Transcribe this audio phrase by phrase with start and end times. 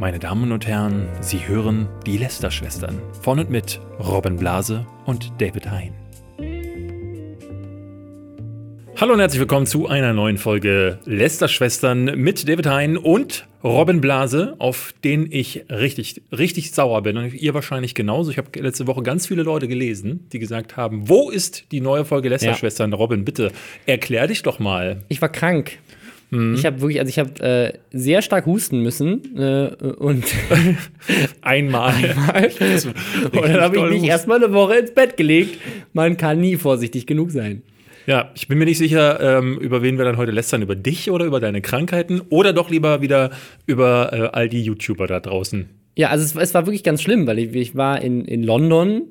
[0.00, 5.70] Meine Damen und Herren, Sie hören die Lester-Schwestern von und mit Robin Blase und David
[5.70, 5.92] Hein.
[8.96, 14.54] Hallo und herzlich willkommen zu einer neuen Folge Lester-Schwestern mit David Hein und Robin Blase,
[14.58, 17.18] auf den ich richtig, richtig sauer bin.
[17.18, 18.30] Und ihr wahrscheinlich genauso.
[18.30, 22.06] Ich habe letzte Woche ganz viele Leute gelesen, die gesagt haben: Wo ist die neue
[22.06, 22.92] Folge Lester-Schwestern?
[22.92, 22.96] Ja.
[22.96, 23.52] Robin, bitte
[23.84, 25.02] erklär dich doch mal.
[25.08, 25.78] Ich war krank.
[26.30, 26.54] Mhm.
[26.54, 30.24] Ich habe wirklich, also ich habe äh, sehr stark husten müssen äh, und
[31.42, 31.92] einmal.
[31.92, 32.50] einmal.
[33.32, 35.58] und dann habe ich mich erstmal eine Woche ins Bett gelegt.
[35.92, 37.62] Man kann nie vorsichtig genug sein.
[38.06, 40.62] Ja, ich bin mir nicht sicher, ähm, über wen wir dann heute lästern.
[40.62, 43.30] Über dich oder über deine Krankheiten oder doch lieber wieder
[43.66, 45.68] über äh, all die YouTuber da draußen.
[45.96, 49.02] Ja, also es, es war wirklich ganz schlimm, weil ich, ich war in, in London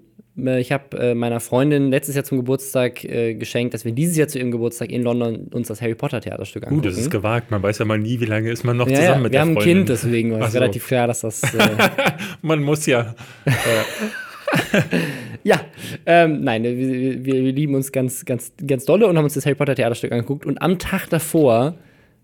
[0.47, 4.27] ich habe äh, meiner Freundin letztes Jahr zum Geburtstag äh, geschenkt, dass wir dieses Jahr
[4.27, 6.81] zu ihrem Geburtstag in London uns das Harry Potter Theaterstück angucken.
[6.81, 7.51] Gut, das ist gewagt.
[7.51, 9.41] Man weiß ja mal nie, wie lange ist man noch ja, zusammen ja, mit der
[9.41, 9.55] Freundin.
[9.55, 10.59] Wir haben ein Kind, deswegen war es so.
[10.59, 11.43] relativ klar, dass das.
[11.43, 11.69] Äh
[12.41, 13.15] man muss ja.
[15.43, 15.61] ja,
[16.05, 19.45] ähm, nein, wir, wir, wir, lieben uns ganz, ganz, ganz dolle und haben uns das
[19.45, 20.45] Harry Potter Theaterstück angeguckt.
[20.45, 21.75] Und am Tag davor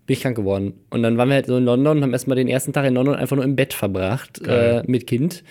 [0.06, 0.74] bin ich krank geworden.
[0.90, 2.94] Und dann waren wir halt so in London und haben erstmal den ersten Tag in
[2.94, 5.42] London einfach nur im Bett verbracht äh, mit Kind.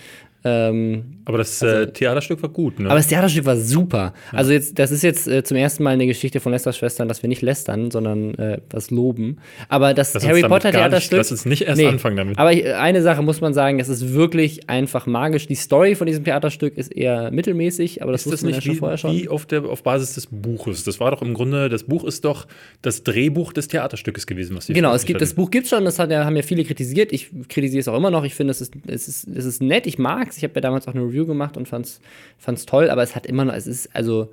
[0.46, 2.88] Ähm, aber das also, äh, Theaterstück war gut, ne?
[2.88, 4.14] Aber das Theaterstück war super.
[4.30, 4.38] Ja.
[4.38, 7.22] Also jetzt, das ist jetzt äh, zum ersten Mal eine Geschichte von Lesters Schwestern, dass
[7.22, 9.38] wir nicht lästern, sondern äh, was loben.
[9.68, 11.18] Aber das lass Harry Potter Theaterstück.
[11.18, 12.38] Lass uns nicht erst nee, anfangen damit.
[12.38, 15.48] Aber eine Sache muss man sagen, das ist wirklich einfach magisch.
[15.48, 18.74] Die Story von diesem Theaterstück ist eher mittelmäßig, aber das ist das nicht ja schon
[18.74, 19.12] wie, vorher schon.
[19.12, 20.84] Wie auf, der, auf Basis des Buches.
[20.84, 22.46] Das war doch im Grunde, das Buch ist doch
[22.82, 25.98] das Drehbuch des Theaterstückes gewesen, was Genau, es gibt, das Buch gibt es schon, das
[25.98, 27.12] hat, haben ja viele kritisiert.
[27.12, 28.22] Ich kritisiere es auch immer noch.
[28.22, 30.35] Ich finde, es ist, es, ist, es ist nett, ich mag es.
[30.36, 32.00] Ich habe ja damals auch eine Review gemacht und fand's,
[32.38, 34.30] fand's toll, aber es hat immer noch, es ist, also,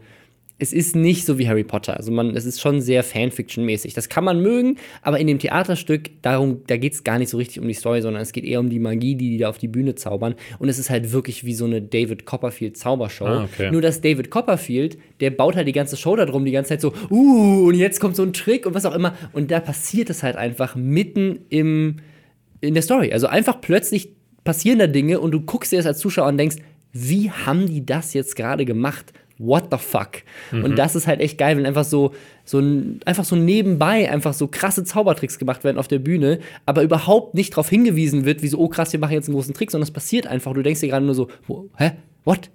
[0.59, 1.97] es ist nicht so wie Harry Potter.
[1.97, 3.93] Also man, es ist schon sehr Fanfiction-mäßig.
[3.95, 7.37] Das kann man mögen, aber in dem Theaterstück, darum, da geht es gar nicht so
[7.37, 9.57] richtig um die Story, sondern es geht eher um die Magie, die die da auf
[9.57, 10.35] die Bühne zaubern.
[10.59, 13.25] Und es ist halt wirklich wie so eine David Copperfield-Zaubershow.
[13.25, 13.71] Ah, okay.
[13.71, 16.93] Nur dass David Copperfield, der baut halt die ganze Show darum, die ganze Zeit so,
[17.09, 19.17] uh, und jetzt kommt so ein Trick und was auch immer.
[19.33, 21.97] Und da passiert es halt einfach mitten im,
[22.61, 23.11] in der Story.
[23.11, 24.11] Also einfach plötzlich
[24.43, 26.57] passieren da Dinge und du guckst dir das als Zuschauer und denkst,
[26.91, 29.13] wie haben die das jetzt gerade gemacht?
[29.39, 30.21] What the fuck?
[30.51, 30.63] Mhm.
[30.63, 32.13] Und das ist halt echt geil, wenn einfach so,
[32.45, 32.61] so
[33.05, 37.53] einfach so nebenbei einfach so krasse Zaubertricks gemacht werden auf der Bühne, aber überhaupt nicht
[37.53, 39.91] darauf hingewiesen wird, wie so, oh krass, wir machen jetzt einen großen Trick, sondern es
[39.91, 40.53] passiert einfach.
[40.53, 41.29] Du denkst dir gerade nur so,
[41.77, 41.93] hä?
[42.25, 42.51] What?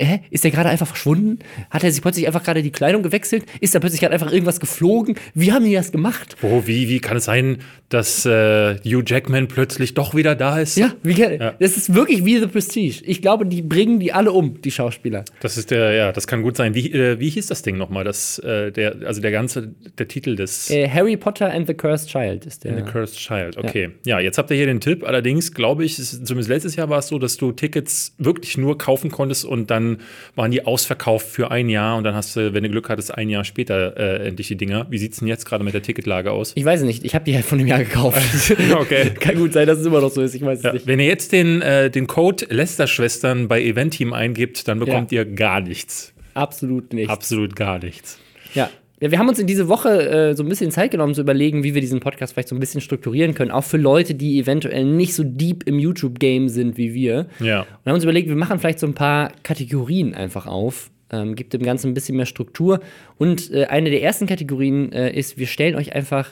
[0.00, 0.20] Hä?
[0.30, 1.40] Ist der gerade einfach verschwunden?
[1.70, 3.44] Hat er sich plötzlich einfach gerade die Kleidung gewechselt?
[3.60, 5.16] Ist da plötzlich gerade einfach irgendwas geflogen?
[5.34, 6.36] Wie haben die das gemacht?
[6.42, 10.76] Oh, wie, wie kann es sein, dass äh, Hugh Jackman plötzlich doch wieder da ist?
[10.76, 13.02] Ja, wie, ja, das ist wirklich wie The Prestige.
[13.04, 15.24] Ich glaube, die bringen die alle um, die Schauspieler.
[15.40, 16.74] Das ist der, ja, das kann gut sein.
[16.74, 18.04] Wie, äh, wie hieß das Ding nochmal?
[18.04, 20.70] Das, äh, der, also der ganze, der Titel des.
[20.70, 22.76] Äh, Harry Potter and the Cursed Child ist der.
[22.76, 23.90] And the Cursed Child, okay.
[24.04, 24.18] Ja.
[24.18, 25.02] ja, jetzt habt ihr hier den Tipp.
[25.04, 29.10] Allerdings glaube ich, zumindest letztes Jahr war es so, dass du Tickets wirklich nur kaufen
[29.10, 29.98] konntest und dann
[30.34, 33.30] waren die ausverkauft für ein Jahr und dann hast du, wenn du Glück hattest, ein
[33.30, 34.86] Jahr später äh, endlich die Dinger.
[34.90, 36.52] Wie sieht es denn jetzt gerade mit der Ticketlage aus?
[36.54, 37.04] Ich weiß es nicht.
[37.04, 38.20] Ich habe die halt von dem Jahr gekauft.
[38.74, 39.10] okay.
[39.20, 40.34] Kann gut sein, dass es immer noch so ist.
[40.34, 40.70] Ich weiß ja.
[40.70, 40.86] es nicht.
[40.86, 45.22] Wenn ihr jetzt den, äh, den Code Lester-Schwestern bei Event-Team eingibt, dann bekommt ja.
[45.22, 46.12] ihr gar nichts.
[46.34, 47.10] Absolut nichts.
[47.10, 48.18] Absolut gar nichts.
[48.54, 48.70] Ja,
[49.00, 51.62] ja, wir haben uns in diese Woche äh, so ein bisschen Zeit genommen, zu überlegen,
[51.62, 53.50] wie wir diesen Podcast vielleicht so ein bisschen strukturieren können.
[53.50, 57.26] Auch für Leute, die eventuell nicht so deep im YouTube-Game sind wie wir.
[57.40, 57.60] Ja.
[57.60, 60.90] Und haben uns überlegt, wir machen vielleicht so ein paar Kategorien einfach auf.
[61.10, 62.80] Ähm, gibt dem Ganzen ein bisschen mehr Struktur.
[63.18, 66.30] Und äh, eine der ersten Kategorien äh, ist, wir stellen euch einfach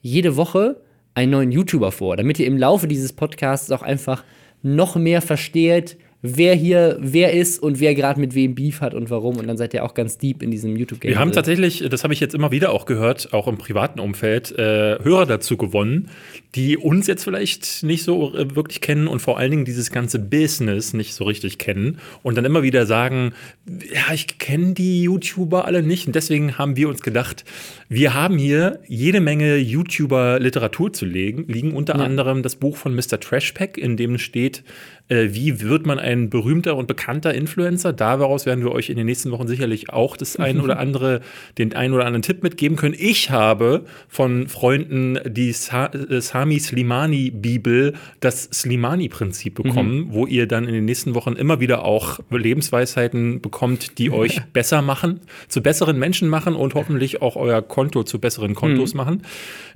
[0.00, 0.80] jede Woche
[1.14, 4.24] einen neuen YouTuber vor, damit ihr im Laufe dieses Podcasts auch einfach
[4.62, 5.98] noch mehr versteht,
[6.34, 9.36] wer hier wer ist und wer gerade mit wem Beef hat und warum.
[9.36, 11.10] Und dann seid ihr auch ganz deep in diesem YouTube-Game.
[11.10, 14.52] Wir haben tatsächlich, das habe ich jetzt immer wieder auch gehört, auch im privaten Umfeld,
[14.58, 16.08] äh, Hörer dazu gewonnen,
[16.54, 20.18] die uns jetzt vielleicht nicht so äh, wirklich kennen und vor allen Dingen dieses ganze
[20.18, 23.32] Business nicht so richtig kennen und dann immer wieder sagen,
[23.66, 26.06] ja, ich kenne die YouTuber alle nicht.
[26.06, 27.44] Und deswegen haben wir uns gedacht,
[27.88, 32.04] wir haben hier jede Menge YouTuber-Literatur zu legen, liegen unter ja.
[32.04, 33.20] anderem das Buch von Mr.
[33.20, 34.64] Trashpack, in dem steht,
[35.08, 37.92] äh, wie wird man ein berühmter und bekannter Influencer?
[37.92, 41.20] Daraus werden wir euch in den nächsten Wochen sicherlich auch das ein oder andere,
[41.58, 42.96] den einen oder anderen Tipp mitgeben können.
[42.98, 50.12] Ich habe von Freunden die Sa äh, Sami Slimani Bibel, das Slimani-Prinzip bekommen, mhm.
[50.12, 54.82] wo ihr dann in den nächsten Wochen immer wieder auch Lebensweisheiten bekommt, die euch besser
[54.82, 58.98] machen, zu besseren Menschen machen und hoffentlich auch euer Konto zu besseren Kontos mhm.
[58.98, 59.22] machen.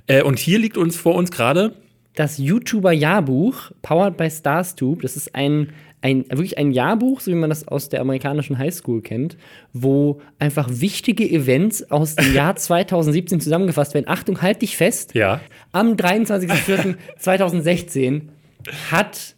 [0.07, 1.73] Äh, und hier liegt uns vor uns gerade
[2.15, 5.01] das YouTuber-Jahrbuch, powered by StarsTube.
[5.01, 5.69] Das ist ein,
[6.01, 9.37] ein, wirklich ein Jahrbuch, so wie man das aus der amerikanischen Highschool kennt,
[9.71, 14.07] wo einfach wichtige Events aus dem Jahr 2017 zusammengefasst werden.
[14.09, 15.15] Achtung, halt dich fest.
[15.15, 15.39] Ja.
[15.71, 18.21] Am 23.04.2016
[18.91, 19.35] hat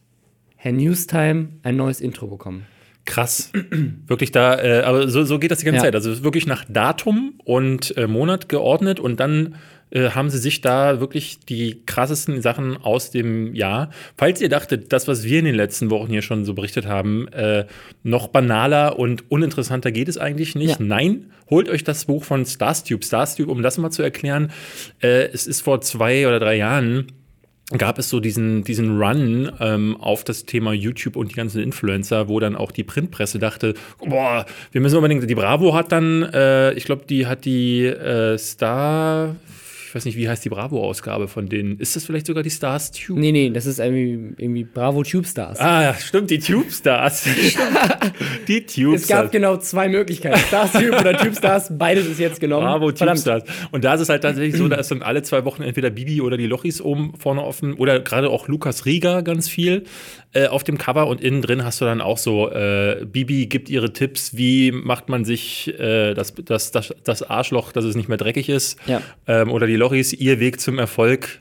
[0.56, 2.66] Herr Newstime ein neues Intro bekommen.
[3.06, 3.52] Krass.
[4.08, 5.84] wirklich da, äh, aber so, so geht das die ganze Ja.
[5.84, 5.96] Zeit.
[5.96, 9.56] Also wirklich nach Datum und äh, Monat geordnet und dann
[9.94, 13.92] äh, haben sie sich da wirklich die krassesten Sachen aus dem Jahr.
[14.18, 17.28] Falls ihr dachtet, das, was wir in den letzten Wochen hier schon so berichtet haben,
[17.30, 17.66] äh,
[18.02, 20.80] noch banaler und uninteressanter geht es eigentlich nicht.
[20.80, 20.86] Ja.
[20.86, 23.06] Nein, holt euch das Buch von Starstube.
[23.06, 24.52] Starstube, um das mal zu erklären,
[25.02, 27.08] äh, es ist vor zwei oder drei Jahren
[27.78, 32.28] gab es so diesen, diesen Run ähm, auf das Thema YouTube und die ganzen Influencer,
[32.28, 36.74] wo dann auch die Printpresse dachte, boah, wir müssen unbedingt, die Bravo hat dann, äh,
[36.74, 39.36] ich glaube, die hat die äh, Star,
[39.94, 41.78] ich weiß nicht, wie heißt die Bravo-Ausgabe von denen?
[41.78, 43.20] Ist das vielleicht sogar die Stars Tube?
[43.20, 45.60] Nee, nee, das ist irgendwie, irgendwie Bravo Tube Stars.
[45.60, 47.28] Ah, stimmt, die Tube Stars.
[48.48, 50.40] die Tube es gab genau zwei Möglichkeiten.
[50.48, 52.66] Stars Tube oder Tube Stars, beides ist jetzt genommen.
[52.66, 53.24] Bravo, Verdammt.
[53.24, 53.44] Tubestars.
[53.70, 56.22] Und da ist es halt tatsächlich so, da ist dann alle zwei Wochen entweder Bibi
[56.22, 59.84] oder die Lochis oben vorne offen oder gerade auch Lukas Rieger ganz viel
[60.34, 63.70] äh, auf dem Cover und innen drin hast du dann auch so, äh, Bibi gibt
[63.70, 68.10] ihre Tipps, wie macht man sich äh, das, das, das, das Arschloch, dass es nicht
[68.10, 68.78] mehr dreckig ist.
[68.88, 69.02] Ja.
[69.28, 71.40] Ähm, oder die Lochis, ihr Weg zum Erfolg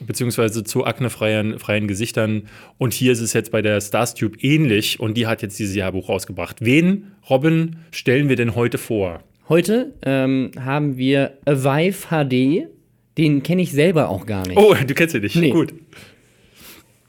[0.00, 2.48] beziehungsweise zu aknefreien freien Gesichtern.
[2.78, 6.08] Und hier ist es jetzt bei der Starstube ähnlich und die hat jetzt dieses Jahrbuch
[6.08, 6.56] rausgebracht.
[6.60, 9.22] Wen, Robin, stellen wir denn heute vor?
[9.48, 12.68] Heute ähm, haben wir Avive HD.
[13.16, 14.58] Den kenne ich selber auch gar nicht.
[14.58, 15.36] Oh, du kennst ihn nicht.
[15.36, 15.50] Nee.
[15.50, 15.72] Gut.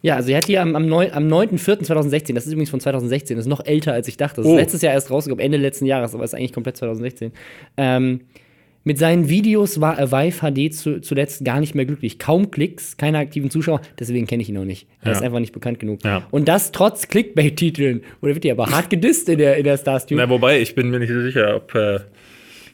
[0.06, 3.46] Ja, also er hat die am, am, am 9.4.2016, das ist übrigens von 2016, das
[3.46, 4.38] ist noch älter als ich dachte.
[4.38, 4.56] Das ist Oh.
[4.56, 7.32] letztes Jahr erst rausgekommen, Ende letzten Jahres, aber ist eigentlich komplett 2016.
[7.78, 8.22] Ähm,
[8.84, 12.20] mit seinen Videos war Avive HD zu, zuletzt gar nicht mehr glücklich.
[12.20, 14.88] Kaum Klicks, keine aktiven Zuschauer, deswegen kenne ich ihn noch nicht.
[15.02, 15.12] Er Ja.
[15.18, 16.04] ist einfach nicht bekannt genug.
[16.04, 16.28] Ja.
[16.30, 18.04] Und das trotz Clickbait-Titeln.
[18.22, 20.22] Oder wird die aber hart gedisst in der, in der Starstube.
[20.22, 22.02] Na, wobei, ich bin mir nicht so sicher, ob äh,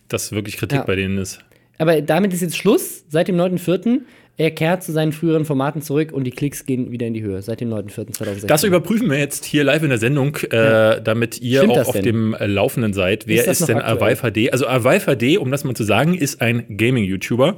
[0.09, 0.83] das wirklich Kritik Ja.
[0.83, 1.39] bei denen ist.
[1.77, 3.05] Aber damit ist jetzt Schluss.
[3.07, 4.01] Seit dem 9.4.
[4.37, 7.41] Er kehrt zu seinen früheren Formaten zurück und die Klicks gehen wieder in die Höhe.
[7.41, 8.47] Seit dem 9.4.2016.
[8.47, 11.91] Das überprüfen wir jetzt hier live in der Sendung, äh, damit ihr Stimmt auch auf
[11.91, 12.03] denn?
[12.03, 13.27] dem äh, Laufenden seid.
[13.27, 13.79] Wer Ist ist, denn?
[13.81, 14.51] Avive HD?
[14.51, 17.57] Also Avive HD, um das mal zu sagen, ist ein Gaming-YouTuber,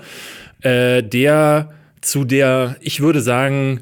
[0.61, 1.69] äh, der
[2.01, 3.81] zu der, ich würde sagen,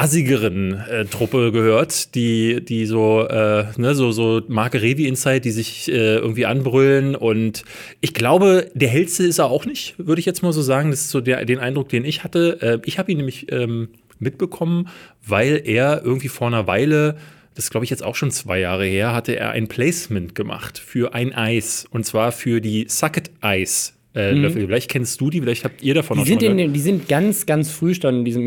[0.00, 5.50] assigeren äh, Truppe gehört, die, die so, äh, ne, so, so Marke Revi Insight, die
[5.50, 7.14] sich äh, irgendwie anbrüllen.
[7.14, 7.64] Und
[8.00, 10.90] ich glaube, der hellste ist er auch nicht, würde ich jetzt mal so sagen.
[10.90, 12.58] Das ist so der, den Eindruck, den ich hatte.
[12.62, 14.88] Äh, ich habe ihn nämlich ähm, mitbekommen,
[15.26, 17.16] weil er irgendwie vor einer Weile
[17.56, 21.12] das glaube ich, jetzt auch schon zwei Jahre her, hatte er ein Placement gemacht für
[21.14, 21.84] ein Eis.
[21.90, 23.99] Und zwar für die Sucket Eis.
[24.12, 24.66] Äh, Löffel.
[24.66, 27.08] Vielleicht kennst du die, vielleicht habt ihr davon Die auch sind, schon in, die sind
[27.08, 28.44] ganz, ganz früh schon in diesem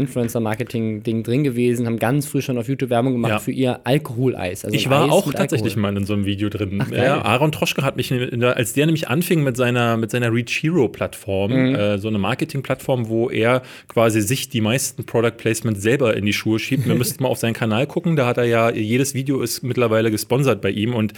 [0.47, 3.39] Influencer-Marketing-Ding drin gewesen, haben ganz früh schon auf YouTube Werbung gemacht Ja.
[3.39, 4.65] für ihr Alkoholeis.
[4.65, 5.91] Also Ich ein war Eis auch tatsächlich Alkohol.
[5.93, 6.79] mal in so einem Video drin.
[6.81, 10.49] Ach, ja, Aaron Troschke hat mich, als der nämlich anfing mit seiner, mit seiner Reach
[10.61, 11.75] Hero Plattform, Mhm.
[11.75, 16.33] äh, so eine Marketing-Plattform, wo er quasi sich die meisten Product Placements selber in die
[16.33, 16.87] Schuhe schiebt.
[16.87, 20.11] Wir müssten mal auf seinen Kanal gucken, da hat er ja, jedes Video ist mittlerweile
[20.11, 21.13] gesponsert bei ihm und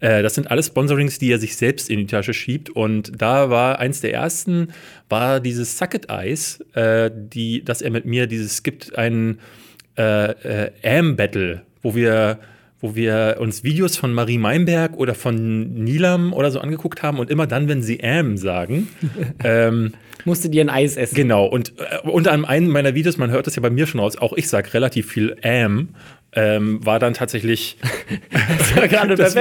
[0.00, 2.70] äh, das sind alles Sponsorings, die er sich selbst in die Tasche schiebt.
[2.70, 4.68] Und da war eins der ersten,
[5.08, 9.40] war dieses Sucket Eis, äh, die, dass er mit mir dieses, es gibt einen
[9.98, 12.38] äh, äh, Am-Battle, wo wir,
[12.80, 17.30] wo wir uns Videos von Marie Meinberg oder von Nilam oder so angeguckt haben und
[17.30, 18.88] immer dann, wenn sie Am sagen,
[19.44, 19.92] ähm,
[20.24, 21.14] Musste dir ein Eis essen.
[21.14, 24.16] genau, und äh, unter einem meiner Videos, man hört das ja bei mir schon raus,
[24.16, 25.88] auch ich sage relativ viel Am,
[26.32, 27.76] ähm, war dann tatsächlich
[28.58, 29.34] Das war gerade das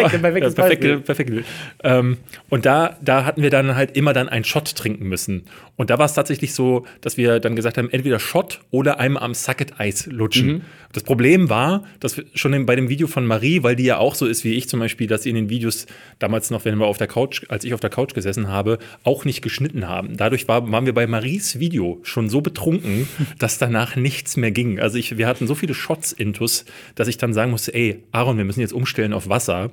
[0.55, 1.45] perfekt, perfektes.
[1.83, 2.17] Ähm,
[2.49, 5.45] und da, da hatten wir dann halt immer dann einen Shot trinken müssen.
[5.75, 9.23] Und da war es tatsächlich so, dass wir dann gesagt haben, entweder Shot oder einmal
[9.23, 10.47] am Sucket-Eis lutschen.
[10.47, 10.61] Mhm.
[10.91, 13.97] Das Problem war, dass wir schon in, bei dem Video von Marie, weil die ja
[13.97, 15.85] auch so ist wie ich zum Beispiel, dass sie in den Videos
[16.17, 19.23] damals noch, wenn wir auf der Couch, als ich auf der Couch gesessen habe, auch
[19.23, 20.17] nicht geschnitten haben.
[20.17, 23.07] Dadurch war, waren wir bei Maries Video schon so betrunken,
[23.39, 24.79] dass danach nichts mehr ging.
[24.79, 28.37] Also ich, wir hatten so viele Shots intus, dass ich dann sagen musste, ey, Aaron,
[28.37, 29.71] wir müssen jetzt umstellen auf Wasser.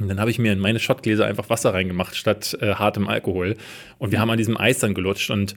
[0.00, 3.56] Und dann habe ich mir in meine Shotgläser einfach Wasser reingemacht, statt äh, hartem Alkohol.
[3.98, 5.30] Und wir haben an diesem Eis dann gelutscht.
[5.30, 5.56] Und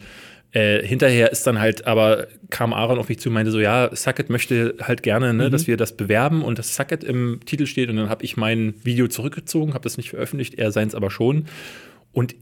[0.51, 3.93] äh, hinterher ist dann halt, aber kam Aaron auf mich zu und meinte so, ja,
[3.95, 7.89] Sucket möchte halt gerne, ne, dass wir das bewerben und das Sucket im Titel steht.
[7.89, 11.45] Und dann habe ich mein Video zurückgezogen, habe das nicht veröffentlicht, er seins aber schon.
[12.11, 12.35] Und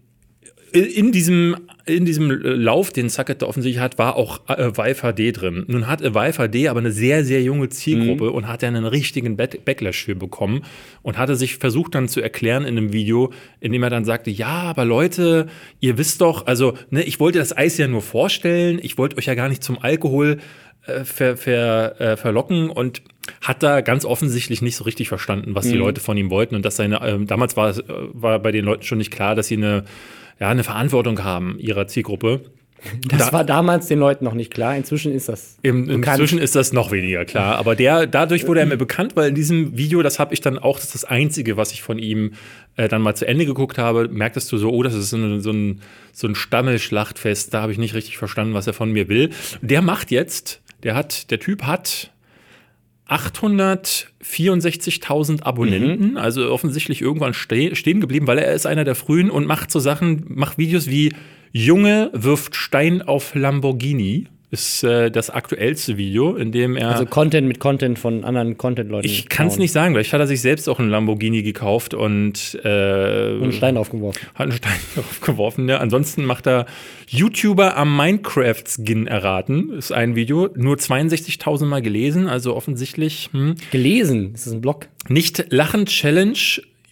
[0.71, 5.39] in diesem, in diesem Lauf, den Sucket da offensichtlich hat, war auch äh, Vive HD
[5.39, 5.65] drin.
[5.67, 9.37] Nun hat Vive HD aber eine sehr, sehr junge Zielgruppe und hat ja einen richtigen
[9.37, 10.63] Back- Backlash für bekommen
[11.01, 14.29] und hatte sich versucht dann zu erklären in einem Video, in dem er dann sagte,
[14.29, 15.47] ja, aber Leute,
[15.79, 19.25] ihr wisst doch, also, ne, ich wollte das Eis ja nur vorstellen, ich wollte euch
[19.25, 20.37] ja gar nicht zum Alkohol
[20.85, 23.01] äh, ver, ver, äh, verlocken und
[23.41, 26.63] hat da ganz offensichtlich nicht so richtig verstanden, was die Leute von ihm wollten und
[26.63, 29.47] dass seine, ähm, damals war, es, äh, war bei den Leuten schon nicht klar, dass
[29.47, 29.83] sie eine,
[30.39, 32.41] ja, eine Verantwortung haben ihrer Zielgruppe.
[33.07, 34.77] Das Da- war damals den Leuten noch nicht klar.
[34.77, 35.57] Inzwischen ist das.
[35.63, 37.55] Im, inzwischen ist das noch weniger klar.
[37.57, 40.59] Aber der, dadurch wurde er mir bekannt, weil in diesem Video, das habe ich dann
[40.59, 42.33] auch, das ist das Einzige, was ich von ihm
[42.75, 45.41] äh, dann mal zu Ende geguckt habe, merktest du so, oh, das ist so, ein-
[45.41, 45.81] so ein,
[46.13, 49.31] so ein Stammelschlachtfest, da habe ich nicht richtig verstanden, was er von mir will.
[49.61, 52.11] Der macht jetzt, der hat, der Typ hat
[53.09, 59.45] 864.000 Abonnenten, also offensichtlich irgendwann ste stehen geblieben, weil er ist einer der frühen und
[59.45, 61.13] macht so Sachen, macht Videos wie
[61.51, 64.27] Junge wirft Stein auf Lamborghini.
[64.49, 66.91] Ist äh, das aktuellste Video, in dem er.
[66.91, 69.05] Also Content mit Content von anderen Content-Leuten.
[69.05, 72.57] ich kann es nicht sagen, vielleicht hat er sich selbst auch einen Lamborghini gekauft und,
[72.63, 74.21] äh, Und einen Stein aufgeworfen.
[74.35, 75.67] hat einen Stein draufgeworfen.
[75.67, 75.79] Ja.
[75.79, 76.65] Ansonsten macht er
[77.09, 79.73] YouTuber am Minecraft-Skin erraten.
[79.73, 83.29] Ist ein Video, nur 62.000 Mal gelesen, also offensichtlich.
[83.33, 83.55] Hm.
[83.71, 84.33] Gelesen.
[84.33, 84.87] Ist das ein Blog?
[85.09, 86.37] Nicht Lachen Challenge.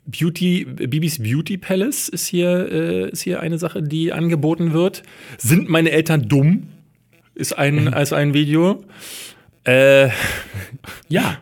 [0.07, 5.03] Beauty, Bibis Beauty Palace ist hier, äh, ist hier eine Sache, die angeboten wird.
[5.37, 6.67] Sind meine Eltern dumm?
[7.35, 8.83] Ist ein, als ein Video.
[9.65, 10.09] Äh,
[11.07, 11.37] ja,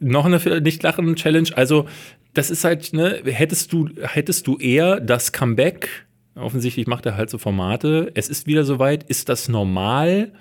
[0.00, 1.50] noch eine Nicht-Lachen-Challenge.
[1.56, 1.86] Also,
[2.32, 5.88] das ist halt, ne, hättest du, hättest du eher das Comeback,
[6.34, 10.32] offensichtlich macht er halt so Formate, es ist wieder soweit, ist das normal?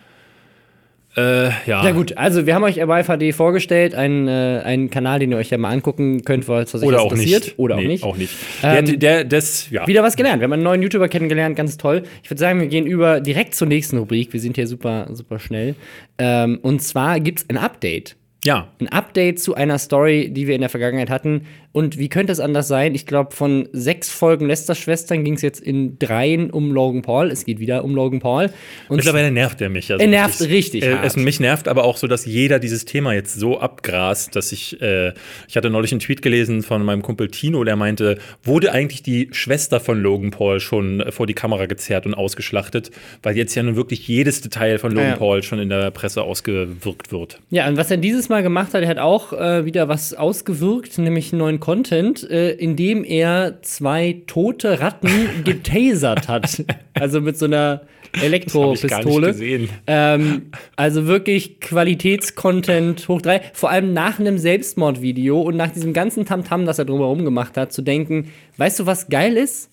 [1.15, 1.83] Äh, ja.
[1.85, 5.49] Ja gut, also wir haben euch YVD vorgestellt, einen, äh, einen Kanal, den ihr euch
[5.51, 7.43] ja mal angucken könnt, was euch Oder auch interessiert.
[7.45, 7.59] nicht.
[7.59, 8.03] Oder Nee, auch nicht.
[8.03, 8.33] Auch nicht.
[8.63, 9.85] Ähm, der, der, das, ja.
[9.87, 10.39] Wieder was gelernt.
[10.39, 12.03] Wir haben einen neuen YouTuber kennengelernt, ganz toll.
[12.23, 14.33] Ich würde sagen, wir gehen über direkt zur nächsten Rubrik.
[14.33, 15.75] Wir sind hier super, super schnell.
[16.17, 18.15] Ähm, und zwar gibt es ein Update.
[18.45, 21.45] Ja, Ein Update zu einer Story, die wir in der Vergangenheit hatten.
[21.73, 22.93] Und wie könnte es anders sein?
[22.93, 27.31] Ich glaube, von sechs Folgen Lester-Schwestern ging es jetzt in dreien um Logan Paul.
[27.31, 28.51] Es geht wieder um Logan Paul.
[28.89, 29.91] Und Mittlerweile nervt er mich.
[29.91, 31.05] Also Er nervt richtig Äh, hart.
[31.05, 34.79] es, mich nervt aber auch so, dass jeder dieses Thema jetzt so abgrast, dass ich,
[34.83, 35.13] äh,
[35.47, 39.29] ich hatte neulich einen Tweet gelesen von meinem Kumpel Tino, der meinte, wurde eigentlich die
[39.31, 42.91] Schwester von Logan Paul schon äh, vor die Kamera gezerrt und ausgeschlachtet,
[43.23, 45.15] weil jetzt ja nun wirklich jedes Detail von Logan Ja.
[45.15, 47.39] Paul schon in der Presse ausgewirkt wird.
[47.49, 50.99] Ja, und was er dieses Mal gemacht hat, er hat auch äh, wieder was ausgewirkt,
[50.99, 56.61] nämlich neuen Content, äh, indem er zwei tote Ratten getasert hat.
[56.93, 57.83] Also mit so einer
[58.21, 59.27] Elektropistole.
[59.27, 59.69] gesehen.
[59.87, 63.43] Ähm, also wirklich Qualitätscontent hoch drei.
[63.53, 67.71] Vor allem nach einem Selbstmordvideo und nach diesem ganzen Tamtam, das er drumherum gemacht hat,
[67.71, 69.69] zu denken, weißt du, was geil ist?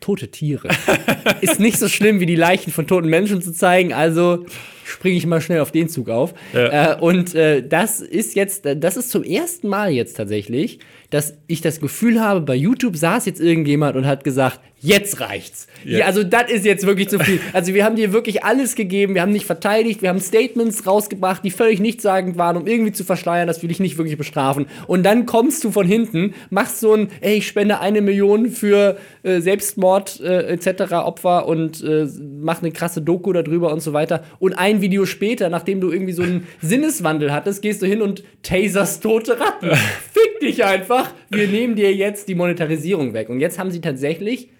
[0.00, 0.68] Tote Tiere.
[1.42, 4.46] ist nicht so schlimm, wie die Leichen von toten Menschen zu zeigen, also
[4.84, 6.34] springe ich mal schnell auf den Zug auf.
[6.52, 6.94] Ja.
[6.94, 10.80] Äh, und äh, das ist jetzt, das ist zum ersten Mal jetzt tatsächlich,
[11.10, 15.66] dass ich das Gefühl habe, bei YouTube saß jetzt irgendjemand und hat gesagt, jetzt reicht's.
[15.84, 15.98] Ja.
[15.98, 17.40] Ja, also das ist jetzt wirklich zu viel.
[17.52, 21.44] Also wir haben dir wirklich alles gegeben, wir haben nicht verteidigt, wir haben Statements rausgebracht,
[21.44, 24.66] die völlig nichtssagend waren, um irgendwie zu verschleiern, dass wir dich nicht wirklich bestrafen.
[24.86, 28.96] Und dann kommst du von hinten, machst so ein, ey, ich spende eine Million für
[29.22, 30.92] äh, Selbstmord äh, etc.
[30.94, 32.06] Opfer und äh,
[32.40, 34.24] mach eine krasse Doku darüber und so weiter.
[34.38, 38.22] Und ein Video später, nachdem du irgendwie so einen Sinneswandel hattest, gehst du hin und
[38.42, 39.70] taserst tote Ratten.
[40.12, 40.99] Fick dich einfach.
[41.30, 43.28] Wir nehmen dir jetzt die Monetarisierung weg.
[43.28, 44.50] Und jetzt haben sie tatsächlich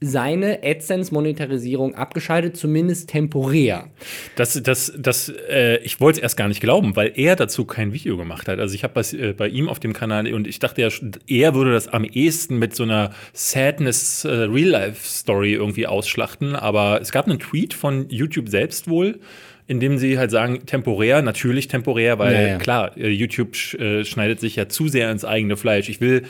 [0.00, 3.90] seine AdSense-Monetarisierung abgeschaltet, zumindest temporär.
[4.36, 7.92] Das, das, das, äh, ich wollte es erst gar nicht glauben, weil er dazu kein
[7.92, 8.58] Video gemacht hat.
[8.58, 10.88] Also ich habe äh, bei ihm auf dem Kanal und ich dachte ja,
[11.26, 14.46] er würde das am ehesten mit so einer Sadness äh,
[15.54, 16.54] irgendwie ausschlachten.
[16.54, 19.20] Aber es gab einen Tweet von YouTube selbst wohl,
[19.66, 22.58] in dem sie halt sagen, temporär, natürlich temporär, weil Ja, ja.
[22.58, 25.88] klar, äh, YouTube äh, schneidet sich ja zu sehr ins eigene Fleisch.
[25.88, 26.24] Ich will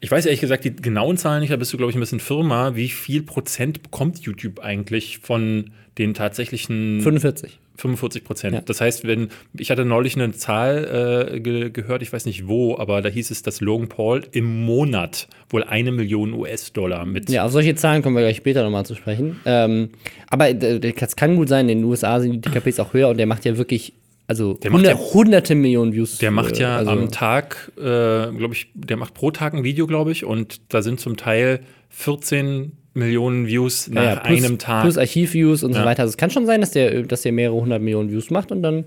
[0.00, 2.20] ich weiß ehrlich gesagt die genauen Zahlen nicht, da bist du, glaube ich, ein bisschen
[2.20, 2.74] Firma.
[2.74, 7.58] Wie viel Prozent bekommt YouTube eigentlich von den tatsächlichen 45.
[7.76, 8.54] 45 Prozent.
[8.54, 8.60] Ja.
[8.60, 12.76] Das heißt, wenn ich hatte neulich eine Zahl äh, ge gehört, ich weiß nicht wo,
[12.76, 17.30] aber da hieß es, dass Logan Paul im Monat wohl eine Million US-Dollar mit.
[17.30, 19.40] Ja, auf solche Zahlen kommen wir gleich später nochmal zu sprechen.
[19.46, 19.90] Ähm,
[20.28, 23.26] aber das kann gut sein, in den USA sind die TKPs auch höher und der
[23.26, 23.94] macht ja wirklich,
[24.30, 26.18] also Der macht hundert, ja- hunderte Millionen Views.
[26.18, 29.64] Der macht äh, ja also, am Tag, äh, glaube ich, der macht pro Tag ein
[29.64, 34.58] Video, glaube ich, und da sind zum Teil 14 Millionen Views nach ja, plus, einem
[34.58, 34.82] Tag.
[34.82, 35.80] Plus Archivviews und Ja.
[35.80, 36.02] so weiter.
[36.02, 38.62] Also es kann schon sein, dass der, dass der mehrere hundert Millionen Views macht und
[38.62, 38.84] dann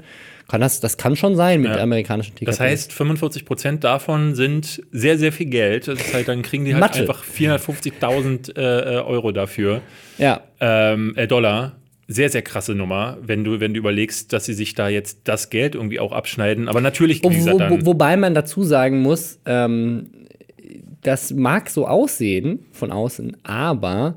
[0.47, 1.81] kann das, das kann schon sein mit Ja.
[1.81, 2.45] amerikanischen TKPs.
[2.45, 5.87] Das heißt, 45 Prozent davon sind sehr, sehr viel Geld.
[5.89, 6.99] Das ist halt, dann kriegen die halt Mathe.
[7.01, 9.81] einfach 450.000 äh, äh, Euro dafür.
[10.17, 10.41] ja.
[10.61, 11.73] ähm, äh, Dollar.
[12.07, 15.49] Sehr, sehr krasse Nummer, wenn du, wenn du überlegst, dass sie sich da jetzt das
[15.49, 16.67] Geld irgendwie auch abschneiden.
[16.67, 20.09] Aber natürlich, Wo, wo, wobei man dazu sagen muss, ähm,
[21.01, 24.15] das mag so aussehen von außen, aber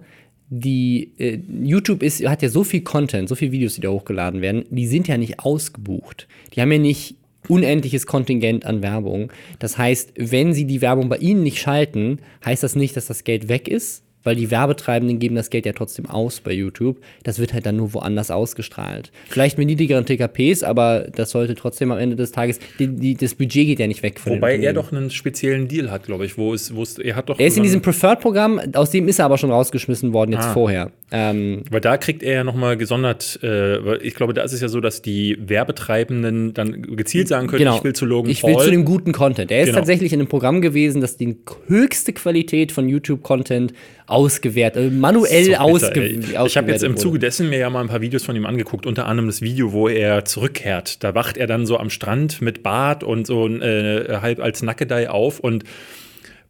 [0.49, 4.41] die äh, YouTube ist, hat ja so viel Content, so viele Videos, die da hochgeladen
[4.41, 6.29] werden, die sind ja nicht ausgebucht.
[6.55, 7.17] Die haben ja nicht
[7.49, 9.33] unendliches Kontingent an Werbung.
[9.59, 13.25] Das heißt, wenn sie die Werbung bei ihnen nicht schalten, heißt das nicht, dass das
[13.25, 16.99] Geld weg ist, weil die Werbetreibenden geben das Geld ja trotzdem aus bei YouTube.
[17.23, 19.13] Das wird halt dann nur woanders ausgestrahlt.
[19.29, 23.35] Vielleicht mit niedrigeren TKPs, aber das sollte trotzdem am Ende des Tages, die, die, das
[23.35, 26.37] Budget geht ja nicht weg von Wobei er doch einen speziellen Deal hat, glaube ich,
[26.37, 27.39] wo es, wo es, er hat doch.
[27.39, 30.53] Er ist in diesem Preferred-Programm, aus dem ist er aber schon rausgeschmissen worden jetzt ah.
[30.53, 30.91] vorher.
[31.13, 34.67] Ähm, weil da kriegt er ja nochmal gesondert, äh, ich glaube, da ist es ja
[34.67, 37.77] so, dass die Werbetreibenden dann gezielt sagen können, genau.
[37.77, 38.51] ich will zu Logan ich Paul.
[38.51, 39.53] Ich will zu dem guten Content.
[39.53, 39.79] Er ist genau.
[39.79, 41.37] tatsächlich in einem Programm gewesen, das die
[41.69, 43.73] höchste Qualität von YouTube-Content
[44.07, 47.89] ausgewertet, äh, manuell so, ausge Ich habe jetzt im Zuge dessen mir ja mal ein
[47.89, 51.03] paar Videos von ihm angeguckt, unter anderem das Video, wo er zurückkehrt.
[51.03, 55.11] Da wacht er dann so am Strand mit Bart und so äh, halb als Nackedei
[55.11, 55.65] auf und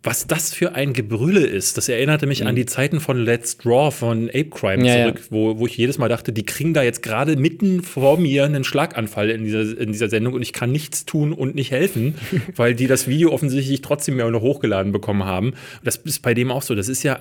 [0.07, 1.77] was das für ein Gebrülle ist.
[1.77, 2.47] Das erinnerte mich mhm.
[2.47, 5.27] an die Zeiten von Let's Draw von Ape Crime ja, zurück, ja.
[5.31, 8.63] Wo, wo ich jedes Mal dachte, die kriegen da jetzt gerade mitten vor mir einen
[8.63, 12.15] Schlaganfall in dieser, in dieser Sendung und ich kann nichts tun und nicht helfen,
[12.57, 15.55] weil die das Video offensichtlich trotzdem mehr noch hochgeladen bekommen haben.
[15.83, 16.77] Das ist bei dem auch so.
[16.77, 17.19] Das ist ja,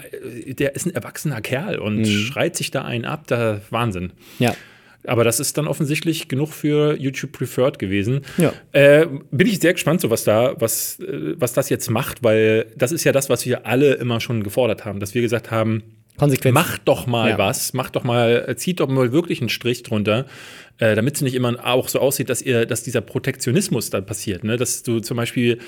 [0.48, 2.06] der ist ein erwachsener Kerl und mhm.
[2.06, 3.24] schreit sich da einen ab.
[3.25, 4.12] Da Wahnsinn.
[4.38, 4.56] Ja.
[5.08, 8.22] Aber das ist dann offensichtlich genug für YouTube Preferred gewesen.
[8.38, 8.54] Ja.
[8.72, 12.68] Äh, bin ich sehr gespannt, so was da, was, äh, was das jetzt macht, weil
[12.76, 15.84] das ist ja das, was wir alle immer schon gefordert haben, dass wir gesagt haben,
[16.18, 16.54] Konsequenz.
[16.54, 17.38] Macht doch mal ja.
[17.38, 20.26] was, macht doch mal, zieht doch mal wirklich einen Strich drunter,
[20.78, 24.44] äh, damit es nicht immer auch so aussieht, dass ihr, dass dieser Protektionismus dann passiert,
[24.44, 24.56] ne?
[24.56, 25.60] Dass du zum Beispiel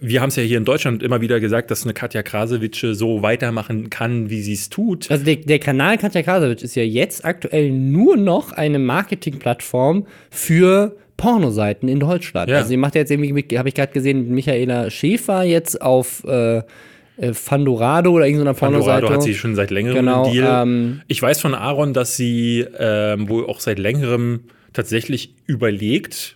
[0.00, 3.22] wir haben es ja hier in Deutschland immer wieder gesagt, dass eine Katja Krasowitsch so
[3.22, 5.10] weitermachen kann, wie sie es tut.
[5.10, 10.96] Also der, der, Kanal Katja Krasowitsch ist ja jetzt aktuell nur noch eine Marketingplattform für
[11.16, 12.50] Pornoseiten in Deutschland.
[12.50, 12.58] Ja.
[12.58, 17.32] Also sie macht jetzt irgendwie, habe ich gerade gesehen, Michaela Schäfer jetzt auf äh, äh
[17.32, 18.90] Fandorado oder irgendeiner Pornoseite.
[18.90, 20.62] Fandorado hat sie schon seit längerem genau, einen Deal.
[20.62, 24.40] Ähm, ich weiß von Aaron, dass sie ähm, wohl auch seit längerem
[24.74, 26.35] tatsächlich überlegt,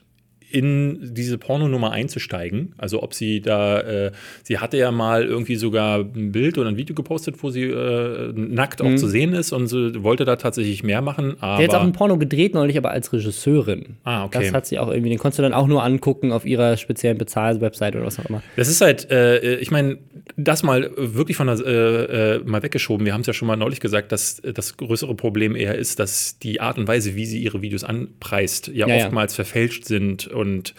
[0.51, 2.75] in diese Pornonummer einzusteigen.
[2.79, 6.77] Also ob sie da, äh, sie hatte ja mal irgendwie sogar ein Bild oder ein
[6.77, 8.99] Video gepostet, wo sie äh, nackt auch mhm.
[8.99, 11.37] zu sehen ist und sie wollte da tatsächlich mehr machen.
[11.41, 13.97] Aber sie hat auch ein Porno gedreht neulich, aber als Regisseurin.
[14.05, 14.45] Ah, okay.
[14.45, 17.19] Das hat sie auch irgendwie, den konntest du dann auch nur angucken auf ihrer speziellen
[17.19, 18.43] Bezahl-Website oder was auch immer.
[18.57, 19.99] Das ist halt, äh, ich meine,
[20.37, 23.07] das mal wirklich von der, äh, äh, mal weggeschoben.
[23.07, 26.39] Wir haben es ja schon mal neulich gesagt, dass das größere Problem eher ist, dass
[26.39, 29.45] die Art und Weise, wie sie ihre Videos anpreist, ja, ja oftmals ja.
[29.45, 30.75] verfälscht sind und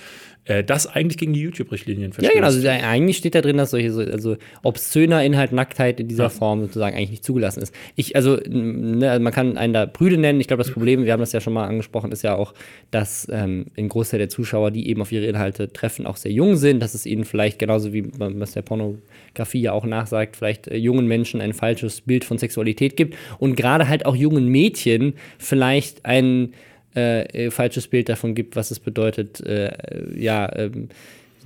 [0.45, 2.35] äh, das eigentlich gegen die YouTube-Richtlinien verstößt.
[2.35, 2.47] Ja, genau.
[2.47, 6.29] Also eigentlich steht da drin, dass solche also obszöner Inhalt, Nacktheit in dieser ja.
[6.29, 7.75] Form sozusagen eigentlich nicht zugelassen ist.
[7.95, 10.41] Ich, also, ne, also man kann einen da Brüde nennen.
[10.41, 12.55] Ich glaube, das Problem, wir haben das ja schon mal angesprochen, ist ja auch,
[12.89, 16.55] dass ähm, ein Großteil der Zuschauer, die eben auf ihre Inhalte treffen, auch sehr jung
[16.55, 16.79] sind.
[16.81, 21.05] Dass es ihnen vielleicht genauso wie was der Pornografie ja auch nachsagt, vielleicht äh, jungen
[21.05, 26.53] Menschen ein falsches Bild von Sexualität gibt und gerade halt auch jungen Mädchen vielleicht ein
[26.95, 29.71] äh, falsches Bild davon gibt, was es bedeutet, äh,
[30.15, 30.89] ja, ähm,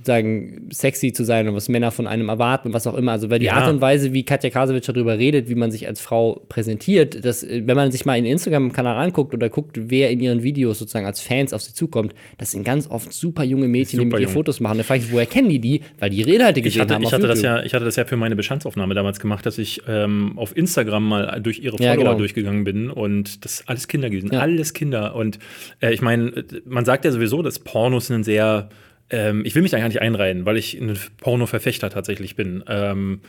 [0.06, 3.12] sozusagen sexy zu sein und was Männer von einem erwarten und was auch immer.
[3.12, 3.54] Also weil die ja.
[3.54, 7.46] Art und Weise, wie Katja Krasowitsch darüber redet, wie man sich als Frau präsentiert, dass,
[7.48, 11.20] wenn man sich mal in Instagram-Kanal anguckt oder guckt, wer in ihren Videos sozusagen als
[11.20, 14.28] Fans auf sie zukommt, das sind ganz oft super junge Mädchen, super die mit ihr
[14.28, 14.78] Fotos machen.
[14.78, 15.80] Da frage ich, woher kennen die die?
[15.98, 17.02] Weil die ihre Inhalte gesehen ich hatte, haben.
[17.02, 19.82] Ich hatte, das ja, ich hatte das ja für meine Bestandsaufnahme damals gemacht, dass ich
[19.88, 22.14] ähm, auf Instagram mal durch ihre Follower ja, genau.
[22.14, 24.40] durchgegangen bin und das alles Kinder gewesen, ja.
[24.40, 25.14] alles Kinder.
[25.16, 25.38] Und
[25.80, 28.68] äh, ich meine, man sagt ja sowieso, dass Pornos einen sehr
[29.10, 32.64] ähm, ich will mich da gar nicht einreihen, weil ich ein Porno-Verfechter tatsächlich bin.
[32.68, 33.20] Ähm,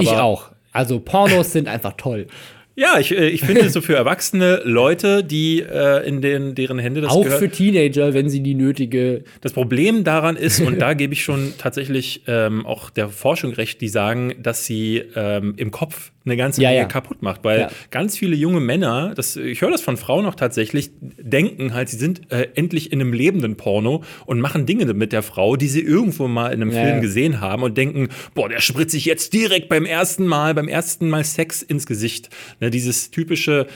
[0.00, 0.52] ich auch.
[0.72, 2.26] Also Pornos sind einfach toll.
[2.78, 7.00] Ja, ich, äh, ich finde so für erwachsene Leute, die äh, in den, deren Hände
[7.00, 9.24] das Auch gehört, für Teenager, wenn sie die nötige.
[9.40, 13.80] Das Problem daran ist, und da gebe ich schon tatsächlich ähm, auch der Forschung recht,
[13.80, 16.86] die sagen, dass sie ähm, im Kopf eine ganze Menge ja, ja.
[16.86, 17.70] kaputt macht, weil ja.
[17.90, 21.96] ganz viele junge Männer, das, ich höre das von Frauen auch tatsächlich, denken halt, sie
[21.96, 25.80] sind äh, endlich in einem lebenden Porno und machen Dinge mit der Frau, die sie
[25.80, 29.68] irgendwo mal in einem Film gesehen haben und denken, boah, der spritzt sich jetzt direkt
[29.68, 32.30] beim ersten Mal, beim ersten Mal Sex ins Gesicht.
[32.60, 33.66] Ne, dieses typische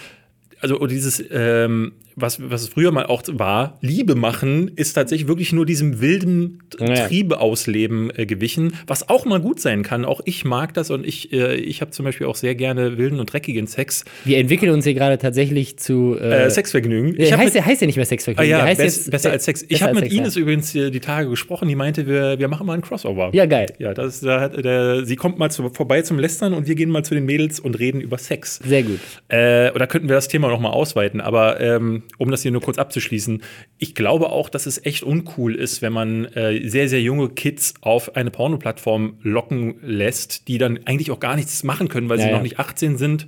[0.62, 5.52] also dieses, ähm, was, was es früher mal auch war, Liebe machen, ist tatsächlich wirklich
[5.52, 7.06] nur diesem wilden ja.
[7.06, 10.04] Triebe ausleben äh, gewichen, was auch mal gut sein kann.
[10.04, 13.20] Auch ich mag das und ich, äh, ich habe zum Beispiel auch sehr gerne wilden
[13.20, 14.04] und dreckigen Sex.
[14.24, 17.18] Wir entwickeln uns hier gerade tatsächlich zu äh, äh Sexvergnügen.
[17.18, 18.54] Ich heißt, mit, heißt ja nicht mehr Sexvergnügen.
[18.54, 19.64] Ah, ja, heißt best, jetzt besser als Sex.
[19.68, 20.40] Ich habe mit Sex, Ines ja.
[20.42, 23.30] übrigens die Tage gesprochen, die meinte, wir, wir machen mal einen Crossover.
[23.32, 23.72] Ja, geil.
[23.78, 27.04] Ja, das, da, der, sie kommt mal zu, vorbei zum Lästern und wir gehen mal
[27.04, 28.60] zu den Mädels und reden über Sex.
[28.64, 29.00] Sehr gut.
[29.28, 32.60] Äh, oder könnten wir das Thema noch mal ausweiten, aber ähm, um das hier nur
[32.60, 33.42] kurz abzuschließen,
[33.78, 37.74] ich glaube auch, dass es echt uncool ist, wenn man äh, sehr, sehr junge Kids
[37.80, 42.24] auf eine Pornoplattform locken lässt, die dann eigentlich auch gar nichts machen können, weil ja,
[42.24, 42.36] sie ja.
[42.36, 43.26] noch nicht 18 sind.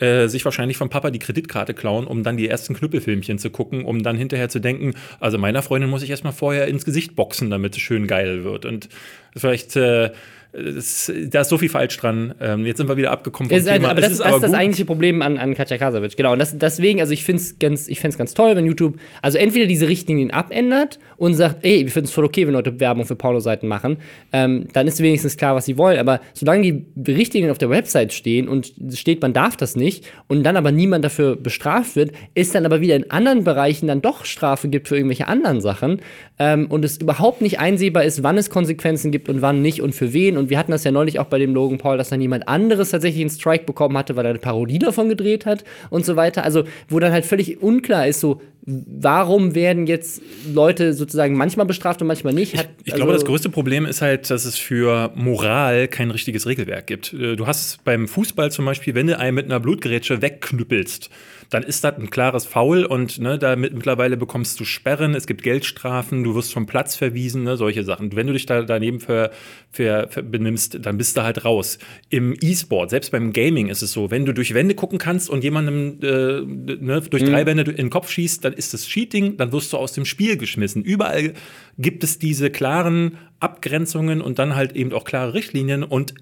[0.00, 3.84] Äh, sich wahrscheinlich vom Papa die Kreditkarte klauen, um dann die ersten Knüppelfilmchen zu gucken,
[3.84, 7.48] um dann hinterher zu denken, also meiner Freundin muss ich erstmal vorher ins Gesicht boxen,
[7.48, 8.64] damit es schön geil wird.
[8.66, 8.88] Und
[9.36, 10.10] vielleicht äh,
[10.54, 12.34] das, da ist so viel falsch dran.
[12.40, 13.90] Ähm, jetzt sind wir wieder abgekommen vom Ist Thema.
[13.90, 16.16] aber Es das ist, das, ist das eigentliche Problem an, an Katja Kasavitsch.
[16.16, 16.32] Genau.
[16.32, 19.38] Und das, deswegen, also ich finde es ganz, ich find's ganz toll, wenn YouTube also
[19.38, 23.04] entweder diese Richtlinien abändert und sagt, ey, wir finden es voll okay, wenn Leute Werbung
[23.04, 23.98] für Pornoseiten machen,
[24.32, 25.98] ähm, dann ist wenigstens klar, was sie wollen.
[25.98, 30.44] Aber solange die Richtlinien auf der Website stehen und steht, man darf das nicht und
[30.44, 34.24] dann aber niemand dafür bestraft wird, ist dann aber wieder in anderen Bereichen dann doch
[34.24, 36.00] Strafe gibt für irgendwelche anderen Sachen
[36.38, 39.94] ähm, und es überhaupt nicht einsehbar ist, wann es Konsequenzen gibt und wann nicht und
[39.94, 40.36] für wen.
[40.36, 42.90] Und wir hatten das ja neulich auch bei dem Logan Paul, dass dann jemand anderes
[42.90, 46.42] tatsächlich einen Strike bekommen hatte, weil er eine Parodie davon gedreht hat und so weiter.
[46.42, 52.00] Also, wo dann halt völlig unklar ist, so, warum werden jetzt Leute sozusagen manchmal bestraft
[52.00, 52.56] und manchmal nicht?
[52.56, 56.46] Hat, Ich also, glaube, das größte Problem ist halt, dass es für Moral kein richtiges
[56.46, 57.12] Regelwerk gibt.
[57.12, 61.10] Äh, Du hast beim Fußball zum Beispiel, wenn du einen mit einer Blutgerätsche wegknüppelst,
[61.54, 65.44] dann ist das ein klares Foul und ne, damit mittlerweile bekommst du Sperren, es gibt
[65.44, 68.14] Geldstrafen, du wirst vom Platz verwiesen, ne, solche Sachen.
[68.16, 69.30] Wenn du dich da daneben ver,
[69.70, 71.78] ver, ver benimmst, dann bist du halt raus.
[72.10, 75.44] Im E-Sport, selbst beim Gaming ist es so, wenn du durch Wände gucken kannst und
[75.44, 76.40] jemandem äh,
[76.84, 79.76] ne, durch drei Wände in den Kopf schießt, dann ist das Cheating, dann wirst du
[79.76, 80.82] aus dem Spiel geschmissen.
[80.82, 81.34] Überall
[81.78, 86.14] gibt es diese klaren Abgrenzungen und dann halt eben auch klare Richtlinien und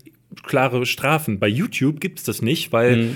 [0.42, 1.38] klare Strafen.
[1.38, 3.12] Bei YouTube gibt es das nicht, weil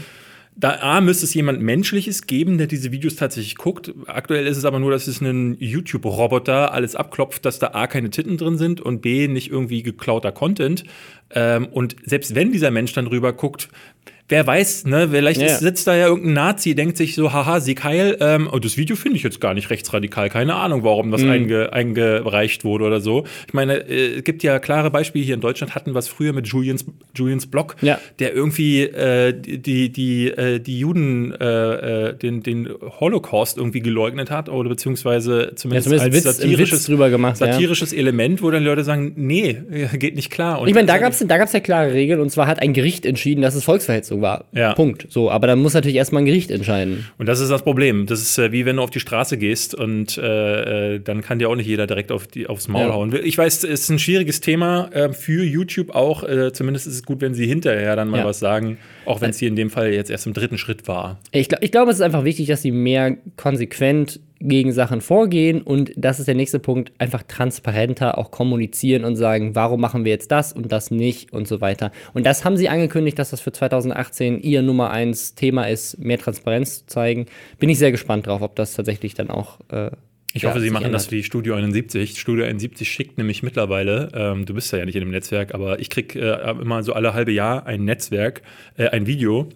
[0.59, 3.93] da A, müsste es jemand Menschliches geben, der diese Videos tatsächlich guckt.
[4.07, 8.09] Aktuell ist es aber nur, dass es ein YouTube-Roboter alles abklopft, dass da A, keine
[8.09, 10.85] Titten drin sind und B, nicht irgendwie geklauter Content.
[11.31, 13.69] Ähm, und selbst wenn dieser Mensch dann rüber guckt,
[14.29, 15.47] wer weiß, ne, vielleicht Ja.
[15.47, 18.77] ist, sitzt da ja irgendein Nazi, denkt sich so, haha, Sieg heil, ähm, oh, das
[18.77, 23.01] Video finde ich jetzt gar nicht rechtsradikal, keine Ahnung, warum das einge, eingereicht wurde oder
[23.01, 23.25] so.
[23.47, 26.33] Ich meine, äh, es gibt ja klare Beispiele hier in Deutschland, hatten wir es früher
[26.33, 26.85] mit Julians,
[27.15, 27.99] Julians Blog, Ja.
[28.19, 32.69] der irgendwie äh, die, die, äh, die Juden, äh, äh, den, den
[33.01, 37.41] Holocaust irgendwie geleugnet hat oder beziehungsweise ja, zumindest, zumindest als Witz, satirisches, drüber gemacht.
[37.41, 37.47] Ja.
[37.53, 39.57] satirisches Element, wo dann Leute sagen, nee,
[39.95, 40.61] geht nicht klar.
[40.61, 42.73] Und Ich meine, da gab es da gab's ja klare Regeln und zwar hat ein
[42.73, 44.45] Gericht entschieden, dass es Volksverhetzung war.
[44.53, 44.75] Ja.
[44.75, 45.07] Punkt.
[45.11, 47.07] So, aber dann muss natürlich erstmal ein Gericht entscheiden.
[47.19, 48.07] Und das ist das Problem.
[48.07, 51.39] Das ist äh, wie wenn du auf die Straße gehst und äh, äh, dann kann
[51.39, 52.93] dir auch nicht jeder direkt auf die, aufs Maul Ja.
[52.95, 53.15] hauen.
[53.25, 56.23] Ich weiß, es ist ein schwieriges Thema äh, für YouTube auch.
[56.25, 58.25] Äh, zumindest ist es gut, wenn sie hinterher dann mal Ja.
[58.25, 61.19] was sagen, auch wenn es hier in dem Fall jetzt erst im dritten Schritt war.
[61.33, 65.63] Ich, glaub- ich glaube, es ist einfach wichtig, dass sie mehr konsequent gegen Sachen vorgehen
[65.63, 70.13] und das ist der nächste Punkt, einfach transparenter auch kommunizieren und sagen, warum machen wir
[70.13, 71.91] jetzt das und das nicht und so weiter.
[72.15, 76.19] Und das haben sie angekündigt, dass das für 2018 ihr Nummer eins Thema ist, mehr
[76.19, 77.27] Transparenz zu zeigen.
[77.59, 79.59] Bin ich sehr gespannt drauf, ob das tatsächlich dann auch.
[79.71, 79.91] Äh,
[80.35, 81.13] Ich ja, hoffe, sie machen das ändert.
[81.13, 82.21] wie Studio 71.
[82.21, 85.89] Studio 71 schickt nämlich mittlerweile, ähm, du bist ja nicht in dem Netzwerk, aber ich
[85.89, 88.43] krieg äh, immer so alle halbe Jahr ein Netzwerk,
[88.77, 89.49] äh, ein Video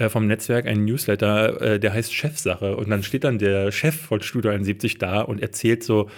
[0.00, 2.76] äh, vom Netzwerk, ein Newsletter, äh, der heißt Chefsache.
[2.76, 6.08] Und dann steht dann der Chef von Studio 71 da und erzählt so,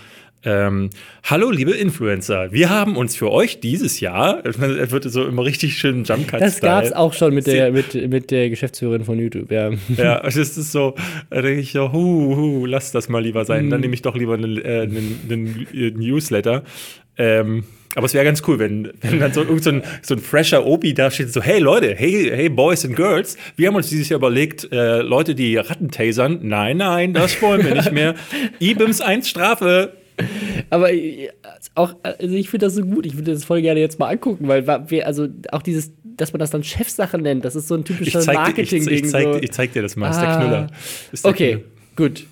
[0.44, 0.90] ähm,
[1.24, 5.78] Hallo, liebe Influencer, wir haben uns für euch dieses Jahr, er wird so immer richtig
[5.78, 9.18] schön jump cut Das gab es auch schon mit der, mit, mit der Geschäftsführerin von
[9.18, 9.70] YouTube, ja.
[9.96, 10.94] Ja, das ist so,
[11.30, 13.66] da denke ich so, hu, hu, lass das mal lieber sein.
[13.66, 13.70] Mhm.
[13.70, 16.62] Dann nehme ich doch lieber einen, äh, einen, einen Newsletter.
[17.16, 20.20] Ähm, aber es wäre ganz cool, wenn, wenn dann so irgend so ein, so ein
[20.20, 23.88] fresher Obi da steht, so, hey Leute, hey, hey Boys and Girls, wir haben uns
[23.90, 28.14] dieses Jahr überlegt, äh, Leute, die Ratten tasern, nein, nein, das wollen wir nicht mehr.
[28.60, 29.92] IBIMS 1 Strafe.
[30.70, 31.28] Aber äh,
[31.74, 33.06] auch, also ich finde das so gut.
[33.06, 36.38] Ich würde das voll gerne jetzt mal angucken, weil wir, also auch dieses, dass man
[36.40, 39.04] das dann Chefsache nennt, das ist so ein Ich typischer ich, Marketing-Ding.
[39.04, 39.38] ich, zeig, so.
[39.40, 40.36] ich zeig dir das mal, das ist der Ah.
[40.40, 40.66] Knüller.
[41.12, 41.64] Ist der Okay, Knüller.
[41.96, 42.26] gut.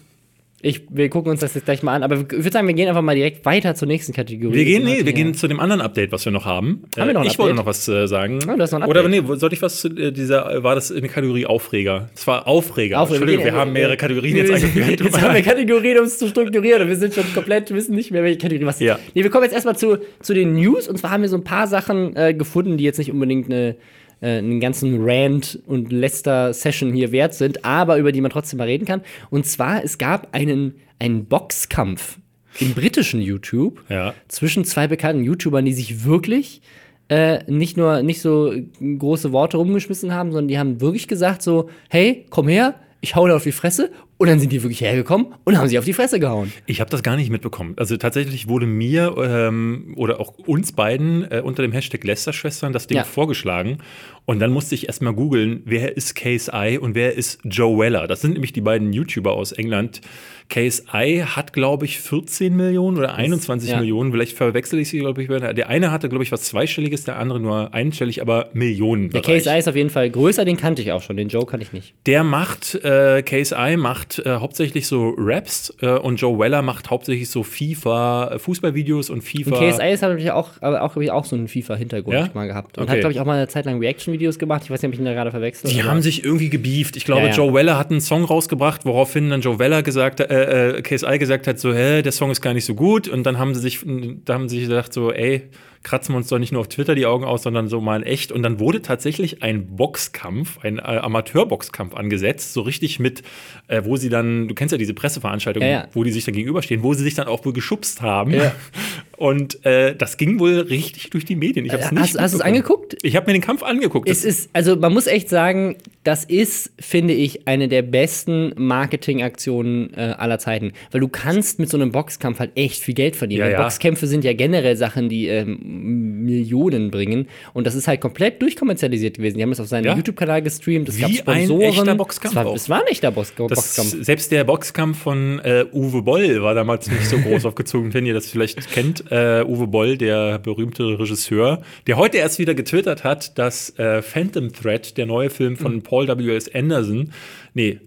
[0.63, 2.87] Ich, wir gucken uns das jetzt gleich mal an, aber ich würde sagen, wir gehen
[2.89, 4.55] einfach mal direkt weiter zur nächsten Kategorie.
[4.55, 6.83] Wir gehen, nee, wir ja- gehen zu dem anderen Update, was wir noch haben.
[6.99, 7.57] Haben wir noch ein ich wollte Update?
[7.57, 8.41] noch was äh, sagen.
[8.41, 11.11] Du hast noch Oder nee, sollte ich was zu äh, dieser, war das in der
[11.11, 12.11] Kategorie Aufreger?
[12.15, 13.01] Das war Aufreger.
[13.01, 13.21] Aufreger.
[13.23, 15.01] Entschuldigung, wir haben mehrere Kategorien jetzt wir- eingeführt.
[15.01, 15.43] Jetzt haben wir.
[15.43, 16.83] Kategorien, um es zu strukturieren.
[16.83, 18.83] Und wir sind schon komplett, wissen nicht mehr, welche Kategorie was ist.
[18.87, 18.99] Ja.
[19.15, 20.89] Nee, wir kommen jetzt erstmal zu, zu den News.
[20.89, 23.77] Und zwar haben wir so ein paar Sachen äh, gefunden, die jetzt nicht unbedingt eine,
[24.21, 28.65] äh, einen ganzen Rant und Lester-Session hier wert sind, aber über die man trotzdem mal
[28.69, 29.03] reden kann.
[29.31, 32.19] Und zwar, es gab einen, einen Boxkampf
[32.59, 34.15] im britischen YouTube Ja.
[34.29, 36.63] zwischen zwei bekannten YouTubern, die sich wirklich
[37.09, 41.69] äh, nicht nur nicht so große Worte rumgeschmissen haben, sondern die haben wirklich gesagt so,
[41.89, 43.91] hey, komm her, ich hau dir auf die Fresse.
[44.21, 46.53] Und dann sind die wirklich hergekommen und haben sie auf die Fresse gehauen.
[46.67, 47.73] Ich habe das gar nicht mitbekommen.
[47.79, 52.87] Also tatsächlich wurde mir ähm, oder auch uns beiden äh, unter dem Hashtag Lester-Schwestern das
[52.87, 53.05] Ding Ja.
[53.05, 53.79] vorgeschlagen.
[54.27, 58.07] Und dann musste ich erstmal googeln, wer ist Case I und wer ist Joe Weller.
[58.07, 60.03] Das sind nämlich die beiden YouTuber aus England.
[60.51, 63.79] Case I hat, glaube ich, 14 Millionen oder 21 ja.
[63.81, 64.13] Millionen.
[64.13, 65.29] Vielleicht verwechsel ich sie, glaube ich.
[65.29, 69.11] Der eine hatte, glaube ich, was Zweistelliges, der andere nur einstellig, aber Millionen.
[69.11, 71.47] Der Case I ist auf jeden Fall größer, den kannte ich auch schon, den Joe
[71.47, 71.95] kann ich nicht.
[72.07, 76.63] Der macht, äh, Case I macht macht äh, hauptsächlich so Raps äh, und Joe Weller
[76.63, 79.51] macht hauptsächlich so FIFA, äh, Fußballvideos und FIFA.
[79.57, 82.29] Und KSI ist natürlich auch, aber auch, glaube ich, auch so einen FIFA-Hintergrund Ja?
[82.35, 82.79] mal gehabt.
[82.79, 82.93] Und Okay.
[82.95, 84.63] hat, glaube ich, auch mal eine Zeit lang Reaction-Videos gemacht.
[84.65, 85.71] Ich weiß nicht, ob ich ihn da gerade verwechsel.
[85.71, 86.97] Die haben sich irgendwie gebieft.
[86.97, 87.35] Ich glaube, Ja, ja.
[87.35, 91.47] Joe Weller hat einen Song rausgebracht, woraufhin dann Joe Weller gesagt, äh, äh, KSI gesagt
[91.47, 93.09] hat, so, hä, der Song ist gar nicht so gut.
[93.09, 93.81] Und dann haben sie sich,
[94.25, 95.43] da haben sie sich gedacht, so, ey,
[95.83, 98.07] kratzen wir uns doch nicht nur auf Twitter die Augen aus, sondern so mal in
[98.07, 98.33] echt.
[98.33, 103.23] Und dann wurde tatsächlich ein Boxkampf, ein äh, Amateurboxkampf angesetzt, so richtig mit,
[103.69, 105.89] äh, wo sie dann, du kennst ja diese Presseveranstaltungen, Ja, ja.
[105.95, 108.33] wo die sich dann gegenüberstehen, wo sie sich dann auch wohl geschubst haben.
[108.33, 108.53] Ja.
[109.17, 111.67] Und äh, das ging wohl richtig durch die Medien.
[111.67, 112.97] Ich hab's Hast- nicht hast du es angeguckt?
[113.03, 114.09] Ich habe mir den Kampf angeguckt.
[114.09, 119.93] Es ist, also man muss echt sagen, das ist, finde ich, eine der besten Marketingaktionen
[119.95, 120.73] äh, aller Zeiten.
[120.91, 123.41] Weil du kannst mit so einem Boxkampf halt echt viel Geld verdienen.
[123.43, 123.63] Ja, ja.
[123.63, 127.29] Boxkämpfe sind ja generell Sachen, die ähm, Millionen bringen.
[127.53, 129.37] Und das ist halt komplett durchkommerzialisiert gewesen.
[129.39, 129.97] Die haben es auf seinem Ja.
[129.97, 130.89] YouTube-Kanal gestreamt.
[130.89, 131.63] Es Wie gab ein Sponsoren.
[131.63, 134.05] echter Boxkampf Es war, es war ein echter Box Das, Boxkampf.
[134.05, 138.15] selbst der Boxkampf von äh, Uwe Boll war damals nicht so groß aufgezogen, wenn ihr
[138.15, 139.05] das vielleicht kennt.
[139.11, 144.53] Äh, Uwe Boll, der berühmte Regisseur, der heute erst wieder getwittert hat, dass äh, Phantom
[144.53, 145.83] Thread, der neue Film von Mhm.
[145.83, 146.53] Paul W.S.
[146.55, 147.13] Anderson,
[147.55, 147.79] nee,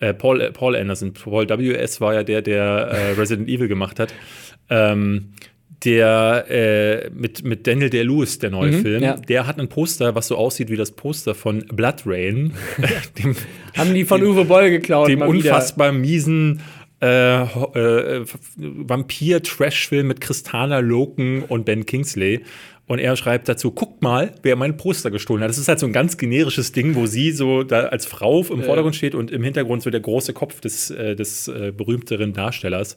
[0.00, 2.00] äh, Paul, äh, Paul Anderson, Paul W.S.
[2.00, 4.12] war ja der, der äh, Resident Evil gemacht hat.
[4.70, 5.30] Ähm,
[5.84, 9.14] der äh, mit, mit Daniel Day-Lewis, der neue Film, Mhm, ja.
[9.16, 12.52] der hat ein Poster, was so aussieht wie das Poster von Blood Rain,
[13.18, 13.36] dem,
[13.76, 15.08] Haben die von Uwe Boll geklaut.
[15.08, 15.28] dem wieder.
[15.28, 16.60] unfassbar miesen
[17.00, 18.24] äh, äh,
[18.56, 22.40] Vampir-Trash-Film mit Kristana Loken und Ben Kingsley.
[22.86, 25.50] Und er schreibt dazu, guckt mal, wer mein Poster gestohlen hat.
[25.50, 28.62] Das ist halt so ein ganz generisches Ding, wo sie so da als Frau im
[28.62, 32.96] Vordergrund steht und im Hintergrund so der große Kopf des, äh, des äh, berühmteren Darstellers.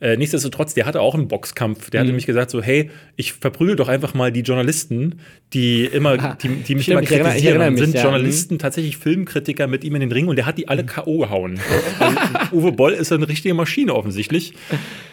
[0.00, 1.90] Äh, nichtsdestotrotz, der hatte auch einen Boxkampf.
[1.90, 2.12] Der hatte Mhm.
[2.12, 5.20] nämlich gesagt so, hey, ich verprügel doch einfach mal die Journalisten,
[5.52, 7.60] die immer, die, die mich Stimmt, immer ich erinnere- ich kritisieren.
[7.60, 8.02] erinnere mich, sind ja.
[8.02, 11.18] Journalisten tatsächlich Filmkritiker mit ihm in den Ring und der hat die alle K.O.
[11.18, 11.60] gehauen.
[12.00, 14.52] Also, Uwe Boll ist eine richtige Maschine offensichtlich.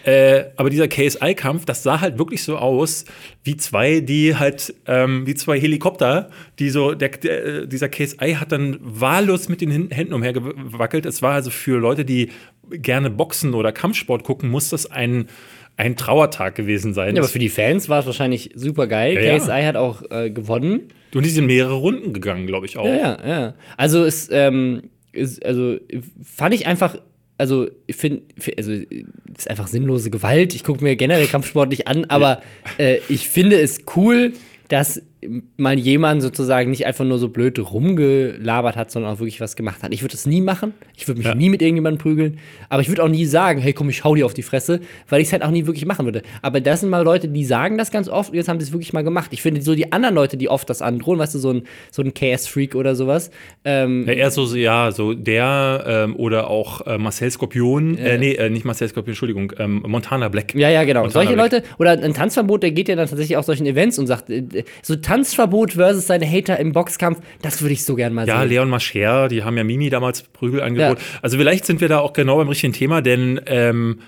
[0.04, 3.06] Äh, aber dieser KSI-Kampf, das sah halt wirklich so aus
[3.44, 8.34] wie zwei, die halt, ähm, wie zwei Helikopter, die so, der, der, äh, dieser KSI
[8.40, 11.06] hat dann wahllos mit den Händen umhergewackelt.
[11.06, 12.30] Es war also für Leute, die
[12.72, 15.28] gerne Boxen oder Kampfsport gucken, muss das ein,
[15.78, 17.16] ein Trauertag gewesen sein.
[17.16, 19.16] Ja, aber für die Fans war es wahrscheinlich super geil.
[19.16, 19.38] Ja, ja.
[19.38, 20.90] KSI hat auch äh, gewonnen.
[21.14, 22.86] und die sind mehrere Runden gegangen, glaube ich auch.
[22.86, 23.54] Ja, ja, ja.
[23.78, 25.78] Also es, ähm, ist, also
[26.24, 26.98] fand ich einfach,
[27.38, 28.22] also ich finde,
[28.58, 28.86] also es
[29.38, 30.54] ist einfach sinnlose Gewalt.
[30.56, 32.42] Ich gucke mir generell Kampfsport nicht an, aber
[32.78, 34.34] äh, ich finde es cool,
[34.68, 35.02] dass
[35.58, 39.84] mal jemand sozusagen nicht einfach nur so blöd rumgelabert hat, sondern auch wirklich was gemacht
[39.84, 39.94] hat.
[39.94, 40.74] Ich würde das nie machen.
[40.96, 41.36] Ich würde mich Ja.
[41.36, 42.40] nie mit irgendjemandem prügeln.
[42.70, 44.80] Aber ich würde auch nie sagen, hey, komm, ich hau dir auf die Fresse,
[45.10, 46.24] weil ich es halt auch nie wirklich machen würde.
[46.42, 48.72] Aber das sind mal Leute, die sagen das ganz oft und jetzt haben sie es
[48.74, 49.30] wirklich mal gemacht.
[49.32, 52.02] Ich finde so die anderen Leute, die oft das androhen, weißt du, so ein, so
[52.02, 53.30] ein KS-Freak oder sowas,
[53.64, 58.34] ähm, Ja, eher so, ja, so der ähm, oder auch äh, Marcel Skorpion, äh, nee,
[58.34, 60.56] äh, nicht Marcel Skorpion, Entschuldigung, ähm, Montana Black.
[60.56, 61.02] Ja, ja, genau.
[61.02, 61.52] Montana Solche Black.
[61.54, 64.64] Leute, oder ein Tanzverbot, der geht ja dann tatsächlich auch solchen Events und sagt, äh,
[64.82, 68.50] so Tanzverbot versus seine Hater im Boxkampf, das würde ich so gern mal Ja, sehen.
[68.50, 71.02] Leon Mascher, die haben ja Mimi damals Prügel angeboten.
[71.22, 74.00] Also vielleicht sind wir da auch genau beim richtigen Thema, denn ähm,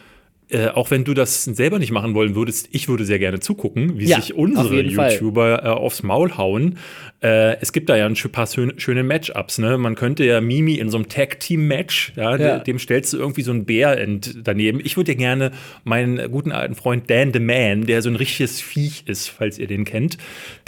[0.53, 3.99] äh, auch wenn du das selber nicht machen wollen würdest, ich würde sehr gerne zugucken,
[3.99, 5.11] wie Ja, sich auf unsere Fall.
[5.13, 6.77] YouTuber äh, aufs Maul hauen.
[7.21, 9.57] Äh, es gibt da ja ein paar schöne, Matchups.
[9.57, 9.77] Ne?
[9.77, 12.57] Man könnte ja Mimi in so einem Tag-Team-Match, ja, Ja.
[12.57, 14.79] de- dem stellst du irgendwie so einen Bär ent daneben.
[14.83, 15.51] Ich würde ja gerne
[15.83, 19.67] meinen guten alten Freund Dan the Man, der so ein richtiges Viech ist, falls ihr
[19.67, 20.17] den kennt,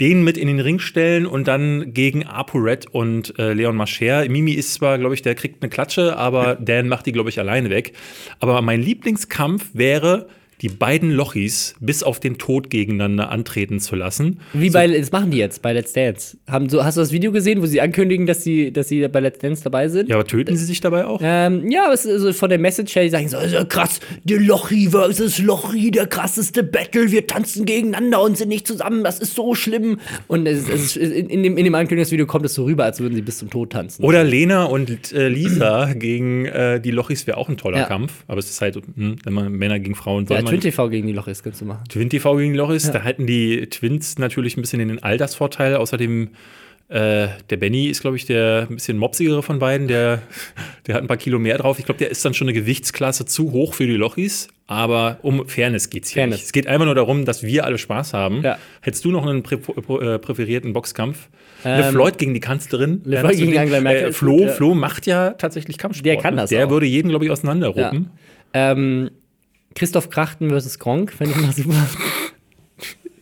[0.00, 4.26] den mit in den Ring stellen und dann gegen ApoRed und äh, Leon Mascher.
[4.28, 7.38] Mimi ist zwar, glaube ich, der kriegt eine Klatsche, aber Dan macht die, glaube ich,
[7.38, 7.92] alleine weg.
[8.40, 10.28] Aber mein Lieblingskampf wäre,
[10.62, 14.40] die beiden Lochis bis auf den Tod gegeneinander antreten zu lassen.
[14.52, 16.36] Wie bei, das machen die jetzt bei Let's Dance.
[16.48, 19.20] Haben, so, hast du das Video gesehen, wo sie ankündigen, dass sie, dass sie bei
[19.20, 20.08] Let's Dance dabei sind?
[20.08, 21.20] Ja, aber töten sie sich dabei auch?
[21.22, 24.00] Ähm, ja, aber es ist also von der Message her, die sagen so, also krass,
[24.24, 29.18] der Lochi versus Lochi, der krasseste Battle, wir tanzen gegeneinander und sind nicht zusammen, das
[29.18, 29.98] ist so schlimm.
[30.26, 33.22] Und es, es in, dem, in dem Ankündigungsvideo kommt es so rüber, als würden sie
[33.22, 34.04] bis zum Tod tanzen.
[34.04, 37.84] Oder Lena und äh, Lisa gegen äh, die Lochis wäre auch ein toller Ja.
[37.84, 38.24] Kampf.
[38.26, 41.06] Aber es ist halt, hm, wenn man Männer gegen Frauen ja, man Twin TV gegen
[41.06, 41.84] die Lochis kannst du machen.
[41.88, 45.76] Twin TV gegen Loris, da halten die Twins natürlich ein bisschen den Altersvorteil.
[45.76, 46.30] Außerdem,
[46.88, 49.88] äh, der Benny ist, glaube ich, der ein bisschen mopsigere von beiden.
[49.88, 50.22] Der,
[50.86, 51.78] der hat ein paar Kilo mehr drauf.
[51.78, 54.48] Ich glaube, der ist dann schon eine Gewichtsklasse zu hoch für die Lochis.
[54.68, 56.38] Aber um Fairness geht es hier Fairness.
[56.38, 56.46] nicht.
[56.46, 58.42] Es geht einfach nur darum, dass wir alle Spaß haben.
[58.42, 58.58] Ja.
[58.80, 61.28] Hättest du noch einen prä äh, präferierten Boxkampf?
[61.64, 63.00] Ähm, Le Floyd gegen die Kanzlerin.
[63.04, 64.52] Le Ja, Floyd das gegen Angela Merkel Äh, Flo, gut, ja.
[64.52, 66.06] Flo macht ja tatsächlich Kampfsport.
[66.06, 66.70] Der kann das Der auch.
[66.70, 68.10] würde jeden, glaube ich, auseinanderruppen.
[68.52, 69.10] Ähm,
[69.76, 71.86] Christoph Krachten versus Gronk, fände ich mal super.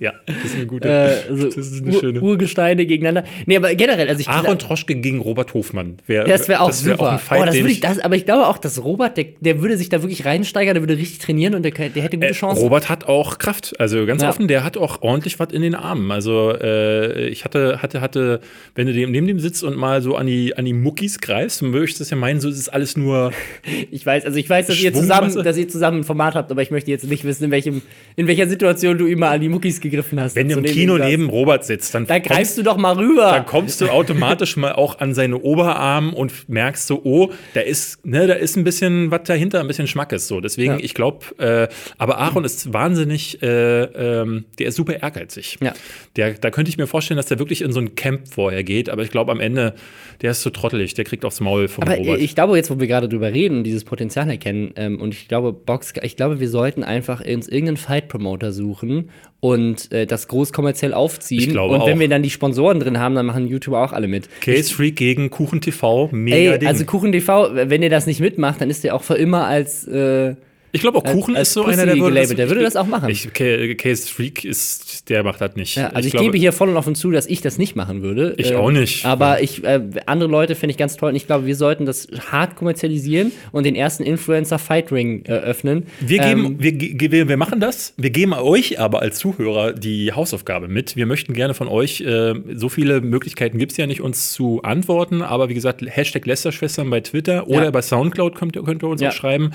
[0.00, 0.88] Ja, das ist eine gute.
[0.88, 2.20] Äh, also das ist eine Ur schöne.
[2.20, 3.28] Urgesteine gegeneinander.
[3.46, 5.98] Nee, aber generell, also ich Aaron Troschke gegen Robert Hofmann.
[6.06, 7.12] Wär, das wäre auch das wär super.
[7.12, 9.26] ein Fight, oh, das würde ich, ich- das, aber ich glaube auch, dass Robert, der,
[9.40, 12.28] der würde sich da wirklich reinsteigern, der würde richtig trainieren und der, der hätte gute
[12.28, 12.62] Äh, Chancen.
[12.62, 14.28] Robert hat auch Kraft, also ganz Ja.
[14.30, 16.10] offen, der hat auch ordentlich was in den Armen.
[16.10, 18.40] Also äh, ich hatte, hatte, hatte,
[18.74, 21.62] wenn du dem, neben dem sitzt und mal so an die, an die Muckis greifst,
[21.62, 23.32] dann möchtest du das ja meinen, so ist es alles nur.
[23.90, 26.62] Ich weiß, also ich weiß, dass ihr zusammen, dass ihr zusammen ein Format habt, aber
[26.62, 27.82] ich möchte jetzt nicht wissen, in welchem,
[28.16, 30.34] in welcher Situation du immer an die Muckis gegriffen hast.
[30.34, 33.30] Wenn du im Kino neben Robert sitzt, dann Da kommst- greifst du doch mal rüber.
[33.30, 38.04] dann kommst du automatisch mal auch an seine Oberarm und merkst so, oh, da ist,
[38.04, 40.40] ne, da ist ein bisschen was dahinter, ein bisschen Schmackes so.
[40.40, 40.78] Deswegen, Ja.
[40.82, 41.68] ich glaube, äh,
[41.98, 45.58] aber Aaron ist wahnsinnig, äh, ähm, der ist super ehrgeizig.
[45.62, 45.72] Ja.
[46.16, 48.88] Der, da könnte ich mir vorstellen, dass der wirklich in so ein Camp vorher geht,
[48.90, 49.74] aber ich glaube am Ende,
[50.22, 52.20] der ist so trottelig, der kriegt aufs Maul vom Aber Robert.
[52.20, 55.52] ich glaube, jetzt, wo wir gerade drüber reden dieses Potenzial erkennen, ähm, und ich glaube,
[55.52, 59.10] Box, ich glaube, wir sollten einfach uns irgendeinen Fight-Promoter suchen
[59.44, 61.38] und äh, das groß kommerziell aufziehen.
[61.38, 62.00] Ich glaube und wenn auch.
[62.00, 64.26] wir dann die Sponsoren drin haben, dann machen YouTuber auch alle mit.
[64.40, 66.66] Case Freak gegen Kuchen TV, mega Ey, Ding.
[66.66, 69.86] also Kuchen TV, wenn ihr das nicht mitmacht, dann ist der auch für immer als
[69.86, 70.34] äh,
[70.74, 72.38] ich glaube auch als- Kuchen als ist so Pussy einer, der würde, gelabelt.
[72.38, 73.08] Der würde das auch machen.
[73.08, 75.76] Ich, Ca- Case Freak ist, der macht das nicht.
[75.76, 78.02] Ja, also ich, glaube- gebe hier voll und offen zu, dass ich das nicht machen
[78.02, 78.34] würde.
[78.36, 79.04] Ich auch nicht.
[79.06, 82.08] Aber ich, äh, andere Leute finde ich ganz toll und ich glaube, wir sollten das
[82.30, 85.86] hart kommerzialisieren und den ersten Influencer Fight Ring äh, öffnen.
[86.00, 87.94] Wir, geben, Ähm, wir, wir, wir machen das.
[87.96, 90.96] Wir geben euch aber als Zuhörer die Hausaufgabe mit.
[90.96, 94.62] Wir möchten gerne von euch, äh, so viele Möglichkeiten gibt es ja nicht, uns zu
[94.62, 95.22] antworten.
[95.22, 97.70] Aber wie gesagt, Hashtag Lästerschwestern bei Twitter oder Ja.
[97.70, 99.10] bei Soundcloud könnt, ihr- könnt ihr uns Ja.
[99.10, 99.52] auch schreiben.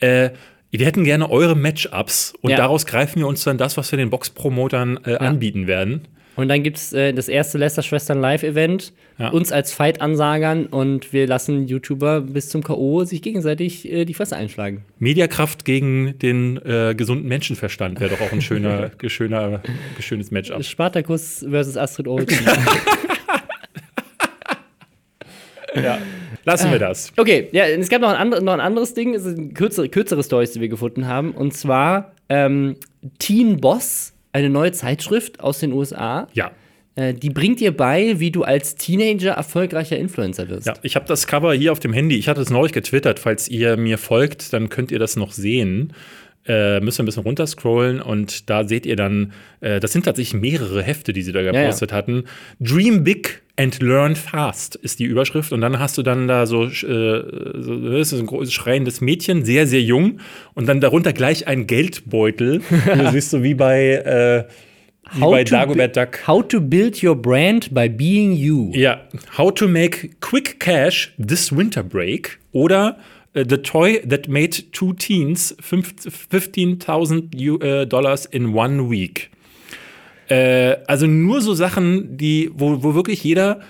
[0.00, 0.30] Äh,
[0.72, 2.56] wir hätten gerne eure Matchups und Ja.
[2.56, 6.02] daraus greifen wir uns dann das, was wir den Box-Promotern äh, anbieten werden.
[6.36, 9.28] und dann gibt es äh, das erste Lester-Schwestern Live-Event, Ja.
[9.30, 13.04] uns als Fight-Ansagern und wir lassen YouTuber bis zum K.O.
[13.04, 14.84] sich gegenseitig äh, die Fresse einschlagen.
[15.00, 19.60] Mediakraft gegen den äh, gesunden Menschenverstand wäre doch auch ein schöner, schöner,
[19.98, 20.64] schönes Matchup.
[20.64, 22.38] Spartacus versus Astrid Olsen.
[25.74, 25.98] Ja.
[26.44, 27.12] Lassen wir das.
[27.16, 30.22] Okay, ja, es gab noch ein, andre, noch ein anderes Ding, es sind kürzere, kürzere
[30.22, 31.32] Stories, die wir gefunden haben.
[31.32, 32.76] Und zwar ähm,
[33.18, 36.28] Teen Boss, eine neue Zeitschrift aus den USA.
[36.32, 36.50] Ja.
[36.96, 40.66] Äh, die bringt dir bei, wie du als Teenager erfolgreicher Influencer wirst.
[40.66, 42.16] Ja, ich habe das Cover hier auf dem Handy.
[42.16, 43.18] Ich hatte es neulich getwittert.
[43.18, 45.92] Falls ihr mir folgt, dann könnt ihr das noch sehen.
[46.46, 50.40] Äh, müsst ihr ein bisschen runterscrollen und da seht ihr dann, äh, das sind tatsächlich
[50.40, 51.52] mehrere Hefte, die sie da ja.
[51.52, 52.24] gepostet hatten.
[52.60, 56.64] Dream big and learn fast ist die Überschrift und dann hast du dann da so,
[56.64, 60.20] äh, so das ist ein großes schreiendes Mädchen, sehr, sehr jung
[60.54, 62.62] und dann darunter gleich ein Geldbeutel.
[62.94, 64.44] du siehst so wie bei, äh,
[65.12, 66.26] wie bei to Dagobert Duck.
[66.26, 68.72] How to build your brand by being you.
[68.74, 69.02] Ja,
[69.36, 72.96] How to make quick cash this winter break oder
[73.32, 79.30] The Toy That Made Two Teens fünf- 15.000 U- äh, Dollars in one week.
[80.28, 83.60] Äh, also nur so Sachen, die, wo, wo wirklich jeder,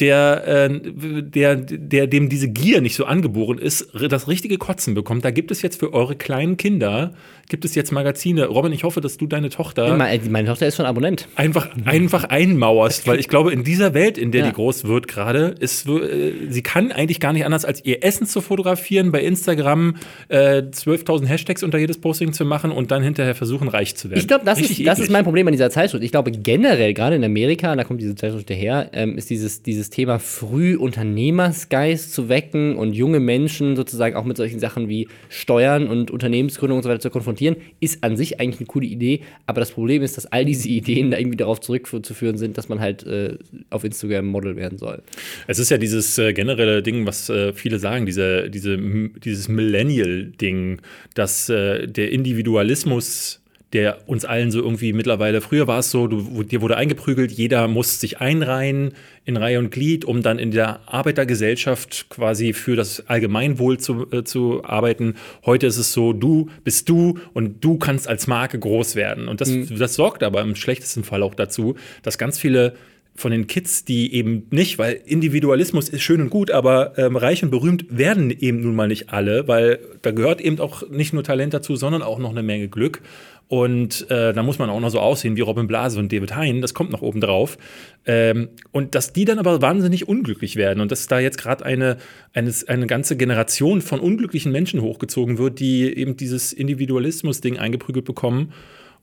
[0.00, 0.80] der, äh,
[1.22, 5.24] der, der, dem diese Gier nicht so angeboren ist, das richtige Kotzen bekommt.
[5.24, 7.12] Da gibt es jetzt für eure kleinen Kinder,
[7.48, 8.46] gibt es jetzt Magazine.
[8.46, 11.28] Robin, ich hoffe, dass du deine Tochter Meine, meine Tochter ist schon Abonnent.
[11.36, 14.46] einfach, einfach einmauerst, weil ich glaube, in dieser Welt, in der Ja.
[14.48, 18.26] die groß wird gerade, ist äh, sie kann eigentlich gar nicht anders, als ihr Essen
[18.26, 19.96] zu fotografieren, bei Instagram
[20.28, 24.18] äh, 12.000 Hashtags unter jedes Posting zu machen und dann hinterher versuchen, reich zu werden.
[24.18, 26.02] Ich glaube, das, ist, das ist mein Problem an dieser Zeitschrift.
[26.02, 29.83] Ich glaube, generell, gerade in Amerika, da kommt diese Zeitschrift her, ähm, ist dieses, dieses
[29.90, 35.88] Thema früh Unternehmersgeist zu wecken und junge Menschen sozusagen auch mit solchen Sachen wie Steuern
[35.88, 39.20] und Unternehmensgründung und so weiter zu konfrontieren, ist an sich eigentlich eine coole Idee.
[39.46, 42.80] Aber das Problem ist, dass all diese Ideen da irgendwie darauf zurückzuführen sind, dass man
[42.80, 43.38] halt äh,
[43.70, 45.02] auf Instagram Model werden soll.
[45.46, 50.80] Es ist ja dieses äh, generelle Ding, was äh, viele sagen, diese, diese, dieses Millennial-Ding,
[51.14, 53.40] dass äh, der Individualismus,
[53.74, 57.66] der uns allen so irgendwie mittlerweile, früher war es so, du, dir wurde eingeprügelt, jeder
[57.66, 58.92] muss sich einreihen
[59.24, 64.22] in Reihe und Glied, um dann in der Arbeitergesellschaft quasi für das Allgemeinwohl zu, äh,
[64.22, 65.16] zu arbeiten.
[65.44, 69.26] Heute ist es so, du bist du und du kannst als Marke groß werden.
[69.26, 72.74] Und das, das sorgt aber im schlechtesten Fall auch dazu, dass ganz viele
[73.16, 77.44] von den Kids, die eben nicht, weil Individualismus ist schön und gut, aber ähm, reich
[77.44, 81.22] und berühmt werden eben nun mal nicht alle, weil da gehört eben auch nicht nur
[81.22, 83.02] Talent dazu, sondern auch noch eine Menge Glück.
[83.46, 86.60] Und äh, da muss man auch noch so aussehen wie Robin Blase und David Hein,
[86.60, 87.58] das kommt noch oben drauf.
[88.06, 91.98] Ähm, und dass die dann aber wahnsinnig unglücklich werden und dass da jetzt gerade eine,
[92.32, 98.52] eine, eine ganze Generation von unglücklichen Menschen hochgezogen wird, die eben dieses Individualismus-Ding eingeprügelt bekommen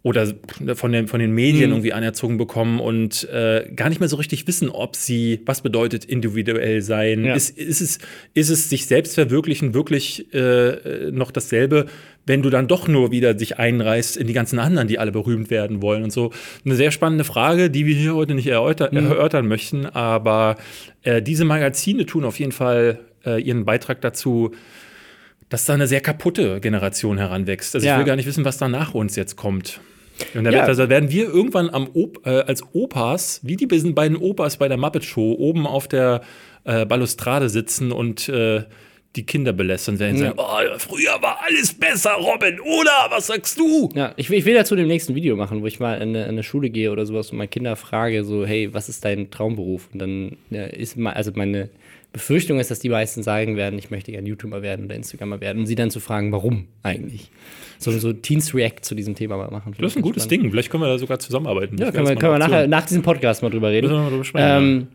[0.03, 0.27] oder
[0.73, 1.75] von den, von den Medien Mhm.
[1.75, 6.05] irgendwie anerzogen bekommen und äh, gar nicht mehr so richtig wissen, ob sie, was bedeutet
[6.05, 7.23] individuell sein?
[7.23, 7.35] Ja.
[7.35, 7.99] Ist, ist, es,
[8.33, 11.85] ist es sich selbst verwirklichen wirklich äh, noch dasselbe,
[12.25, 15.51] wenn du dann doch nur wieder dich einreißt in die ganzen anderen, die alle berühmt
[15.51, 16.31] werden wollen und so?
[16.65, 18.97] Eine sehr spannende Frage, die wir hier heute nicht erörter Mhm.
[19.11, 20.57] erörtern möchten, aber
[21.03, 24.49] äh, diese Magazine tun auf jeden Fall äh, ihren Beitrag dazu,
[25.49, 27.75] dass da eine sehr kaputte Generation heranwächst.
[27.75, 27.93] Also Ja.
[27.93, 29.79] ich will gar nicht wissen, was da nach uns jetzt kommt.
[30.33, 30.67] Und da, Ja.
[30.67, 34.67] wird, da werden wir irgendwann am Op, äh, als Opas, wie die beiden Opas bei
[34.67, 36.21] der Muppet Show, oben auf der
[36.63, 38.63] äh, Balustrade sitzen und äh,
[39.15, 40.17] die Kinder belästern werden.
[40.17, 40.27] Ja.
[40.35, 43.07] Sagen, oh, früher war alles besser, Robin, oder?
[43.09, 43.89] Was sagst du?
[43.93, 46.23] Ja, ich will, ich will dazu dem nächsten Video machen, wo ich mal in eine,
[46.23, 49.29] in eine Schule gehe oder sowas und meine Kinder frage, so, hey, was ist dein
[49.29, 49.89] Traumberuf?
[49.91, 51.69] Und dann ja, ist mal, also meine
[52.13, 55.59] Befürchtung ist, dass die meisten sagen werden, ich möchte gerne YouTuber werden oder Instagramer werden,
[55.59, 57.31] und sie dann zu fragen, warum eigentlich?
[57.79, 59.73] So, so Teens React zu diesem Thema mal machen.
[59.79, 60.49] Das ist ein gutes Ding.
[60.51, 61.77] Vielleicht können wir da sogar zusammenarbeiten.
[61.77, 63.89] Ja, können wir, können wir nachher nach diesem Podcast mal drüber reden.
[63.89, 64.87] Wir mal drüber sprechen, Ähm,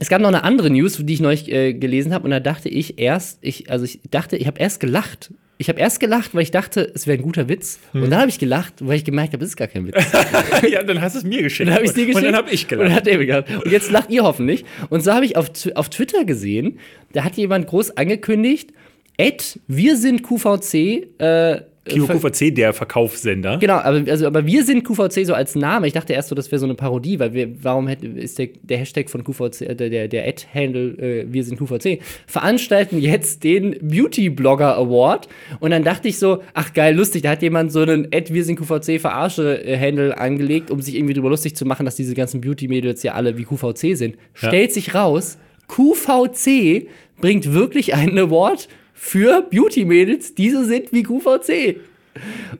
[0.00, 2.68] es gab noch eine andere News, die ich neulich äh, gelesen habe, und da dachte
[2.68, 5.32] ich erst, ich, also ich dachte, ich habe erst gelacht.
[5.60, 7.80] Ich habe erst gelacht, weil ich dachte, es wäre ein guter Witz.
[7.92, 8.04] Hm.
[8.04, 9.96] Und dann habe ich gelacht, weil ich gemerkt habe, es ist gar kein Witz.
[10.70, 11.68] ja, dann hast du es mir geschickt.
[11.68, 12.16] Dann habe ich dir geschickt.
[12.16, 12.96] Und dann habe ich Und dann gelacht.
[12.96, 13.64] hat David gelacht.
[13.64, 14.64] Und jetzt lacht ihr hoffentlich.
[14.88, 16.78] Und so habe ich auf, auf Twitter gesehen,
[17.12, 18.72] da hat jemand groß angekündigt,
[19.16, 23.58] Ed, wir sind QVC, äh, Kio QVC, der Verkaufssender.
[23.58, 25.86] Genau, aber, also, aber wir sind QVC so als Name.
[25.86, 28.48] Ich dachte erst so, das wäre so eine Parodie, weil wir, warum hätte, ist der,
[28.62, 33.44] der Hashtag von QVC, äh, der, der, der Ad-Handle, äh, wir sind QVC, veranstalten jetzt
[33.44, 35.28] den Beauty-Blogger Award.
[35.60, 38.44] Und dann dachte ich so, ach geil, lustig, da hat jemand so einen Ad, wir
[38.44, 43.02] sind QVC Verarsche-Handle angelegt, um sich irgendwie drüber lustig zu machen, dass diese ganzen Beauty-Mädels
[43.02, 44.16] ja alle wie QVC sind.
[44.40, 44.48] Ja.
[44.48, 46.88] Stellt sich raus, QVC
[47.20, 48.68] bringt wirklich einen Award
[49.00, 51.76] für Beauty-Mädels, die so sind wie QVC.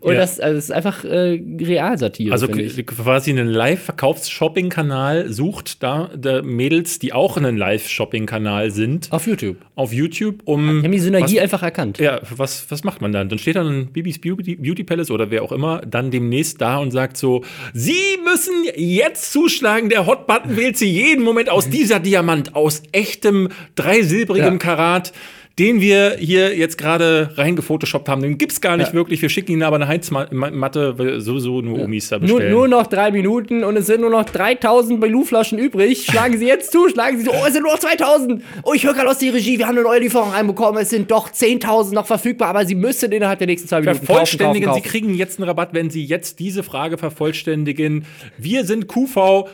[0.01, 0.21] Und Ja.
[0.21, 2.31] das, also das ist einfach äh, Realsatire.
[2.33, 2.87] Also ich.
[2.87, 9.57] quasi einen Live-Verkaufs-Shopping-Kanal sucht da der Mädels, die auch einen Live-Shopping-Kanal sind, Auf YouTube.
[9.75, 10.79] auf YouTube, um.
[10.79, 11.99] Die haben die Synergie was, einfach erkannt.
[11.99, 13.29] Ja, was, was macht man dann?
[13.29, 16.79] Dann steht dann ein Bibis Beauty, Beauty Palace oder wer auch immer dann demnächst da
[16.79, 17.43] und sagt so:
[17.75, 23.49] Sie müssen jetzt zuschlagen, der Hot-Button wählt Sie jeden Moment aus dieser Diamant, aus echtem,
[23.75, 24.59] dreisilbrigem Ja.
[24.59, 25.13] Karat.
[25.59, 28.95] Den wir hier jetzt gerade reingefotoshoppt haben, den gibt's gar nicht Ja.
[28.95, 29.21] wirklich.
[29.23, 32.53] Wir schicken Ihnen aber eine Heizmatte, weil sowieso nur Omis da Nur, bestellen.
[32.53, 36.05] nur noch drei Minuten und es sind nur noch 3000 Baloo-Flaschen übrig.
[36.05, 37.31] Schlagen Sie jetzt zu, schlagen Sie zu.
[37.33, 38.43] Oh, es sind nur noch 2000.
[38.63, 40.81] Oh, ich höre gerade aus der Regie, wir haben eine neue Lieferung reinbekommen.
[40.83, 44.07] Es sind doch 10.000 noch verfügbar, aber Sie müssen innerhalb der nächsten zwei Minuten kaufen,
[44.07, 44.83] kaufen, Vervollständigen, kaufen.
[44.83, 48.05] Sie kriegen jetzt einen Rabatt, wenn Sie jetzt diese Frage vervollständigen.
[48.39, 49.49] Wir sind QV.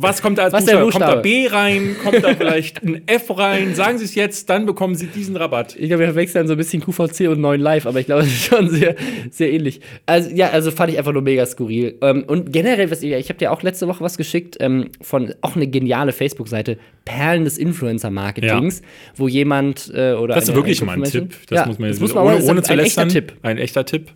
[0.00, 0.92] Was kommt da als Was der Buchstabe?
[0.92, 1.22] Kommt da Buchstabe?
[1.22, 1.96] B rein?
[2.04, 3.74] Kommt da vielleicht ein F rein?
[3.74, 5.74] Sagen Sie es jetzt, dann bekommen Sie diesen Rabatt.
[5.76, 8.28] Ich glaube, wir verwechseln so ein bisschen QVC und 9 Live, aber ich glaube, es
[8.28, 8.94] ist schon sehr,
[9.30, 9.80] sehr ähnlich.
[10.06, 11.96] Also, ja, also fand ich einfach nur mega skurril.
[12.00, 15.34] Ähm, und generell, was ich, ich habe dir auch letzte Woche was geschickt ähm, von
[15.40, 18.82] auch eine geniale Facebook-Seite, Perlen des Influencer-Marketings,
[19.16, 20.34] wo jemand äh, oder.
[20.36, 21.38] Das ist eine- wirklich eine mal ein Information- Tipp.
[21.48, 23.08] Das ja, muss man das jetzt muss man ohne, das ohne ist zu ein lästern.
[23.08, 23.36] echter Tipp.
[23.42, 24.12] Ein echter Tipp.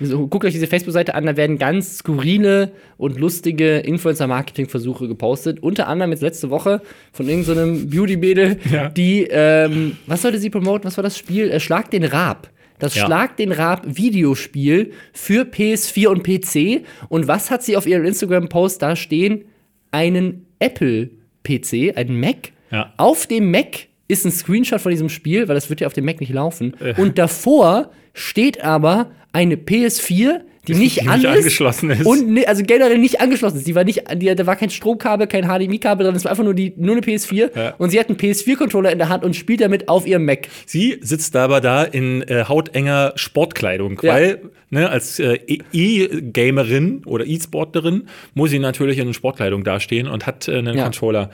[0.00, 5.60] So, guckt euch diese Facebook-Seite an, da werden ganz skurrile und lustige Influencer-Marketing-Versuche gepostet.
[5.62, 6.82] Unter anderem jetzt letzte Woche
[7.12, 8.88] von irgendeinem so Beauty-Mädel, Ja.
[8.90, 10.84] die, ähm, was sollte sie promoten?
[10.84, 11.50] Was war das Spiel?
[11.50, 12.50] Äh, Schlag den Rab.
[12.78, 13.06] Das Ja.
[13.06, 16.84] Schlag den Rab Videospiel für PS4 und PC.
[17.08, 19.44] Und was hat sie auf ihrem Instagram-Post da stehen?
[19.92, 22.52] Einen Apple-PC, einen Mac.
[22.70, 22.92] Ja.
[22.96, 26.04] Auf dem Mac ist ein Screenshot von diesem Spiel, weil das wird ja auf dem
[26.04, 26.74] Mac nicht laufen.
[26.80, 27.00] Äh.
[27.00, 32.04] Und davor steht aber eine PS4, die nicht, nicht an ist angeschlossen ist.
[32.06, 33.68] Und ne, also generell nicht angeschlossen ist.
[33.68, 36.54] Die war nicht, die, da war kein Stromkabel, kein HDMI-Kabel drin, es war einfach nur,
[36.54, 37.50] die, nur eine PS4.
[37.56, 37.74] Ja.
[37.78, 40.48] Und sie hat einen PS4-Controller in der Hand und spielt damit auf ihrem Mac.
[40.64, 44.14] Sie sitzt aber da in äh, hautenger Sportkleidung, Ja.
[44.14, 45.38] weil ne, als äh,
[45.72, 50.84] E-Gamerin oder E-Sportlerin muss sie natürlich in Sportkleidung dastehen und hat äh, einen Ja.
[50.84, 51.30] Controller.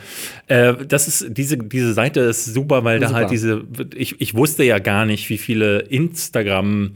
[0.49, 3.21] Äh, das ist diese diese Seite ist super, weil da Super.
[3.21, 3.63] halt diese
[3.95, 6.93] ich, ich wusste ja gar nicht, wie viele Instagram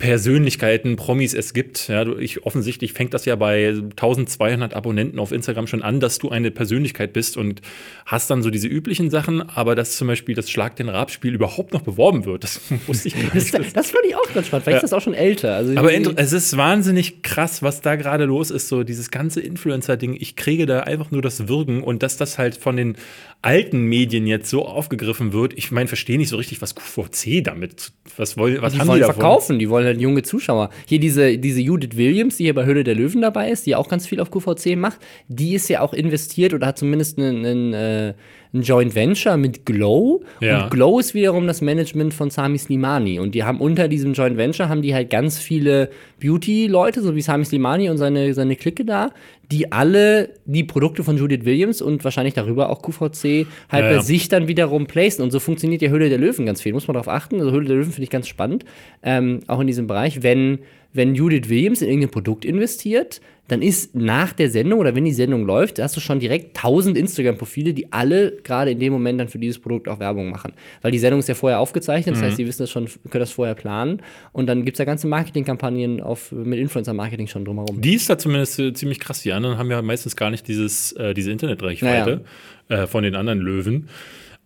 [0.00, 1.86] Persönlichkeiten, Promis es gibt.
[1.88, 6.30] Ja, ich, offensichtlich fängt das ja bei 1200 Abonnenten auf Instagram schon an, dass du
[6.30, 7.60] eine Persönlichkeit bist und
[8.06, 11.72] hast dann so diese üblichen Sachen, aber dass zum Beispiel das Schlag den Rab-Spiel überhaupt
[11.72, 13.76] noch beworben wird, das wusste ich gar Das, nicht.
[13.76, 14.64] das fand ich auch ganz spannend.
[14.64, 14.84] Vielleicht Ja.
[14.84, 15.54] ist das auch schon älter.
[15.54, 20.16] Also Aber es ist wahnsinnig krass, was da gerade los ist, so dieses ganze Influencer-Ding.
[20.18, 22.96] Ich kriege da einfach nur das Würgen und dass das halt von den
[23.42, 25.54] alten Medien jetzt so aufgegriffen wird.
[25.56, 28.98] Ich meine, verstehe nicht so richtig, was QVC damit, was, woll, was die haben wollen
[28.98, 29.14] die davon?
[29.14, 30.70] verkaufen, die wollen halt junge Zuschauer.
[30.86, 33.88] Hier diese, diese Judith Williams, die hier bei Höhle der Löwen dabei ist, die auch
[33.88, 37.72] ganz viel auf QVC macht, die ist ja auch investiert oder hat zumindest einen, einen,
[37.72, 38.14] äh,
[38.52, 40.22] ein Joint Venture mit Glow.
[40.40, 40.64] Ja.
[40.64, 43.20] Und Glow ist wiederum das Management von Sami Slimani.
[43.20, 45.90] Und die haben unter diesem Joint Venture haben die halt ganz viele
[46.20, 49.10] Beauty-Leute, so wie Sami Slimani und seine, seine Clique da,
[49.50, 53.92] die alle die Produkte von Judith Williams und wahrscheinlich darüber auch QVC halt Ja, bei
[53.92, 54.02] ja.
[54.02, 55.22] sich dann wiederum placen.
[55.22, 56.72] Und so funktioniert die Höhle der Löwen ganz viel.
[56.72, 57.40] Muss man darauf achten.
[57.40, 58.64] Also Höhle der Löwen finde ich ganz spannend.
[59.02, 60.22] Ähm, auch in diesem Bereich.
[60.22, 60.58] Wenn,
[60.92, 63.20] wenn Judith Williams in irgendein Produkt investiert,
[63.50, 66.96] dann ist nach der Sendung oder wenn die Sendung läuft, hast du schon direkt 1000
[66.96, 70.52] Instagram-Profile, die alle gerade in dem Moment dann für dieses Produkt auch Werbung machen.
[70.82, 73.32] Weil die Sendung ist ja vorher aufgezeichnet, das heißt, sie wissen das schon, können das
[73.32, 74.02] vorher planen.
[74.32, 77.80] Und dann gibt es ja ganze Marketingkampagnen auf, mit Influencer-Marketing schon drumherum.
[77.80, 79.22] Die ist da zumindest äh, ziemlich krass.
[79.22, 82.24] Die anderen haben ja meistens gar nicht dieses, äh, diese Internetreichweite
[82.68, 83.88] äh, von den anderen Löwen.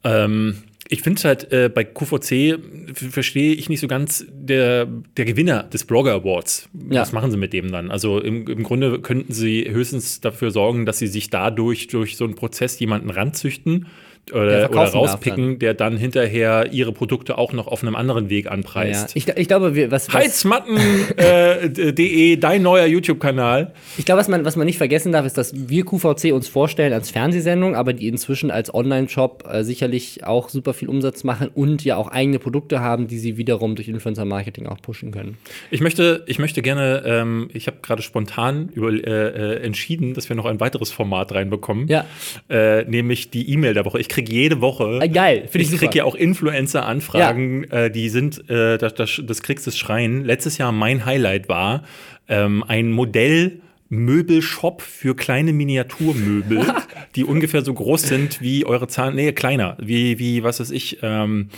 [0.02, 0.56] Ähm,
[0.88, 2.58] ich finde es halt äh, bei QVC
[2.94, 6.68] verstehe ich nicht so ganz der, der Gewinner des Blogger Awards.
[6.90, 7.00] Ja.
[7.00, 7.90] Was machen sie mit dem dann?
[7.90, 12.24] Also im, im Grunde könnten sie höchstens dafür sorgen, dass sie sich dadurch durch so
[12.24, 13.86] einen Prozess jemanden ranzüchten
[14.32, 18.52] oder, oder rauspicken, der dann hinterher ihre Produkte auch noch auf einem anderen Weg Ja,
[18.52, 19.16] anpreist.
[19.16, 23.72] ich, ich glaube, wir, was, was, Heizmatten.de, dein neuer YouTube-Kanal.
[23.98, 26.92] Ich glaube, was man, was man nicht vergessen darf, ist, dass wir QVC uns vorstellen
[26.92, 31.84] als Fernsehsendung, aber die inzwischen als Online-Shop äh, sicherlich auch super viel Umsatz machen und
[31.84, 35.36] ja auch eigene Produkte haben, die sie wiederum durch Influencer-Marketing auch pushen können.
[35.70, 40.28] Ich möchte, ich möchte gerne, ähm, ich habe gerade spontan über, äh, äh, entschieden, dass
[40.28, 41.88] wir noch ein weiteres Format reinbekommen.
[41.88, 42.04] Ja.
[42.48, 43.98] Äh, nämlich die E-Mail der Woche.
[44.00, 45.00] Ich kriege jede Woche.
[45.02, 49.20] Ah, geil, finde ich ich kriege ja auch Influencer-Anfragen, äh, die sind, äh, das, das,
[49.24, 50.24] das kriegst du schreien.
[50.24, 51.82] Letztes Jahr mein Highlight war
[52.28, 53.60] ähm, ein Modell.
[53.90, 56.66] Möbelshop für kleine Miniaturmöbel,
[57.14, 60.98] die ungefähr so groß sind wie eure Zahn, nee, kleiner, wie, wie, was weiß ich,
[61.02, 61.50] ähm,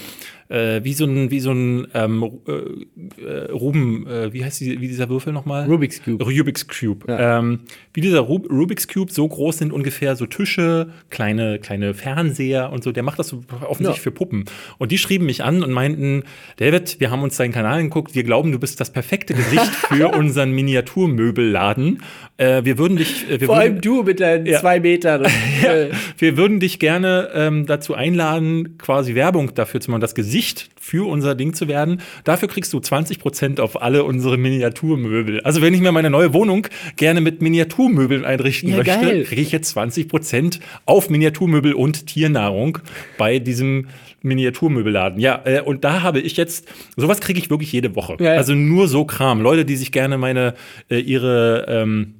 [0.49, 4.81] äh, wie so ein, wie so ein ähm, äh, äh, Ruben, äh, wie heißt die,
[4.81, 5.67] wie dieser Würfel nochmal?
[5.67, 6.25] Rubik's Cube.
[6.25, 7.05] Rubik's Cube.
[7.09, 7.39] Ja.
[7.39, 7.61] Ähm,
[7.93, 12.85] wie dieser Rub Rubik's Cube, so groß sind ungefähr so Tische, kleine, kleine Fernseher und
[12.85, 12.93] so.
[12.93, 14.03] Der macht das so offensichtlich Ja.
[14.03, 14.45] für Puppen.
[14.79, 16.23] Und die schrieben mich an und meinten,
[16.57, 20.09] David, wir haben uns deinen Kanal angeguckt, wir glauben, du bist das perfekte Gesicht für
[20.09, 22.03] unseren Miniaturmöbelladen.
[22.39, 24.61] Äh, wir würden dich, äh, wir Vor würden, allem du mit deinen Ja.
[24.61, 25.23] zwei Metern.
[25.25, 25.31] Und,
[25.65, 30.69] äh, wir würden dich gerne ähm, dazu einladen, quasi Werbung dafür zu machen, das Gesicht
[30.79, 32.03] für unser Ding zu werden.
[32.25, 35.41] Dafür kriegst du 20% auf alle unsere Miniaturmöbel.
[35.41, 36.67] Also wenn ich mir meine neue Wohnung
[36.97, 42.79] gerne mit Miniaturmöbeln einrichten Ja, möchte, kriege ich jetzt 20% auf Miniaturmöbel und Tiernahrung
[43.17, 43.87] bei diesem
[44.23, 45.21] Miniaturmöbelladen.
[45.21, 48.17] Ja, äh, und da habe ich jetzt, sowas kriege ich wirklich jede Woche.
[48.21, 48.39] Ja, ja.
[48.39, 49.41] Also nur so Kram.
[49.41, 50.55] Leute, die sich gerne meine,
[50.91, 52.15] äh, ihre, ähm,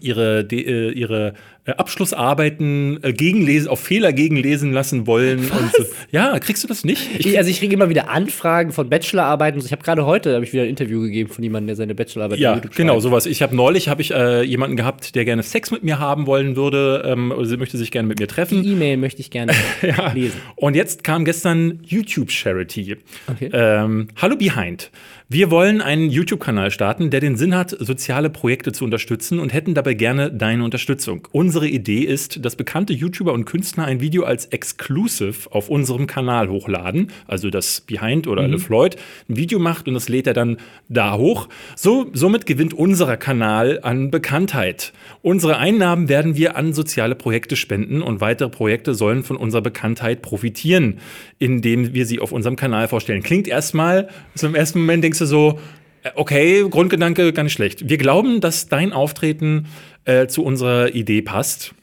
[0.00, 1.34] ihre, de, äh, ihre
[1.64, 5.40] äh, Abschlussarbeiten äh, gegenlesen, auf Fehler gegenlesen lassen wollen.
[5.40, 5.84] Und so.
[6.12, 7.08] Ja, kriegst du das nicht?
[7.18, 9.60] ich, also ich kriege immer wieder Anfragen von Bachelorarbeiten.
[9.64, 12.38] Ich habe gerade heute hab ich wieder ein Interview gegeben von jemandem, der seine Bachelorarbeit
[12.38, 13.02] ja, YouTube genau, schreibt.
[13.02, 13.26] sowas.
[13.26, 16.54] Ich habe neulich habe ich äh, jemanden gehabt, der gerne Sex mit mir haben wollen
[16.54, 18.62] würde, ähm, oder sie möchte sich gerne mit mir treffen.
[18.62, 20.12] Die E-Mail möchte ich gerne Ja.
[20.12, 20.40] lesen.
[20.54, 22.96] Und jetzt kam gestern YouTube Charity.
[23.26, 23.50] Okay.
[23.52, 24.90] Ähm, Hallo Behind.
[25.32, 29.74] Wir wollen einen YouTube-Kanal starten, der den Sinn hat, soziale Projekte zu unterstützen und hätten
[29.74, 31.28] dabei gerne deine Unterstützung.
[31.30, 36.48] Unsere Idee ist, dass bekannte YouTuber und Künstler ein Video als Exclusive auf unserem Kanal
[36.48, 38.54] hochladen, also das Behind oder Mhm.
[38.54, 38.96] LeFloid
[39.28, 40.56] ein Video macht und das lädt er dann
[40.88, 41.48] da hoch.
[41.76, 44.92] So, somit gewinnt unser Kanal an Bekanntheit.
[45.22, 50.22] Unsere Einnahmen werden wir an soziale Projekte spenden und weitere Projekte sollen von unserer Bekanntheit
[50.22, 50.98] profitieren,
[51.38, 53.22] indem wir sie auf unserem Kanal vorstellen.
[53.22, 55.58] Klingt erstmal, so im ersten Moment denkst du so,
[56.02, 57.88] äh, okay, Grundgedanke gar nicht schlecht.
[57.88, 59.66] Wir glauben, dass dein Auftreten
[60.04, 61.74] äh, zu unserer Idee passt.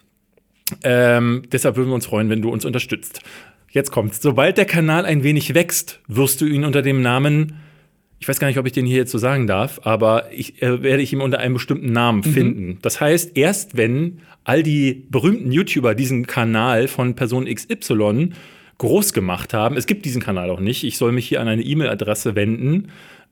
[0.84, 3.22] Ähm, deshalb würden wir uns freuen, wenn du uns unterstützt.
[3.72, 4.22] Jetzt kommt's.
[4.22, 7.60] Sobald der Kanal ein wenig wächst, wirst du ihn unter dem Namen,
[8.20, 10.82] ich weiß gar nicht, ob ich den hier jetzt so sagen darf, aber ich äh,
[10.82, 12.80] werde ich ihn unter einem bestimmten Namen finden.
[12.82, 18.32] Das heißt, erst wenn all die berühmten YouTuber diesen Kanal von Person XY
[18.78, 21.64] groß gemacht haben, es gibt diesen Kanal auch nicht, ich soll mich hier an eine
[21.64, 22.90] E-Mail-Adresse wenden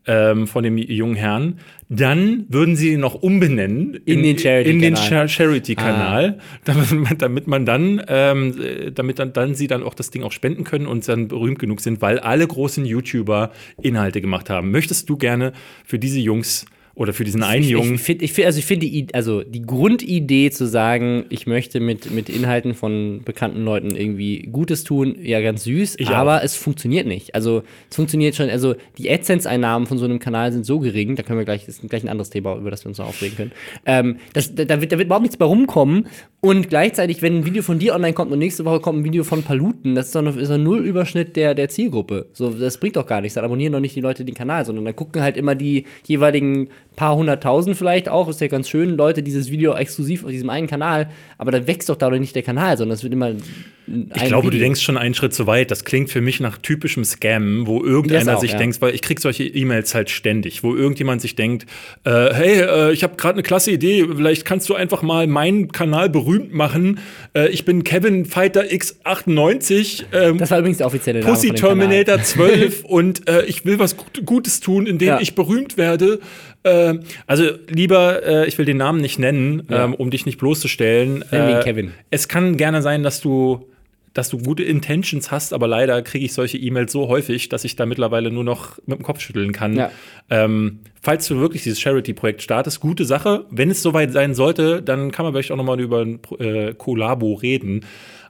[0.07, 4.65] ähm, von dem jungen Herrn, dann würden sie ihn noch umbenennen In den Charity-Kanal.
[4.65, 9.67] in den Char Charity-Kanal, damit, man- damit man dann, ähm, äh, damit dann, dann sie
[9.67, 12.85] dann auch das Ding auch spenden können und dann berühmt genug sind, weil alle großen
[12.85, 13.51] YouTuber
[13.81, 14.71] Inhalte gemacht haben.
[14.71, 15.53] Möchtest du gerne
[15.85, 18.65] für diese Jungs oder für diesen einen Ich, Jungen ich finde, ich find, also ich
[18.65, 23.95] finde die, also die Grundidee zu sagen, ich möchte mit, mit Inhalten von bekannten Leuten
[23.95, 26.43] irgendwie Gutes tun, ja ganz süß, Ich aber auch.
[26.43, 27.35] es funktioniert nicht.
[27.35, 31.23] Also es funktioniert schon, also die AdSense-Einnahmen von so einem Kanal sind so gering, da
[31.23, 33.35] können wir gleich, das ist gleich ein anderes Thema, über das wir uns noch aufregen
[33.35, 33.51] können.
[33.85, 36.07] Ähm, das, da, da, wird, da wird überhaupt nichts bei rumkommen
[36.39, 39.23] und gleichzeitig, wenn ein Video von dir online kommt und nächste Woche kommt ein Video
[39.23, 42.27] von Paluten, das ist doch noch, ist doch null Überschnitt der, der Zielgruppe.
[42.33, 43.33] So, das bringt doch gar nichts.
[43.33, 46.69] Dann abonnieren doch nicht die Leute den Kanal, sondern dann gucken halt immer die jeweiligen
[46.95, 50.67] paar hunderttausend vielleicht auch, ist ja ganz schön, Leute dieses Video exklusiv auf diesem einen
[50.67, 54.47] Kanal, aber dann wächst doch dadurch nicht der Kanal, sondern es wird immer Ich glaube,
[54.47, 54.51] Video.
[54.51, 55.71] du denkst schon einen Schritt zu weit.
[55.71, 58.57] Das klingt für mich nach typischem Scam, wo irgendeiner auch, sich ja.
[58.57, 61.65] denkt, weil ich krieg solche E-Mails halt ständig, wo irgendjemand sich denkt,
[62.03, 65.71] äh, hey, äh, ich habe gerade eine klasse Idee, vielleicht kannst du einfach mal meinen
[65.71, 66.99] Kanal berühmt machen.
[67.33, 70.05] Äh, ich bin Kevin Fighter X98.
[70.13, 73.95] Ähm, das war übrigens der offizielle Name Pussy Terminator 12 und äh, ich will was
[74.25, 75.19] Gutes tun, indem ja.
[75.19, 76.19] ich berühmt werde.
[76.65, 79.85] Äh, also lieber, äh, ich will den Namen nicht nennen, ja.
[79.85, 81.23] ähm, um dich nicht bloßzustellen.
[81.31, 81.93] Nenn ihn Kevin.
[82.09, 83.67] Es kann gerne sein, dass du
[84.15, 87.75] dass du gute Intentions hast, aber leider kriege ich solche E-Mails so häufig, dass ich
[87.75, 89.75] da mittlerweile nur noch mit dem Kopf schütteln kann.
[89.75, 89.91] Ja.
[90.29, 93.45] Ähm, falls du wirklich dieses Charity-Projekt startest, gute Sache.
[93.49, 96.73] Wenn es soweit sein sollte, dann kann man vielleicht auch noch mal über ein äh,
[96.73, 97.85] Kollabo reden.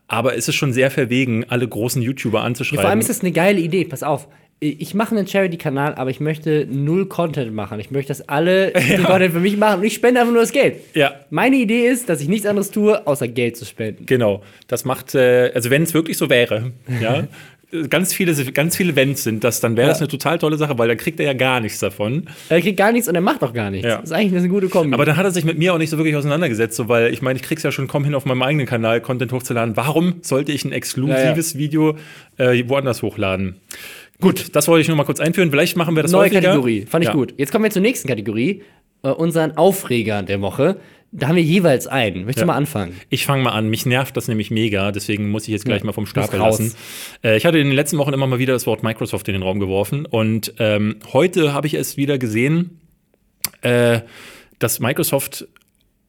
[0.07, 2.77] Aber es ist schon sehr verwegen, alle großen YouTuber anzuschreiben.
[2.77, 4.27] Ja, vor allem ist das eine geile Idee, pass auf
[4.71, 7.79] ich mache einen Charity-Kanal, aber ich möchte null Content machen.
[7.79, 9.03] Ich möchte, dass alle ja.
[9.03, 10.77] Content für mich machen und ich spende einfach nur das Geld.
[10.93, 11.13] Ja.
[11.29, 14.05] Meine Idee ist, dass ich nichts anderes tue, außer Geld zu spenden.
[14.05, 14.43] Genau.
[14.67, 17.27] Das macht, äh, also wenn es wirklich so wäre, ja,
[17.89, 19.93] ganz viele, ganz viele Wenns sind das, dann wäre ja.
[19.93, 22.27] das eine total tolle Sache, weil dann kriegt er ja gar nichts davon.
[22.49, 23.87] Er kriegt gar nichts und er macht auch gar nichts.
[23.87, 23.97] Ja.
[23.97, 24.93] Das ist eigentlich eine gute Kombi.
[24.93, 27.21] Aber dann hat er sich mit mir auch nicht so wirklich auseinandergesetzt, so, weil ich
[27.21, 29.75] meine, ich krieg's ja schon kaum hin, auf meinem eigenen Kanal Content hochzuladen.
[29.75, 31.97] Warum sollte ich ein exklusives ja, Video
[32.37, 33.55] äh, woanders hochladen?
[34.21, 35.51] Gut, das wollte ich nur mal kurz einführen.
[35.51, 36.41] Vielleicht machen wir das Neue häufiger.
[36.41, 37.15] Kategorie, fand ich ja.
[37.15, 37.33] gut.
[37.37, 38.63] Jetzt kommen wir zur nächsten Kategorie,
[39.03, 40.79] äh, unseren Aufreger der Woche.
[41.11, 42.25] Da haben wir jeweils einen.
[42.25, 42.43] Möchtest ja.
[42.43, 42.99] du mal anfangen?
[43.09, 43.69] Ich fange mal an.
[43.69, 45.85] Mich nervt das nämlich mega, deswegen muss ich jetzt gleich ja.
[45.85, 46.73] mal vom Stapel lassen.
[47.23, 49.43] Äh, ich hatte in den letzten Wochen immer mal wieder das Wort Microsoft in den
[49.43, 52.81] Raum geworfen und ähm, heute habe ich es wieder gesehen,
[53.61, 54.01] äh,
[54.59, 55.47] dass Microsoft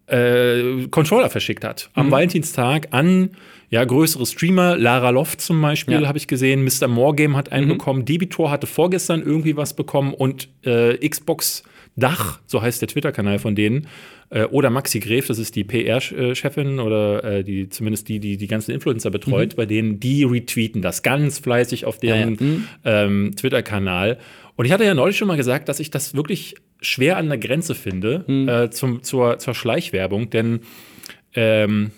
[0.06, 1.90] äh, Controller verschickt hat.
[1.94, 2.10] Am mhm.
[2.12, 3.30] Valentinstag an
[3.68, 6.06] ja, größere Streamer, Lara Loft zum Beispiel, ja.
[6.06, 6.64] habe ich gesehen.
[6.64, 6.86] Mr.
[6.86, 7.72] Morgame hat einen mhm.
[7.72, 8.04] bekommen.
[8.04, 11.64] Debitor hatte vorgestern irgendwie was bekommen und äh, Xbox
[11.96, 13.88] Dach, so heißt der Twitter-Kanal von denen,
[14.28, 18.46] äh, oder Maxi Gref, das ist die PR-Chefin oder äh, die zumindest die, die die
[18.46, 19.56] ganzen Influencer betreut, mhm.
[19.56, 22.46] bei denen die retweeten das ganz fleißig auf deren ja, ja.
[22.46, 22.68] Mhm.
[22.84, 24.18] ähm, Twitter-Kanal.
[24.56, 27.38] Und ich hatte ja neulich schon mal gesagt, dass ich das wirklich schwer an der
[27.38, 28.48] Grenze finde mhm.
[28.48, 30.60] äh, zum, zur, zur Schleichwerbung, denn
[31.34, 31.92] ähm,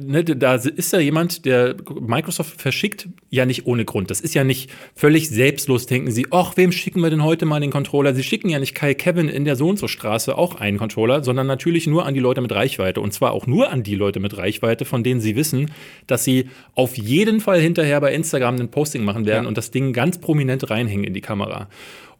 [0.00, 4.10] Ne, da ist ja jemand, der Microsoft verschickt ja nicht ohne Grund.
[4.10, 7.60] Das ist ja nicht völlig selbstlos, denken sie, ach, wem schicken wir denn heute mal
[7.60, 8.14] den Controller?
[8.14, 11.22] Sie schicken ja nicht Kai Kevin in der so und so Straße auch einen Controller,
[11.22, 13.02] sondern natürlich nur an die Leute mit Reichweite.
[13.02, 15.70] Und zwar auch nur an die Leute mit Reichweite, von denen sie wissen,
[16.06, 19.48] dass sie auf jeden Fall hinterher bei Instagram ein Posting machen werden ja.
[19.48, 21.68] und das Ding ganz prominent reinhängen in die Kamera.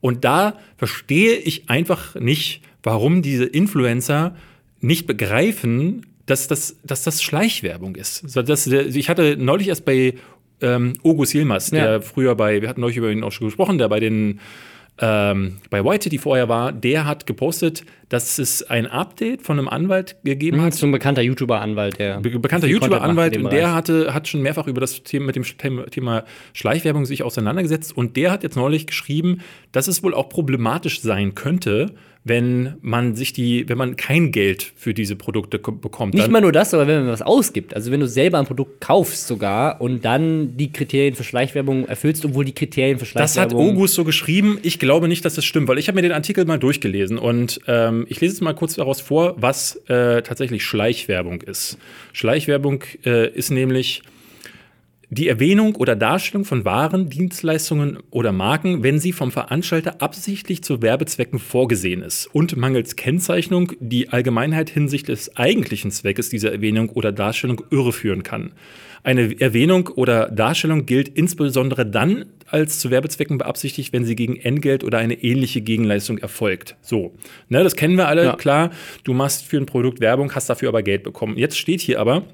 [0.03, 4.37] Und da verstehe ich einfach nicht, warum diese Influencer
[4.83, 8.25] nicht begreifen, dass das, dass das Schleichwerbung ist.
[8.35, 10.15] Das, ich hatte neulich erst bei
[10.61, 12.01] ähm, Ogus Yilmaz, der ja.
[12.01, 14.41] früher bei, wir hatten neulich über ihn auch schon gesprochen, der bei den
[14.99, 19.69] ähm, bei White City vorher war, der hat gepostet, dass es ein Update von einem
[19.69, 20.73] Anwalt gegeben hat.
[20.73, 22.21] So ein bekannter YouTuber-Anwalt, der.
[22.21, 25.45] Be bekannter YouTuber-Anwalt, und der hatte, hat schon mehrfach über das Thema mit dem
[25.91, 26.25] Thema
[26.55, 31.35] Schleichwerbung sich auseinandergesetzt und der hat jetzt neulich geschrieben, dass es wohl auch problematisch sein
[31.35, 31.93] könnte,
[32.27, 36.15] wenn man sich die, wenn man kein Geld für diese Produkte bekommt.
[36.15, 37.73] Nicht mal nur das, aber wenn man was ausgibt.
[37.73, 42.25] Also wenn du selber ein Produkt kaufst sogar und dann die Kriterien für Schleichwerbung erfüllst,
[42.25, 43.51] obwohl die Kriterien für Schleichwerbung.
[43.51, 44.59] Das hat August so geschrieben.
[44.63, 47.61] Ich glaube nicht, dass das stimmt, weil ich habe mir den Artikel mal durchgelesen und
[47.69, 51.79] ähm, ich lese jetzt mal kurz daraus vor, was äh, tatsächlich Schleichwerbung ist.
[52.13, 54.03] Schleichwerbung äh, ist nämlich
[55.09, 60.83] die Erwähnung oder Darstellung von Waren, Dienstleistungen oder Marken, wenn sie vom Veranstalter absichtlich zu
[60.83, 67.13] Werbezwecken vorgesehen ist und mangels Kennzeichnung die Allgemeinheit hinsichtlich des eigentlichen Zweckes dieser Erwähnung oder
[67.13, 68.53] Darstellung irreführen kann.
[69.05, 74.83] Eine Erwähnung oder Darstellung gilt insbesondere dann als zu Werbezwecken beabsichtigt, wenn sie gegen Entgelt
[74.83, 76.77] oder eine ähnliche Gegenleistung erfolgt.
[76.81, 77.15] So,
[77.49, 78.37] ne, das kennen wir alle, ja.
[78.37, 78.71] klar.
[79.05, 81.37] Du machst für ein Produkt Werbung, hast dafür aber Geld bekommen.
[81.37, 82.25] Jetzt steht hier aber,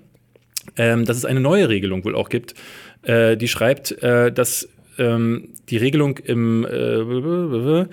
[0.77, 2.55] ähm, dass es eine neue Regelung wohl auch gibt,
[3.03, 7.87] äh, die schreibt, äh, dass ähm, die Regelung im äh,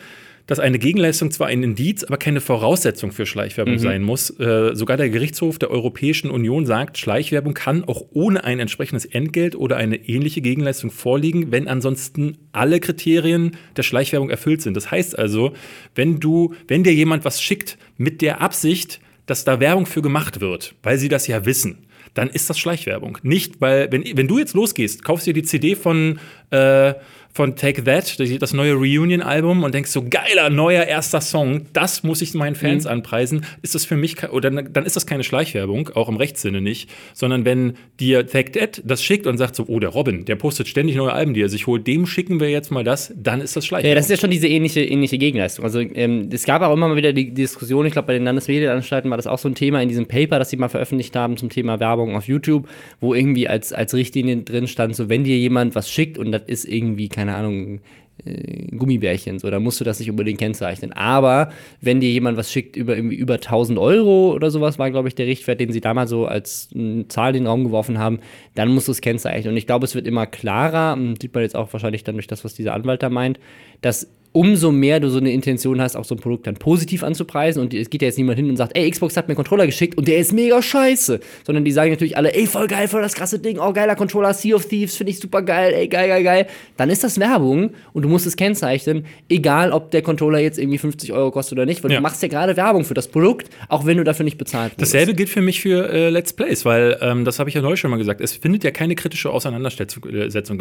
[0.49, 3.79] dass eine Gegenleistung zwar ein Indiz, aber keine Voraussetzung für Schleichwerbung mhm.
[3.79, 4.31] sein muss.
[4.39, 9.55] Äh, sogar der Gerichtshof der Europäischen Union sagt, Schleichwerbung kann auch ohne ein entsprechendes Entgelt
[9.55, 14.75] oder eine ähnliche Gegenleistung vorliegen, wenn ansonsten alle Kriterien der Schleichwerbung erfüllt sind.
[14.75, 15.53] Das heißt also,
[15.93, 20.41] wenn du, wenn dir jemand was schickt mit der Absicht, dass da Werbung für gemacht
[20.41, 23.17] wird, weil sie das ja wissen, dann ist das Schleichwerbung.
[23.23, 26.19] Nicht, weil, wenn, wenn du jetzt losgehst, kaufst dir die CD von,
[26.51, 26.93] äh,
[27.31, 32.21] von Take That, das neue Reunion-Album und denkst so, geiler, neuer erster Song, das muss
[32.21, 32.91] ich meinen Fans mhm.
[32.91, 36.89] anpreisen, ist das für mich, oder dann ist das keine Schleichwerbung, auch im Rechtssinne nicht,
[37.13, 40.67] sondern wenn dir Take That das schickt und sagt so, oh, der Robin, der postet
[40.67, 43.55] ständig neue Alben, die er sich holt, dem schicken wir jetzt mal das, dann ist
[43.55, 43.89] das Schleichwerbung.
[43.89, 45.65] Ja, das ist ja schon diese ähnliche, ähnliche Gegenleistung.
[45.65, 49.09] Also ähm, es gab auch immer mal wieder die Diskussion, ich glaube, bei den Landesmedienanstalten
[49.09, 51.49] war das auch so ein Thema in diesem Paper, das sie mal veröffentlicht haben zum
[51.49, 52.67] Thema Werbung auf YouTube,
[52.99, 56.43] wo irgendwie als, als Richtlinie drin stand, so wenn dir jemand was schickt und das
[56.47, 57.81] ist irgendwie, keine Ahnung,
[58.23, 60.93] äh, Gummibärchen, so, da musst du das nicht unbedingt kennzeichnen.
[60.93, 61.51] Aber
[61.81, 65.15] wenn dir jemand was schickt über irgendwie über 1000 Euro oder sowas, war, glaube ich,
[65.15, 66.69] der Richtwert, den sie damals so als
[67.09, 68.19] Zahl in den Raum geworfen haben,
[68.55, 69.51] dann musst du es kennzeichnen.
[69.51, 72.45] Und ich glaube, es wird immer klarer, sieht man jetzt auch wahrscheinlich dann durch das,
[72.45, 73.37] was dieser Anwalt da meint,
[73.81, 77.61] dass umso mehr du so eine Intention hast, auch so ein Produkt dann positiv anzupreisen.
[77.61, 79.65] Und es geht ja jetzt niemand hin und sagt, ey, Xbox hat mir einen Controller
[79.65, 81.19] geschickt und der ist mega scheiße.
[81.45, 84.33] Sondern die sagen natürlich alle, ey, voll geil, voll das krasse Ding, oh, geiler Controller,
[84.33, 86.47] Sea of Thieves, finde ich super geil, ey, geil, geil, geil.
[86.77, 90.77] Dann ist das Werbung und du musst es kennzeichnen, egal ob der Controller jetzt irgendwie
[90.77, 91.97] 50 Euro kostet oder nicht, weil ja.
[91.97, 94.93] du machst ja gerade Werbung für das Produkt, auch wenn du dafür nicht bezahlt wirst.
[94.93, 97.79] Dasselbe gilt für mich für äh, Let's Plays, weil, ähm, das habe ich ja neulich
[97.79, 100.03] schon mal gesagt, es findet ja keine kritische Auseinandersetzung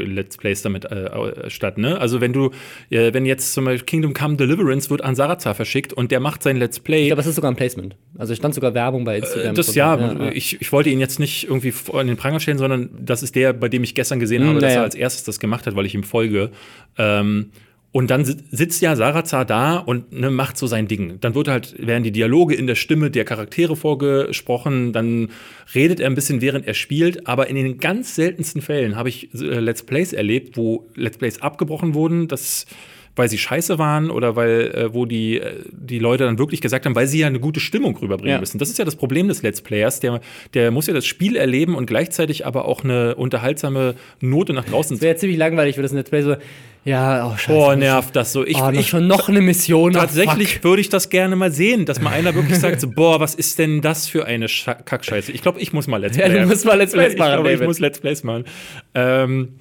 [0.01, 1.77] in Let's Plays damit äh, statt.
[1.77, 2.01] Ne?
[2.01, 2.51] Also wenn du,
[2.91, 6.45] äh, wenn jetzt zum Beispiel Kingdom Come Deliverance wird an Sarazar verschickt und der macht
[6.45, 7.09] sein Let's Play.
[7.09, 7.97] Ja, aber es ist sogar ein Placement.
[8.17, 9.51] Also stand sogar Werbung bei Instagram.
[9.51, 12.59] Äh, das ja, ja, Ich, ich wollte ihn jetzt nicht irgendwie in den Pranger stellen,
[12.59, 15.25] sondern das ist der, bei dem ich gestern gesehen habe, hm, dass er als erstes
[15.25, 16.53] das gemacht hat, weil ich ihm folge.
[16.99, 17.51] Ähm,
[17.91, 21.19] und dann sitzt ja Sarazar da und ne, macht so sein Ding.
[21.21, 25.31] Dann wird halt, werden die Dialoge in der Stimme der Charaktere vorgesprochen, dann
[25.75, 27.27] redet er ein bisschen, während er spielt.
[27.27, 31.43] Aber in den ganz seltensten Fällen habe ich äh, Let's Plays erlebt, wo Let's Plays
[31.43, 32.29] abgebrochen wurden.
[32.29, 32.67] Das
[33.19, 36.87] weil sie scheiße waren oder weil, äh, wo die, äh, die Leute dann wirklich gesagt
[36.87, 38.41] haben, weil sie ja eine gute Stimmung rüberbringen ja.
[38.41, 38.59] müssen.
[38.59, 40.01] Das ist ja das Problem des Let's Players.
[40.01, 40.21] Der,
[40.55, 44.97] der muss ja das Spiel erleben und gleichzeitig aber auch eine unterhaltsame Note nach draußen.
[44.97, 46.37] Das wäre ziemlich langweilig für das Let's Play so.
[46.85, 47.53] Ja, oh, scheiße.
[47.53, 48.47] Oh, nervt das so.
[48.47, 49.95] Ich, oh, ich schon noch eine Mission.
[49.95, 53.21] Oh, tatsächlich würde ich das gerne mal sehen, dass mal einer wirklich sagt, so, boah,
[53.21, 55.33] was ist denn das für eine Kackscheiße?
[55.33, 56.29] Ich glaube, ich muss mal Let's Play.
[56.35, 57.31] Ja, du musst mal Let's Plays machen.
[57.31, 58.45] Ich glaube, ich muss Let's Plays machen.
[58.95, 59.59] Ähm,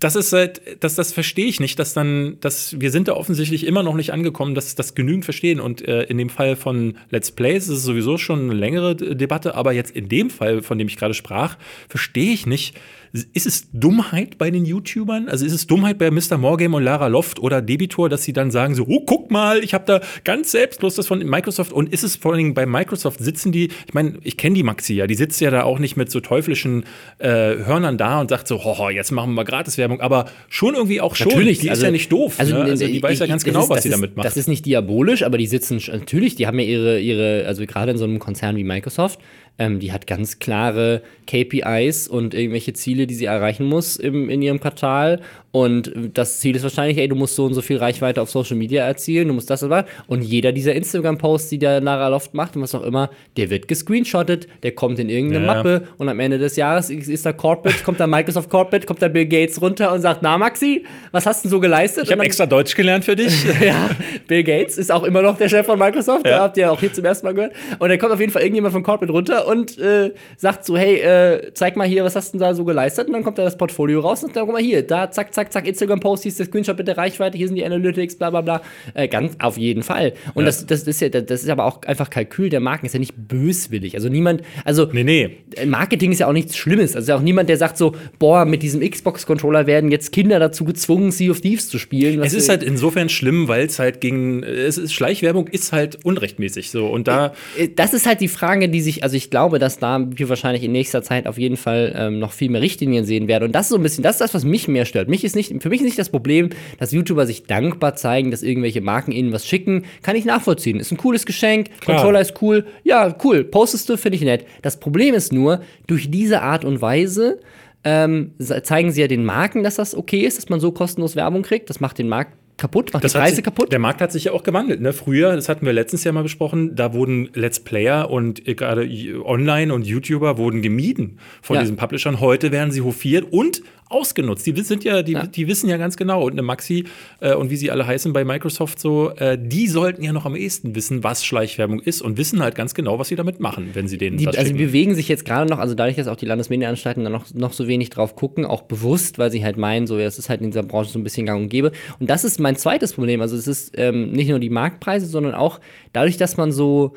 [0.00, 3.66] das ist halt, das, das verstehe ich nicht, dass dann, dass wir sind da offensichtlich
[3.66, 5.60] immer noch nicht angekommen, dass das genügend verstehen.
[5.60, 9.54] Und äh, in dem Fall von Let's Plays ist es sowieso schon eine längere Debatte,
[9.54, 11.56] aber jetzt in dem Fall, von dem ich gerade sprach,
[11.88, 12.76] verstehe ich nicht,
[13.12, 15.28] ist es Dummheit bei den YouTubern?
[15.28, 16.36] Also ist es Dummheit bei Mr.
[16.36, 19.74] Morgame und Lara Loft oder Debitor, dass sie dann sagen so, oh, guck mal, ich
[19.74, 23.20] habe da ganz selbstlos das von Microsoft und ist es vor allen Dingen bei Microsoft
[23.20, 25.96] sitzen die, ich meine, ich kenne die Maxi ja, die sitzt ja da auch nicht
[25.96, 26.84] mit so teuflischen
[27.18, 31.00] äh, Hörnern da und sagt so, hoho, jetzt machen wir mal Gratiswerbung, aber schon irgendwie
[31.00, 31.28] auch schon.
[31.28, 32.34] Natürlich, die also, ist ja nicht doof.
[32.38, 32.64] Also, ne?
[32.64, 34.26] also die weiß ja ganz genau, ist, was sie ist, damit macht.
[34.26, 37.92] Das ist nicht diabolisch, aber die sitzen natürlich, die haben ja ihre, ihre also gerade
[37.92, 39.20] in so einem Konzern wie Microsoft,
[39.58, 44.40] ähm, die hat ganz klare KPIs und irgendwelche Ziele, die sie erreichen muss im, in
[44.40, 45.20] ihrem Quartal.
[45.50, 48.56] Und das Ziel ist wahrscheinlich, ey, du musst so und so viel Reichweite auf Social
[48.56, 49.86] Media erzielen, du musst das und das.
[50.06, 53.66] Und jeder dieser Instagram-Posts, die der Lara Loft macht und was auch immer, der wird
[53.66, 55.54] gescreenshottet, der kommt in irgendeine ja.
[55.54, 59.08] Mappe und am Ende des Jahres ist da Corporate, kommt da Microsoft Corporate, kommt da
[59.08, 62.04] Bill Gates runter und sagt, na Maxi, was hast du denn so geleistet?
[62.04, 63.44] Ich habe extra Deutsch gelernt für dich.
[63.60, 63.88] ja,
[64.26, 66.40] Bill Gates ist auch immer noch der Chef von Microsoft, ja.
[66.40, 67.52] habt ihr auch hier zum ersten Mal gehört.
[67.78, 70.96] Und dann kommt auf jeden Fall irgendjemand von Corporate runter und äh, sagt so, hey,
[70.96, 73.06] äh, zeig mal hier, was hast du denn da so geleistet?
[73.06, 75.37] Und dann kommt da das Portfolio raus und dann guck mal hier, da, zack, zack,
[75.46, 78.40] zack, Instagram-Post, hier ist der Screenshot mit der Reichweite, hier sind die Analytics, bla bla
[78.40, 78.62] bla.
[78.94, 80.14] Äh, ganz auf jeden Fall.
[80.34, 80.46] Und ja.
[80.46, 83.14] das, das, ist ja, das ist aber auch einfach Kalkül der Marken, ist ja nicht
[83.16, 83.94] böswillig.
[83.94, 85.30] Also niemand, also nee, nee.
[85.66, 86.96] Marketing ist ja auch nichts Schlimmes.
[86.96, 91.10] Also auch niemand, der sagt so, boah, mit diesem Xbox-Controller werden jetzt Kinder dazu gezwungen,
[91.10, 92.22] Sea of Thieves zu spielen.
[92.22, 96.70] Es ist halt insofern schlimm, weil es halt gegen, es ist, Schleichwerbung ist halt unrechtmäßig
[96.70, 96.86] so.
[96.86, 97.32] Und da.
[97.56, 100.64] Äh, das ist halt die Frage, die sich, also ich glaube, dass da wir wahrscheinlich
[100.64, 103.44] in nächster Zeit auf jeden Fall ähm, noch viel mehr Richtlinien sehen werden.
[103.44, 105.08] Und das ist so ein bisschen, das ist das, was mich mehr stört.
[105.08, 108.42] Mich ist nicht, für mich ist nicht das Problem, dass YouTuber sich dankbar zeigen, dass
[108.42, 109.84] irgendwelche Marken ihnen was schicken.
[110.02, 110.80] Kann ich nachvollziehen.
[110.80, 111.96] Ist ein cooles Geschenk, Klar.
[111.96, 112.66] Controller ist cool.
[112.84, 113.44] Ja, cool.
[113.44, 114.44] Postest du, finde ich nett.
[114.62, 117.40] Das Problem ist nur, durch diese Art und Weise
[117.84, 121.42] ähm, zeigen sie ja den Marken, dass das okay ist, dass man so kostenlos Werbung
[121.42, 121.70] kriegt.
[121.70, 123.72] Das macht den Markt kaputt, macht das die Preise sich, kaputt.
[123.72, 124.80] Der Markt hat sich ja auch gewandelt.
[124.80, 124.92] Ne?
[124.92, 128.88] Früher, das hatten wir letztens ja mal besprochen, da wurden Let's Player und äh, gerade
[129.24, 131.62] Online und YouTuber wurden gemieden von ja.
[131.62, 132.20] diesen Publishern.
[132.20, 134.46] Heute werden sie hofiert und ausgenutzt.
[134.46, 135.26] Die sind ja, die, ja.
[135.26, 136.24] die wissen ja ganz genau.
[136.24, 136.84] Und eine Maxi
[137.20, 140.36] äh, und wie sie alle heißen bei Microsoft so, äh, die sollten ja noch am
[140.36, 143.88] ehesten wissen, was Schleichwerbung ist und wissen halt ganz genau, was sie damit machen, wenn
[143.88, 146.16] sie denen die, was Also die bewegen sich jetzt gerade noch, also dadurch, dass auch
[146.16, 149.86] die Landesmedienanstalten da noch, noch so wenig drauf gucken, auch bewusst, weil sie halt meinen,
[149.86, 151.72] so, das ist halt in dieser Branche so ein bisschen gang und gäbe.
[151.98, 153.20] Und das ist mein zweites Problem.
[153.20, 155.60] Also es ist ähm, nicht nur die Marktpreise, sondern auch
[155.92, 156.94] dadurch, dass man so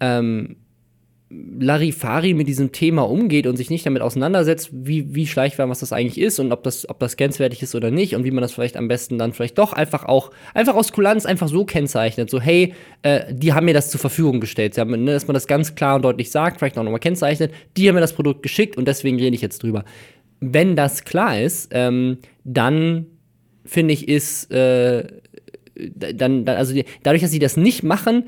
[0.00, 0.56] ähm,
[1.58, 5.92] Larifari mit diesem Thema umgeht und sich nicht damit auseinandersetzt, wie, wie Schleichwerbung, was das
[5.92, 8.52] eigentlich ist und ob das, ob das grenzwertig ist oder nicht und wie man das
[8.52, 12.28] vielleicht am besten dann vielleicht doch einfach auch, einfach aus Kulanz einfach so kennzeichnet.
[12.28, 14.76] So, hey, äh, die haben mir das zur Verfügung gestellt.
[14.76, 17.88] Haben, ne, dass man das ganz klar und deutlich sagt, vielleicht auch nochmal kennzeichnet, die
[17.88, 19.84] haben mir das Produkt geschickt und deswegen rede ich jetzt drüber.
[20.40, 23.06] Wenn das klar ist, ähm, dann
[23.64, 25.06] finde ich, ist, äh,
[25.74, 28.24] dann, dann, also die, dadurch, dass sie das nicht machen,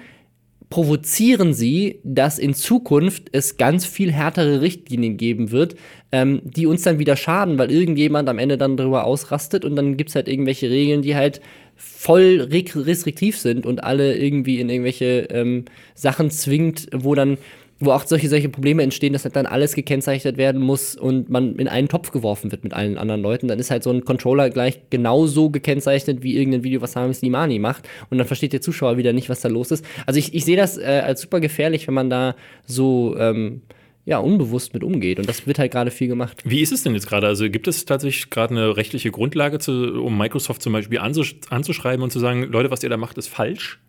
[0.74, 5.76] provozieren sie, dass in Zukunft es ganz viel härtere Richtlinien geben wird,
[6.10, 9.96] ähm, die uns dann wieder schaden, weil irgendjemand am Ende dann darüber ausrastet und dann
[9.96, 11.40] gibt es halt irgendwelche Regeln, die halt
[11.76, 17.38] voll restriktiv sind und alle irgendwie in irgendwelche ähm, Sachen zwingt, wo dann
[17.84, 21.56] wo auch solche, solche Probleme entstehen, dass halt dann alles gekennzeichnet werden muss und man
[21.56, 24.50] in einen Topf geworfen wird mit allen anderen Leuten, dann ist halt so ein Controller
[24.50, 27.88] gleich genauso gekennzeichnet wie irgendein Video, was Sami Slimani macht.
[28.10, 29.84] Und dann versteht der Zuschauer wieder nicht, was da los ist.
[30.06, 32.34] Also ich, ich sehe das äh, als super gefährlich, wenn man da
[32.66, 33.62] so ähm,
[34.06, 35.18] ja, unbewusst mit umgeht.
[35.18, 36.42] Und das wird halt gerade viel gemacht.
[36.44, 37.26] Wie ist es denn jetzt gerade?
[37.26, 42.02] Also gibt es tatsächlich gerade eine rechtliche Grundlage, zu, um Microsoft zum Beispiel anzusch anzuschreiben
[42.02, 43.80] und zu sagen, Leute, was ihr da macht, ist falsch?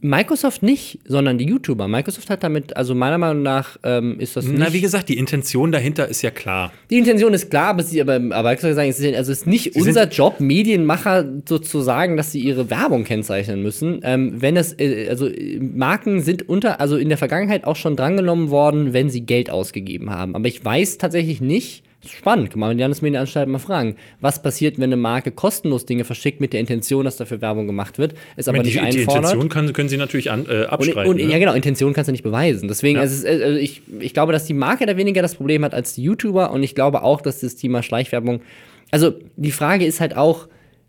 [0.00, 1.88] Microsoft nicht, sondern die YouTuber.
[1.88, 4.58] Microsoft hat damit, also meiner Meinung nach ähm, ist das nicht.
[4.58, 6.72] Na, wie gesagt, die Intention dahinter ist ja klar.
[6.90, 9.46] Die Intention ist klar, aber, sie, aber, aber Microsoft sagen, es ist, also es ist
[9.48, 14.00] nicht sie unser Job, Medienmacher sozusagen, dass sie ihre Werbung kennzeichnen müssen.
[14.04, 15.28] Ähm, wenn es, äh, also
[15.60, 20.10] Marken sind unter, also in der Vergangenheit auch schon drangenommen worden, wenn sie Geld ausgegeben
[20.10, 20.36] haben.
[20.36, 23.96] Aber ich weiß tatsächlich nicht, Spannend, kann man die Landesmedienanstalt mal fragen.
[24.20, 27.98] Was passiert, wenn eine Marke kostenlos Dinge verschickt mit der Intention, dass dafür Werbung gemacht
[27.98, 29.06] wird, ist aber die, nicht einfordert.
[29.06, 31.02] Die Intention können, können sie natürlich an, äh, abschreiben.
[31.02, 31.32] Und, und, ne?
[31.32, 32.68] Ja, genau, Intention kannst du nicht beweisen.
[32.68, 33.02] Deswegen, ja.
[33.02, 36.02] also, also ich, ich glaube, dass die Marke da weniger das Problem hat als die
[36.02, 38.40] YouTuber und ich glaube auch, dass das Thema Schleichwerbung.
[38.90, 40.48] Also die Frage ist halt auch,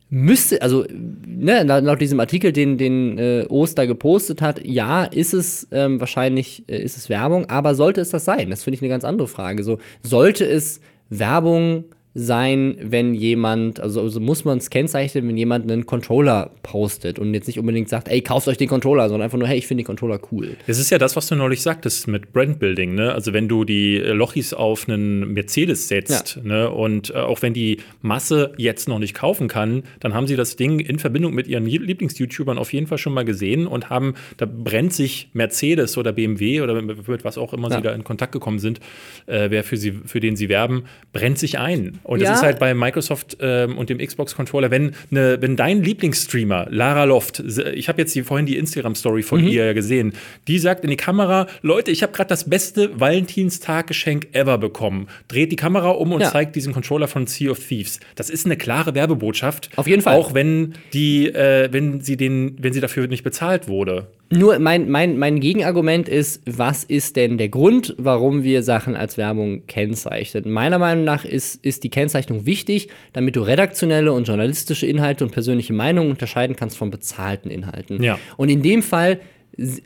[0.09, 5.67] müsste, also ne, laut diesem Artikel, den, den äh, Oster gepostet hat, ja, ist es
[5.71, 8.49] ähm, wahrscheinlich, äh, ist es Werbung, aber sollte es das sein?
[8.49, 9.63] Das finde ich eine ganz andere Frage.
[9.63, 11.85] So, sollte es Werbung
[12.19, 17.33] sein, wenn jemand, also, also muss man es kennzeichnen, wenn jemand einen Controller postet und
[17.33, 19.83] jetzt nicht unbedingt sagt, ey, kauft euch den Controller, sondern einfach nur, hey, ich finde
[19.83, 20.57] den Controller cool.
[20.67, 23.13] Das ist ja das, was du neulich sagtest mit Brandbuilding, ne?
[23.13, 26.43] Also wenn du die Lochis auf einen Mercedes setzt, ja.
[26.43, 26.69] ne?
[26.69, 30.55] Und äh, auch wenn die Masse jetzt noch nicht kaufen kann, dann haben sie das
[30.55, 34.45] Ding in Verbindung mit ihren Lieblings-YouTubern auf jeden Fall schon mal gesehen und haben, da
[34.45, 37.77] brennt sich Mercedes oder BMW oder mit was auch immer ja.
[37.77, 38.79] sie da in Kontakt gekommen sind,
[39.25, 41.99] äh, wer für sie, für den sie werben, brennt sich ein.
[42.09, 42.29] Und ja.
[42.29, 47.03] das ist halt bei Microsoft ähm, und dem Xbox-Controller, wenn, ne, wenn dein Lieblingsstreamer, Lara
[47.03, 49.47] Loft, ich habe jetzt die, vorhin die Instagram-Story von mhm.
[49.47, 50.13] ihr gesehen,
[50.47, 55.07] die sagt in die Kamera, Leute, ich habe gerade das beste Valentinstag-Geschenk ever bekommen.
[55.27, 56.31] Dreht die Kamera um und ja.
[56.31, 57.99] zeigt diesen Controller von Sea of Thieves.
[58.15, 59.69] Das ist eine klare Werbebotschaft.
[59.75, 60.15] Auf jeden Fall.
[60.15, 64.07] Auch wenn die, äh, wenn sie den, wenn sie dafür nicht bezahlt wurde.
[64.31, 69.17] Nur mein, mein, mein Gegenargument ist, was ist denn der Grund, warum wir Sachen als
[69.17, 70.51] Werbung kennzeichnen?
[70.51, 75.31] Meiner Meinung nach ist, ist die Kennzeichnung wichtig, damit du redaktionelle und journalistische Inhalte und
[75.31, 78.03] persönliche Meinungen unterscheiden kannst von bezahlten Inhalten.
[78.03, 78.19] Ja.
[78.37, 79.19] Und in dem Fall,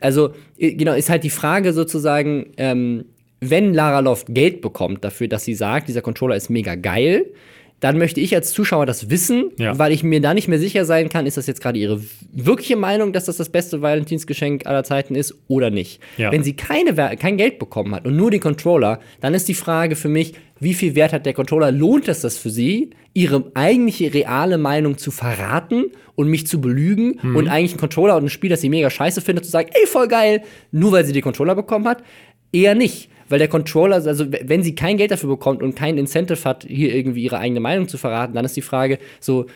[0.00, 3.06] also genau, ist halt die Frage sozusagen, ähm,
[3.40, 7.26] wenn Lara Loft Geld bekommt dafür, dass sie sagt, dieser Controller ist mega geil,
[7.80, 9.78] dann möchte ich als Zuschauer das wissen, ja.
[9.78, 12.00] weil ich mir da nicht mehr sicher sein kann, ist das jetzt gerade ihre
[12.32, 16.00] wirkliche Meinung, dass das das beste Valentinsgeschenk aller Zeiten ist oder nicht.
[16.16, 16.32] Ja.
[16.32, 19.96] Wenn sie keine, kein Geld bekommen hat und nur den Controller, dann ist die Frage
[19.96, 21.72] für mich, wie viel Wert hat der Controller?
[21.72, 27.18] Lohnt es das für sie, ihre eigentliche reale Meinung zu verraten und mich zu belügen
[27.22, 27.36] mhm.
[27.36, 29.86] und eigentlich einen Controller und ein Spiel, das sie mega scheiße findet, zu sagen, ey,
[29.86, 32.02] voll geil, nur weil sie den Controller bekommen hat?
[32.52, 36.44] Eher nicht weil der Controller, also wenn sie kein Geld dafür bekommt und kein Incentive
[36.44, 39.46] hat, hier irgendwie ihre eigene Meinung zu verraten, dann ist die Frage so,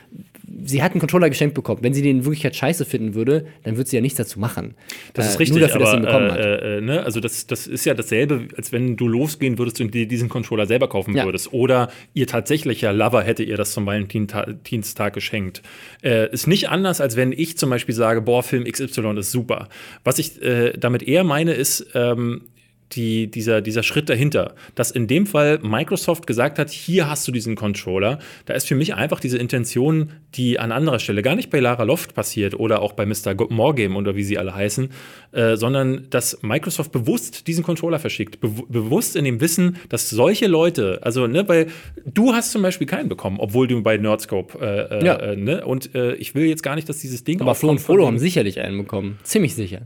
[0.65, 1.79] sie hat einen Controller geschenkt bekommen.
[1.83, 4.75] Wenn sie den wirklich halt scheiße finden würde, dann würde sie ja nichts dazu machen.
[5.15, 6.41] Das ist äh, richtig, dafür, aber, dass sie ihn bekommen hat.
[6.41, 7.05] Äh, äh, ne?
[7.05, 10.67] Also das, das ist ja dasselbe, als wenn du losgehen würdest und dir diesen Controller
[10.67, 11.25] selber kaufen ja.
[11.25, 11.53] würdest.
[11.53, 15.63] Oder ihr tatsächlicher Lover hätte ihr das zum Valentinstag geschenkt.
[16.03, 19.69] Äh, ist nicht anders, als wenn ich zum Beispiel sage, boah, Film XY ist super.
[20.03, 22.43] Was ich äh, damit eher meine, ist, ähm,
[22.93, 27.33] die, dieser, dieser Schritt dahinter, dass in dem Fall Microsoft gesagt hat, hier hast du
[27.33, 31.51] diesen Controller, da ist für mich einfach diese Intention, die an anderer Stelle gar nicht
[31.51, 33.35] bei Lara Loft passiert oder auch bei Mr.
[33.51, 34.91] Morgame oder wie sie alle heißen,
[35.33, 40.47] äh, sondern dass Microsoft bewusst diesen Controller verschickt, be bewusst in dem Wissen, dass solche
[40.47, 41.69] Leute, also ne, weil
[42.05, 45.17] du hast zum Beispiel keinen bekommen, obwohl du bei Nerdscope, äh, äh ja.
[45.17, 47.81] äh, ne, und äh, ich will jetzt gar nicht, dass dieses Ding Aber Flo und
[47.81, 49.83] Folo haben sicherlich einen bekommen, ziemlich sicher.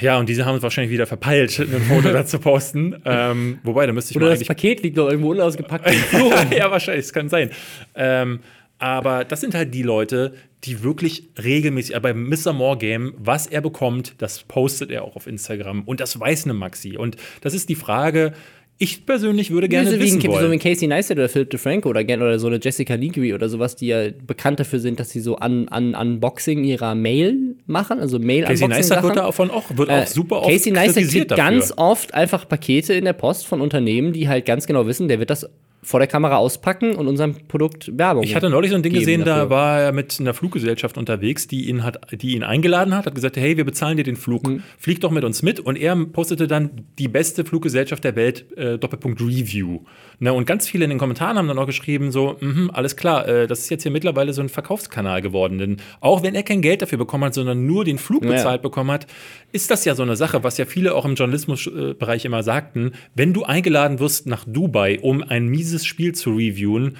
[0.00, 3.00] Ja, und diese haben es wahrscheinlich wieder verpeilt, ein Foto dazu posten.
[3.04, 5.86] Ähm, wobei, da müsste ich Oder mal das Paket liegt noch irgendwo unausgepackt.
[6.56, 7.50] ja, wahrscheinlich, es kann sein.
[7.94, 8.40] Ähm,
[8.78, 12.52] Aber das sind halt die Leute, die wirklich regelmäßig, aber beim Mr.
[12.52, 15.82] More Game, was er bekommt, das postet er auch auf Instagram.
[15.82, 16.96] Und das weiß eine Maxi.
[16.96, 18.32] Und das ist die Frage,
[18.78, 20.46] ich persönlich würde gerne so wissen wie, ein- wollen.
[20.46, 23.76] so wie Casey Neistat oder Philip DeFranco oder, oder so eine Jessica Nigri oder sowas,
[23.76, 28.18] die ja bekannt dafür sind, dass sie so an, an Unboxing ihrer Mail machen, also
[28.18, 31.44] mail Casey Neistat wird davon auch, wird auch Äh, super oft Casey Neistat kriegt dafür.
[31.44, 35.20] ganz oft einfach Pakete in der Post von Unternehmen, die halt ganz genau wissen, der
[35.20, 35.48] wird das
[35.84, 39.24] vor der Kamera auspacken und unserem Produkt Werbung Ich hatte neulich so ein Ding gesehen,
[39.24, 39.50] da dafür.
[39.50, 43.36] war er mit einer Fluggesellschaft unterwegs, die ihn, hat, die ihn eingeladen hat, hat gesagt,
[43.36, 44.62] hey, wir bezahlen dir den Flug, Hm.
[44.78, 45.58] flieg doch mit uns mit.
[45.58, 49.80] Und er postete dann die beste Fluggesellschaft der Welt, äh, Doppelpunkt Review.
[50.20, 53.26] Ne, und ganz viele in den Kommentaren haben dann auch geschrieben, so, mhm, alles klar,
[53.26, 55.58] äh, das ist jetzt hier mittlerweile so ein Verkaufskanal geworden.
[55.58, 58.30] Denn auch wenn er kein Geld dafür bekommen hat, sondern nur den Flug Ja.
[58.30, 59.08] bezahlt bekommen hat,
[59.50, 63.32] ist das ja so eine Sache, was ja viele auch im Journalismusbereich immer sagten, wenn
[63.32, 66.96] du eingeladen wirst nach Dubai, um ein mieses Spiel zu reviewen,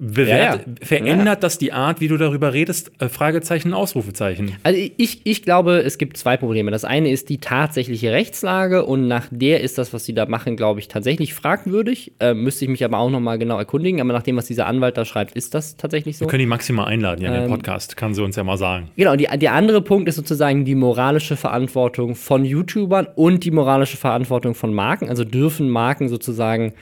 [0.00, 0.86] bewert, Ja, ja.
[0.86, 2.92] verändert das die Art, wie du darüber redest?
[3.00, 4.52] Äh, Fragezeichen, Ausrufezeichen.
[4.62, 6.70] Also ich, ich glaube, es gibt zwei Probleme.
[6.70, 10.56] Das eine ist die tatsächliche Rechtslage und nach der ist das, was sie da machen,
[10.56, 12.12] glaube ich, tatsächlich fragwürdig.
[12.20, 14.00] Äh, müsste ich mich aber auch noch mal genau erkundigen.
[14.00, 16.26] Aber nach dem, was dieser Anwalt da schreibt, ist das tatsächlich so.
[16.26, 18.56] Wir können die maximal einladen ja, in Ähm, den Podcast, kann sie uns ja mal
[18.56, 18.90] sagen.
[18.96, 23.96] Genau, die, der andere Punkt ist sozusagen die moralische Verantwortung von YouTubern und die moralische
[23.96, 25.08] Verantwortung von Marken.
[25.08, 26.74] Also dürfen Marken sozusagen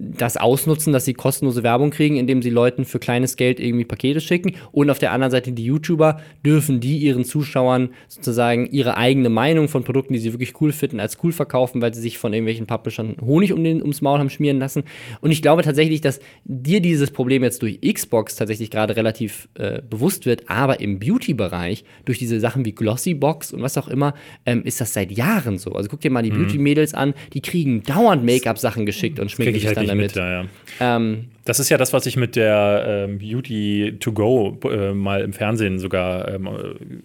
[0.00, 4.20] das ausnutzen, dass sie kostenlose Werbung kriegen, indem sie Leuten für kleines Geld irgendwie Pakete
[4.20, 4.54] schicken.
[4.72, 9.68] Und auf der anderen Seite die YouTuber, dürfen die ihren Zuschauern sozusagen ihre eigene Meinung
[9.68, 12.66] von Produkten, die sie wirklich cool finden, als cool verkaufen, weil sie sich von irgendwelchen
[12.66, 14.84] Publishern Honig um den, ums Maul haben schmieren lassen.
[15.20, 19.82] Und ich glaube tatsächlich, dass dir dieses Problem jetzt durch Xbox tatsächlich gerade relativ äh,
[19.82, 24.14] bewusst wird, aber im Beauty-Bereich, durch diese Sachen wie Glossybox und was auch immer,
[24.46, 25.72] ähm, ist das seit Jahren so.
[25.72, 29.62] Also guck dir mal die Beauty-Mädels an, die kriegen dauernd Make-up-Sachen geschickt und schminken Krieg
[29.62, 30.14] ich sich halt dann damit.
[30.14, 30.44] mit, ja, ja.
[30.80, 35.20] Ähm, Das ist ja das, was ich mit der ähm, Beauty to go äh, mal
[35.20, 36.50] im Fernsehen sogar ähm, äh,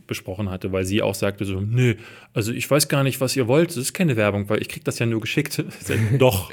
[0.06, 1.96] besprochen hatte, weil sie auch sagte so, nö,
[2.32, 4.86] also ich weiß gar nicht, was ihr wollt, es ist keine Werbung, weil ich krieg
[4.86, 5.64] das ja nur geschickt.
[6.20, 6.52] Doch,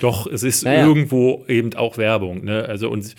[0.00, 0.86] doch, es ist Ja, ja.
[0.86, 2.44] irgendwo eben auch Werbung.
[2.44, 2.64] Ne?
[2.64, 3.16] Also und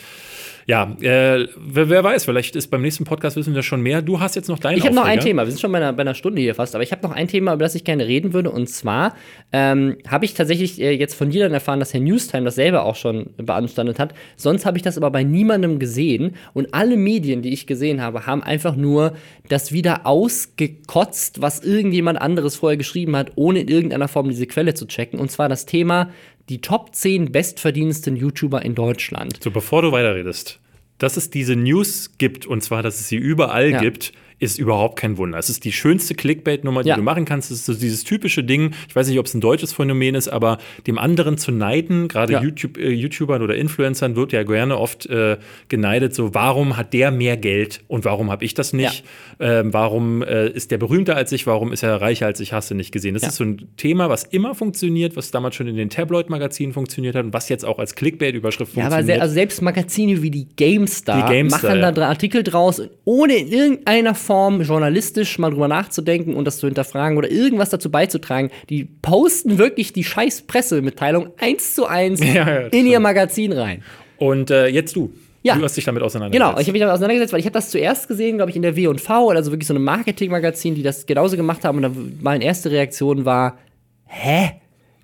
[0.66, 4.02] ja, äh, wer, wer weiß, vielleicht ist beim nächsten Podcast wissen wir schon mehr.
[4.02, 5.20] Du hast jetzt noch dein Ich habe noch ein.
[5.20, 5.44] Thema.
[5.44, 7.28] Wir sind schon bei einer, bei einer Stunde hier fast, aber ich habe noch ein
[7.28, 8.50] Thema, über das ich gerne reden würde.
[8.52, 9.16] Und zwar
[9.52, 12.84] ähm, habe ich tatsächlich äh, jetzt von dir dann erfahren, dass Herr Newstime das selber
[12.84, 14.13] auch schon beanstandet hat.
[14.36, 16.36] Sonst habe ich das aber bei niemandem gesehen.
[16.54, 19.14] Und alle Medien, die ich gesehen habe, haben einfach nur
[19.50, 24.74] das wieder ausgekotzt, was irgendjemand anderes vorher geschrieben hat, ohne in irgendeiner Form diese Quelle
[24.74, 25.20] zu checken.
[25.20, 26.10] Und zwar das Thema
[26.50, 29.40] die Top 10 bestverdienendsten YouTuber in Deutschland.
[29.42, 30.60] So, bevor du weiterredest,
[30.98, 33.80] dass es diese News gibt, und zwar, dass es sie überall Ja.
[33.80, 34.12] gibt,
[34.44, 35.38] ist überhaupt kein Wunder.
[35.38, 36.96] Es ist die schönste Clickbait-Nummer, die Ja.
[36.96, 37.50] du machen kannst.
[37.52, 40.28] Es ist so dieses typische Ding, ich weiß nicht, ob es ein deutsches Phänomen ist,
[40.28, 42.42] aber dem anderen zu neiden, gerade Ja.
[42.42, 45.38] YouTube, äh, YouTubern oder Influencern, wird ja gerne oft äh,
[45.70, 49.04] geneidet, so warum hat der mehr Geld und warum habe ich das nicht?
[49.40, 51.48] Ähm, warum äh, ist der berühmter als ich?
[51.48, 52.54] Warum ist er reicher als ich?
[52.54, 53.14] Hast du nicht gesehen?
[53.14, 53.30] Das Ja.
[53.30, 57.26] ist so ein Thema, was immer funktioniert, was damals schon in den Tabloid-Magazinen funktioniert hat
[57.26, 59.18] und was jetzt auch als Clickbait-Überschrift Ja, aber funktioniert.
[59.18, 61.92] se also selbst Magazine wie die GameStar, Die GameStar, machen da ja.
[61.92, 67.18] drei Artikel draus, ohne in irgendeiner Form journalistisch mal drüber nachzudenken und das zu hinterfragen
[67.18, 68.50] oder irgendwas dazu beizutragen.
[68.70, 73.04] Die posten wirklich die scheiß Pressemitteilung eins zu eins Ja, ja, in ihr stimmt.
[73.04, 73.84] Magazin rein.
[74.18, 75.12] Und äh, jetzt du.
[75.46, 75.56] Ja.
[75.58, 76.50] Du hast dich damit auseinandergesetzt.
[76.52, 78.62] Genau, ich habe mich damit auseinandergesetzt, weil ich habe das zuerst gesehen, glaube ich, in
[78.62, 81.78] der W&V, also wirklich so einem Marketingmagazin, die das genauso gemacht haben.
[81.78, 83.58] Und dann meine erste Reaktion war,
[84.06, 84.52] hä?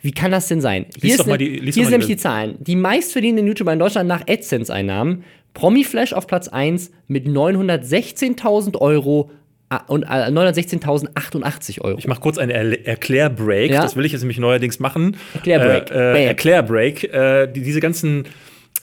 [0.02, 0.86] Wie kann das denn sein?
[0.96, 2.56] Hier, Lies ist, doch mal ne, die- hier sind nämlich die- die Zahlen.
[2.62, 5.26] Die meistverdienenden YouTuber in Deutschland nach AdSense-Einnahmen.
[5.54, 9.32] Promiflash auf Platz 1 mit 916.000 Euro
[9.88, 11.98] und äh, 916.088 Euro.
[11.98, 13.72] Ich mache kurz einen Er Erklärbreak.
[13.72, 13.84] Ja.
[13.84, 15.18] Das will ich jetzt nämlich neuerdings machen.
[15.34, 15.92] Erklärbreak.
[15.92, 16.26] Äh, äh.
[16.26, 17.04] Erklärbreak.
[17.04, 18.26] Äh, die, diese ganzen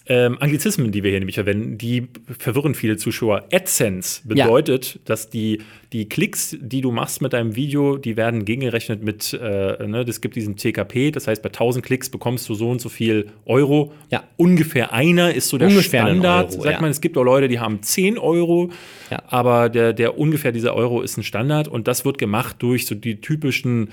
[0.08, 3.44] ähm, Anglizismen, die wir hier nämlich verwenden, die verwirren viele Zuschauer.
[3.52, 9.02] AdSense bedeutet, dass die, die Klicks, die du machst mit deinem Video, die werden gegengerechnet
[9.02, 12.70] mit, äh, ne, das gibt diesen TKP, das heißt, bei 1000 Klicks bekommst du so
[12.70, 13.92] und so viel Euro.
[14.10, 14.22] Ja.
[14.36, 16.52] Ungefähr einer ist so der Ungefähr Standard.
[16.52, 16.80] Euro, Sagt ja.
[16.80, 18.70] man, es gibt auch Leute, die haben 10 Euro,
[19.10, 19.22] Ja.
[19.26, 22.94] aber der, der ungefähr dieser Euro ist ein Standard und das wird gemacht durch so
[22.94, 23.88] die typischen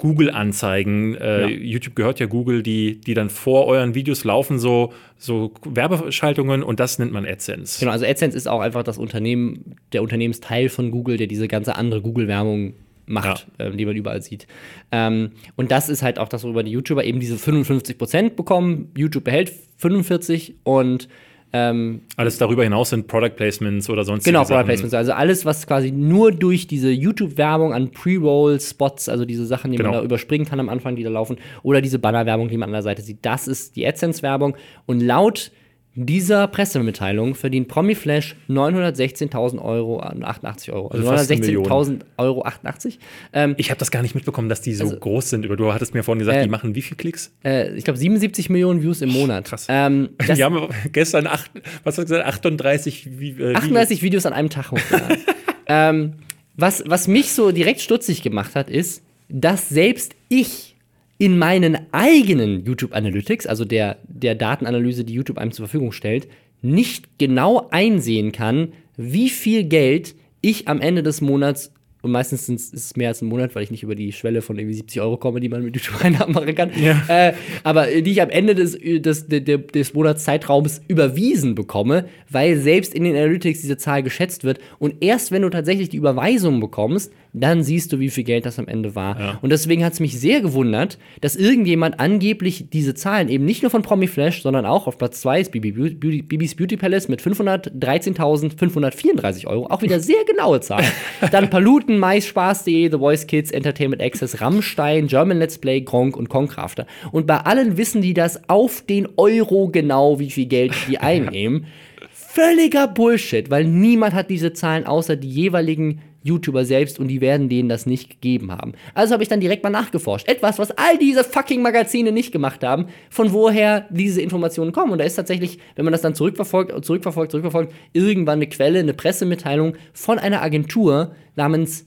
[0.00, 1.14] Google-Anzeigen.
[1.14, 1.46] Äh, Ja.
[1.48, 6.80] YouTube gehört ja Google, die, die dann vor euren Videos laufen, so, so Werbeschaltungen und
[6.80, 7.78] das nennt man AdSense.
[7.80, 11.76] Genau, also AdSense ist auch einfach das Unternehmen, der Unternehmensteil von Google, der diese ganze
[11.76, 12.74] andere Google-Werbung
[13.06, 14.46] macht, ähm, die man überall sieht.
[14.92, 18.90] Ähm, und das ist halt auch das, worüber die YouTuber eben diese 55% bekommen.
[18.96, 21.08] YouTube behält 45 und
[21.52, 24.54] ähm, Alles darüber hinaus sind Product Placements oder sonstige Genau, Sachen.
[24.54, 24.94] Product Placements.
[24.94, 29.90] Also alles, was quasi nur durch diese YouTube-Werbung an Pre-Roll-Spots, also diese Sachen, die Genau.
[29.90, 32.74] man da überspringen kann am Anfang, die da laufen, oder diese Banner-Werbung, die man an
[32.74, 34.56] der Seite sieht, das ist die AdSense-Werbung.
[34.86, 35.50] Und laut
[35.96, 40.88] dieser Pressemitteilung verdient Promiflash 916.000 Euro, äh, 88 Euro.
[40.88, 42.98] Also, Also fast eine 916.000 Euro 88.
[43.32, 45.42] Ähm, Ich habe das gar nicht mitbekommen, dass die so groß sind.
[45.42, 47.32] Du hattest mir vorhin gesagt, Also, äh, die machen wie viel Klicks?
[47.44, 49.46] äh, ich glaube 77 Millionen Views im Monat.
[49.46, 49.66] Krass.
[49.68, 51.50] Ähm, die haben gestern, acht,
[51.82, 55.18] was hast du gesagt, 38 wie, äh, 38 Videos an einem Tag hochgeladen.
[55.66, 56.12] ähm,
[56.56, 60.76] was, was mich so direkt stutzig gemacht hat, ist, dass selbst ich
[61.20, 66.26] in meinen eigenen YouTube Analytics, also der, der Datenanalyse, die YouTube einem zur Verfügung stellt,
[66.62, 72.72] nicht genau einsehen kann, wie viel Geld ich am Ende des Monats und meistens ist
[72.72, 75.18] es mehr als ein Monat, weil ich nicht über die Schwelle von irgendwie 70 Euro
[75.18, 76.70] komme, die man mit YouTube-Einnahmen machen kann.
[76.82, 77.02] Ja.
[77.08, 82.94] Äh, aber die ich am Ende des, des, des, des Monatszeitraums überwiesen bekomme, weil selbst
[82.94, 84.60] in den Analytics diese Zahl geschätzt wird.
[84.78, 88.58] Und erst wenn du tatsächlich die Überweisung bekommst, dann siehst du, wie viel Geld das
[88.58, 89.18] am Ende war.
[89.18, 89.38] Ja.
[89.40, 93.70] Und deswegen hat es mich sehr gewundert, dass irgendjemand angeblich diese Zahlen eben nicht nur
[93.70, 97.22] von Promiflash, sondern auch auf Platz 2 ist Bibi Beauty, Beauty, Bibis Beauty Palace mit
[97.22, 99.66] 513.534 Euro.
[99.66, 100.86] Auch wieder sehr genaue Zahlen.
[101.30, 106.28] Dann Paluten, Mais, Spaß.de, The Voice Kids, Entertainment Access, Rammstein, German Let's Play, Gronk und
[106.28, 106.86] Concrafter.
[107.12, 111.66] Und bei allen wissen die das auf den Euro genau, wie viel Geld die einnehmen.
[112.12, 117.48] Völliger Bullshit, weil niemand hat diese Zahlen außer die jeweiligen YouTuber selbst und die werden
[117.48, 118.72] denen das nicht gegeben haben.
[118.94, 120.28] Also habe ich dann direkt mal nachgeforscht.
[120.28, 124.92] Etwas, was all diese fucking Magazine nicht gemacht haben, von woher diese Informationen kommen.
[124.92, 128.94] Und da ist tatsächlich, wenn man das dann zurückverfolgt, zurückverfolgt, zurückverfolgt, irgendwann eine Quelle, eine
[128.94, 131.86] Pressemitteilung von einer Agentur namens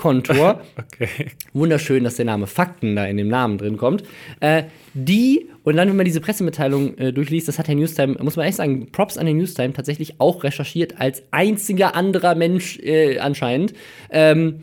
[0.00, 0.60] Faktenkontor.
[1.00, 1.26] Okay.
[1.52, 4.02] Wunderschön, dass der Name Fakten da in dem Namen drin kommt.
[4.40, 8.36] Äh, die, und dann, wenn man diese Pressemitteilung äh, durchliest, das hat Herr Newstime, muss
[8.36, 13.18] man echt sagen, Props an den Newstime, tatsächlich auch recherchiert als einziger anderer Mensch äh,
[13.18, 13.72] anscheinend.
[14.10, 14.60] Ähm,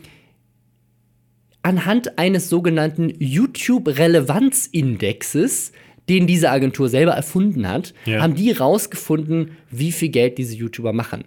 [1.62, 5.72] anhand eines sogenannten YouTube-Relevanzindexes,
[6.08, 8.20] den diese Agentur selber erfunden hat, Ja.
[8.22, 11.24] haben die rausgefunden, wie viel Geld diese YouTuber machen.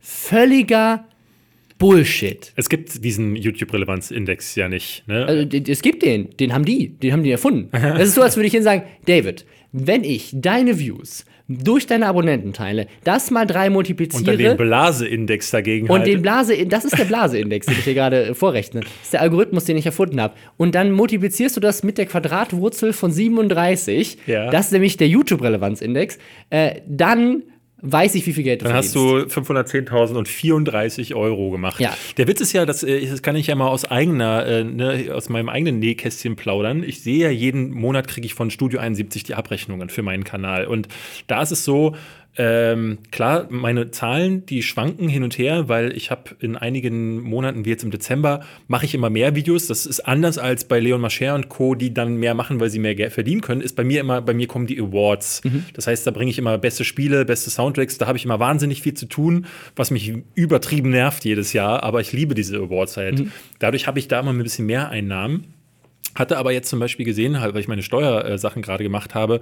[0.00, 1.04] Völliger
[1.78, 2.52] Bullshit.
[2.56, 5.06] Es gibt diesen YouTube-Relevanz-Index ja nicht.
[5.06, 5.26] Ne?
[5.26, 7.68] Also, es gibt den, den haben die, den haben die erfunden.
[7.94, 12.06] Das ist so, als würde ich ihnen sagen, David, wenn ich deine Views durch deine
[12.06, 16.10] Abonnenten teile, das mal drei multipliziere den Blase-Index dagegen und halte.
[16.10, 18.80] den Blase, das ist der Blase-Index, den ich hier gerade vorrechne.
[18.80, 20.34] Das ist der Algorithmus, den ich erfunden habe.
[20.56, 24.18] Und dann multiplizierst du das mit der Quadratwurzel von 37.
[24.26, 24.50] Ja.
[24.50, 26.18] Das ist nämlich der YouTube-Relevanz-Index.
[26.48, 27.42] Äh, dann
[27.84, 29.36] weiß ich, wie viel Geld du Dann hast verdienst.
[29.36, 31.80] du 510.000 und 34 Euro gemacht.
[31.80, 31.94] Ja.
[32.16, 35.10] Der Witz ist ja, das, äh, das kann ich ja mal aus eigener, äh, ne,
[35.12, 36.82] aus meinem eigenen Nähkästchen plaudern.
[36.82, 40.66] Ich sehe ja jeden Monat kriege ich von Studio 71 die Abrechnungen für meinen Kanal.
[40.66, 40.88] Und
[41.26, 41.94] da ist es so,
[42.36, 47.64] ähm, klar, meine Zahlen, die schwanken hin und her, weil ich habe in einigen Monaten,
[47.64, 49.68] wie jetzt im Dezember, mache ich immer mehr Videos.
[49.68, 52.80] Das ist anders als bei Leon Mascher und Co., die dann mehr machen, weil sie
[52.80, 53.60] mehr Geld verdienen können.
[53.60, 55.42] Ist bei mir immer, bei mir kommen die Awards.
[55.74, 57.98] Das heißt, da bringe ich immer beste Spiele, beste Soundtracks.
[57.98, 61.84] Da habe ich immer wahnsinnig viel zu tun, was mich übertrieben nervt jedes Jahr.
[61.84, 63.20] Aber ich liebe diese Awards halt.
[63.60, 65.53] Dadurch habe ich da immer ein bisschen mehr Einnahmen.
[66.14, 69.40] Hatte aber jetzt zum Beispiel gesehen, halt, weil ich meine Steuersachen gerade gemacht habe,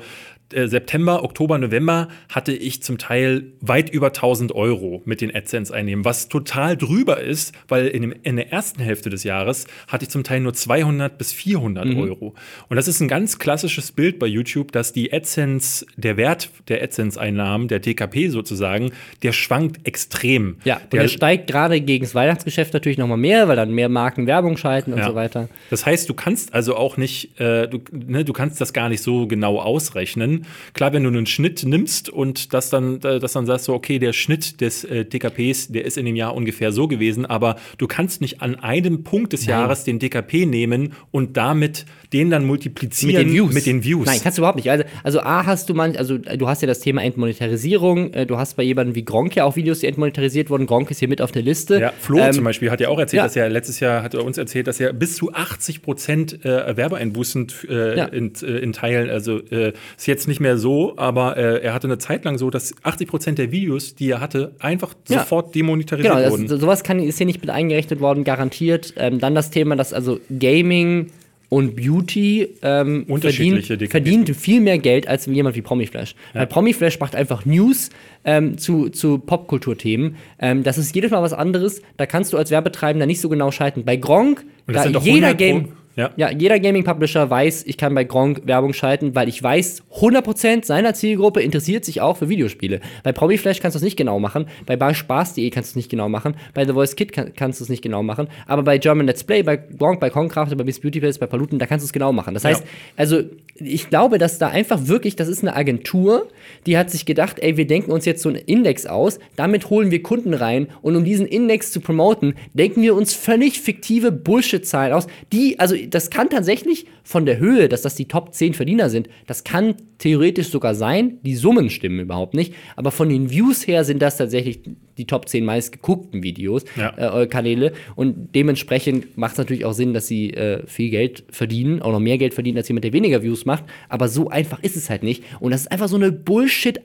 [0.52, 6.04] äh, September, Oktober, November hatte ich zum Teil weit über 1000 Euro mit den AdSense-Einnehmen,
[6.04, 10.10] was total drüber ist, weil in, dem, in der ersten Hälfte des Jahres hatte ich
[10.10, 12.34] zum Teil nur 200 bis 400 Euro.
[12.68, 16.82] Und das ist ein ganz klassisches Bild bei YouTube, dass die AdSense, der Wert der
[16.82, 18.92] AdSense-Einnahmen, der TKP sozusagen,
[19.22, 20.56] der schwankt extrem.
[20.64, 23.88] Ja, der, der steigt gerade gegen das Weihnachtsgeschäft natürlich noch mal mehr, weil dann mehr
[23.88, 25.08] Marken Werbung schalten und Ja.
[25.08, 25.48] so weiter.
[25.70, 29.02] Das heißt, du kannst also auch nicht, äh, du, ne, du kannst das gar nicht
[29.02, 30.46] so genau ausrechnen.
[30.74, 33.98] Klar, wenn du einen Schnitt nimmst und das dann, äh, das dann sagst, so, okay,
[33.98, 37.86] der Schnitt des äh, TKPs, der ist in dem Jahr ungefähr so gewesen, aber du
[37.86, 43.16] kannst nicht an einem Punkt des Jahres den TKP nehmen und damit den dann multiplizieren
[43.16, 43.54] Mit den Views.
[43.54, 44.06] Mit den Views.
[44.06, 44.70] Nein, kannst du überhaupt nicht.
[44.70, 48.12] Also, also A hast du man, also du hast ja das Thema Entmonetarisierung.
[48.12, 50.66] äh, Du hast bei jemandem wie Gronk ja auch Videos, die entmonetarisiert wurden.
[50.66, 51.80] Gronk ist hier mit auf der Liste.
[51.80, 53.24] Ja, Flo Ähm, zum Beispiel hat ja auch erzählt, ja.
[53.24, 56.51] dass er letztes Jahr hat er uns erzählt, dass er bis zu 80 Prozent äh,
[56.76, 58.05] Werbeeinbußen äh, Ja.
[58.07, 61.86] in, äh, in Teilen, also äh, ist jetzt nicht mehr so, aber äh, er hatte
[61.86, 65.20] eine Zeit lang so, dass 80 Prozent der Videos, die er hatte, einfach Ja.
[65.20, 66.46] sofort demonetarisiert Genau, wurden.
[66.48, 68.94] das, sowas kann, ist hier nicht mit eingerechnet worden, garantiert.
[68.96, 71.07] Ähm, dann das Thema, dass also Gaming
[71.48, 76.14] und Beauty ähm, verdient, verdient viel mehr Geld als jemand wie Promiflash.
[76.32, 77.90] Weil Promiflash macht einfach News
[78.24, 80.16] ähm, zu, zu Popkulturthemen.
[80.38, 81.82] Ähm, das ist jedes Mal was anderes.
[81.98, 83.84] Da kannst du als Werbetreibender nicht so genau schalten.
[83.84, 85.62] Bei Gronk, da jeder 100 Game.
[85.64, 86.11] Pro, Ja.
[86.16, 90.95] Ja, jeder Gaming-Publisher weiß, ich kann bei Gronk Werbung schalten, weil ich weiß, 100% seiner
[90.95, 92.80] Zielgruppe interessiert sich auch für Videospiele.
[93.03, 96.09] Bei Promiflash kannst du es nicht genau machen, bei barspaß.de kannst du es nicht genau
[96.09, 99.07] machen, bei The Voice Kid kann, kannst du es nicht genau machen, aber bei German
[99.07, 101.86] Let's Play, bei Gronk, bei Concraft, bei Miss Beauty Place, bei Paluten, da kannst du
[101.88, 102.34] es genau machen.
[102.34, 102.68] Das heißt, Ja.
[102.96, 103.21] also
[103.57, 106.29] ich glaube, dass da einfach wirklich, das ist eine Agentur,
[106.66, 109.91] die hat sich gedacht, ey, wir denken uns jetzt so einen Index aus, damit holen
[109.91, 114.92] wir Kunden rein und um diesen Index zu promoten, denken wir uns völlig fiktive Bullshit-Zahlen
[114.92, 118.91] aus, die, also das kann tatsächlich von der Höhe, dass das die Top 10 Verdiener
[118.91, 123.67] sind, das kann theoretisch sogar sein, die Summen stimmen überhaupt nicht, aber von den Views
[123.67, 124.61] her sind das tatsächlich
[124.98, 127.20] die Top 10 meist geguckten Videos, Ja.
[127.22, 131.82] äh, Kanäle und dementsprechend macht es natürlich auch Sinn, dass sie äh, viel Geld verdienen,
[131.82, 134.76] auch noch mehr Geld verdienen als jemand, der weniger Views macht, aber so einfach ist
[134.76, 136.12] es halt nicht und das ist einfach so eine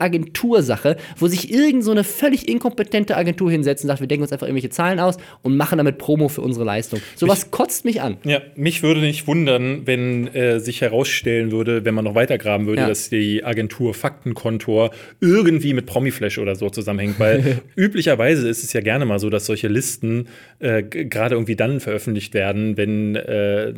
[0.02, 4.32] Bullshit-Agentursache, wo sich irgend so eine völlig inkompetente Agentur hinsetzt und sagt, wir denken uns
[4.32, 7.00] einfach irgendwelche Zahlen aus und machen damit Promo für unsere Leistung.
[7.16, 8.16] Sowas kotzt mich an.
[8.24, 12.66] Ja, mich würde nicht wundern, wenn äh, sich herausstellen würde, wenn man noch weiter graben
[12.66, 12.88] würde, Ja.
[12.88, 14.90] dass die Agentur Faktenkontor
[15.20, 17.18] irgendwie mit Promiflash oder so zusammenhängt.
[17.18, 17.62] Weil
[17.98, 20.28] üblicherweise ist es ja gerne mal so, dass solche Listen
[20.60, 23.70] äh, gerade irgendwie dann veröffentlicht werden, wenn äh,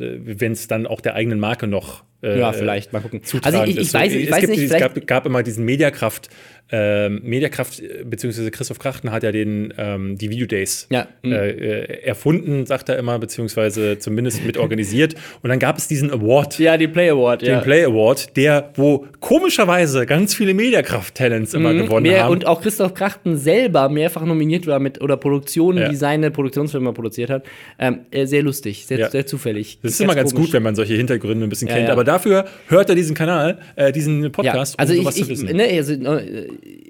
[0.45, 3.21] es dann auch der eigenen Marke noch äh, Ja, vielleicht, mal gucken.
[3.41, 3.95] Also ich- ich ist.
[3.95, 6.29] weiß- ich es weiß gibt, nicht, es gab, gab immer diesen Mediakraft,
[6.73, 11.31] ähm, Mediakraft, äh, beziehungsweise Christoph Krachten hat ja den, ähm, die Videodays Ja, mhm.
[11.33, 15.15] äh, äh, erfunden, sagt er immer, beziehungsweise zumindest mit organisiert.
[15.41, 19.05] Und dann gab es diesen Award, Ja, die Play Award, den Play Award, der, wo
[19.19, 22.11] komischerweise ganz viele Mediakraft-Talents immer gewonnen Mhm.
[22.11, 22.31] Mehr, haben.
[22.31, 25.89] und auch Christoph Krachten selber mehrfach nominiert war mit oder Produktionen, Ja.
[25.89, 27.43] die seine Produktionsfirma produziert hat.
[27.79, 29.09] Ähm, äh, sehr lustig, sehr, Ja.
[29.09, 29.79] sehr zufällig.
[29.83, 30.47] das ist immer ganz komisch.
[30.47, 31.87] gut, wenn man solche Hintergründe ein bisschen Ja, kennt.
[31.87, 31.93] ja.
[31.93, 35.21] Aber dafür hört er diesen Kanal, äh, diesen Podcast, ja, also um ich, sowas zu
[35.23, 35.55] ich wissen.
[35.55, 35.93] ne, also,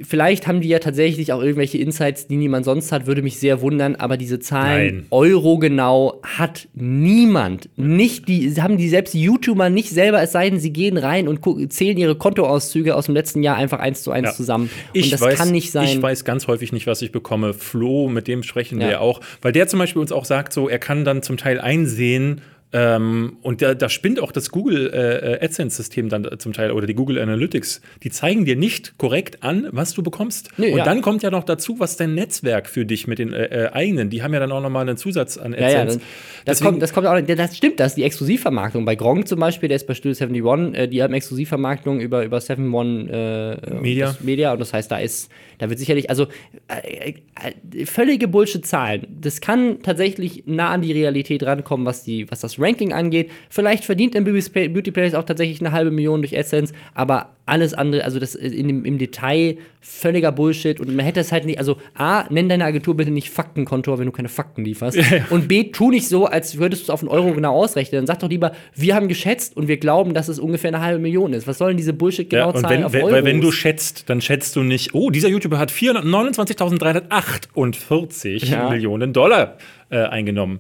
[0.04, 3.62] vielleicht haben die ja tatsächlich auch irgendwelche Insights, die niemand sonst hat, würde mich sehr
[3.62, 5.06] wundern, aber diese Zahlen Nein.
[5.12, 7.70] Euro genau hat niemand.
[7.78, 11.42] Nicht die, haben die selbst YouTuber nicht selber, es sei denn, sie gehen rein und
[11.42, 14.34] gucken, zählen ihre Kontoauszüge aus dem letzten Jahr einfach eins zu eins Ja.
[14.34, 14.70] zusammen.
[14.94, 15.88] Ich und das weiß, kann nicht sein.
[15.88, 17.54] Ich weiß ganz häufig nicht, was ich bekomme.
[17.54, 18.92] Flo, mit dem sprechen wir Ja.
[18.94, 21.60] ja auch, weil der zum Beispiel uns auch sagt, so er kann dann zum Teil
[21.60, 22.42] einsehen.
[22.74, 26.94] Ähm, und da, da spinnt auch das Google äh, AdSense-System dann zum Teil oder die
[26.94, 27.82] Google Analytics.
[28.04, 30.50] Die zeigen dir nicht korrekt an, was du bekommst.
[30.58, 30.86] Nee, und ja.
[30.86, 34.10] dann kommt ja noch dazu, was dein Netzwerk für dich mit den äh, äh, eigenen,
[34.10, 36.00] die haben ja dann auch nochmal einen Zusatz an Ja, ja, AdSense.
[36.46, 38.86] das, das, kommt, das kommt auch, das stimmt, das ist die Exklusivvermarktung.
[38.86, 42.38] Bei Gronk zum Beispiel, der ist bei Studio 71, äh, die haben Exklusivvermarktung über, über
[42.38, 44.16] 71 äh, Media.
[44.22, 46.28] Media und das heißt, da ist, da wird sicherlich, also
[46.70, 49.08] äh, äh, völlige Bullshit-Zahlen.
[49.20, 53.32] Das kann tatsächlich nah an die Realität rankommen, was, die, was das Ranking angeht.
[53.50, 58.06] Vielleicht verdient ein Beauty Place auch tatsächlich eine halbe Million durch AdSense, aber alles andere,
[58.06, 61.78] also das in dem, im Detail völliger Bullshit und man hätte es halt nicht, also
[61.96, 65.00] A, nenn deine Agentur bitte nicht Faktenkontor, wenn du keine Fakten lieferst.
[65.32, 68.00] Und B, tu nicht so, als würdest du es auf einen Euro genau ausrechnen.
[68.00, 71.00] Dann sag doch lieber, wir haben geschätzt und wir glauben, dass es ungefähr eine halbe
[71.00, 71.48] Million ist.
[71.48, 73.12] Was sollen diese bullshit Ja, genau und Zahlen wenn, auf Euros?
[73.12, 78.70] weil wenn du schätzt, dann schätzt du nicht, oh, dieser YouTuber hat 429.348 Ja.
[78.70, 79.58] Millionen Dollar
[79.92, 80.60] äh, eingenommen.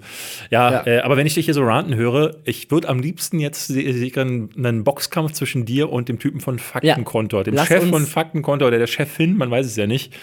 [0.50, 0.88] Ja, Ja.
[0.88, 4.84] Äh, aber wenn ich dich hier so ranten höre, ich würde am liebsten jetzt einen
[4.84, 8.88] Boxkampf zwischen dir und dem Typen von Faktenkontor, dem Lass Chef von Faktenkontor oder der
[8.88, 10.14] Chefin, man weiß es ja nicht.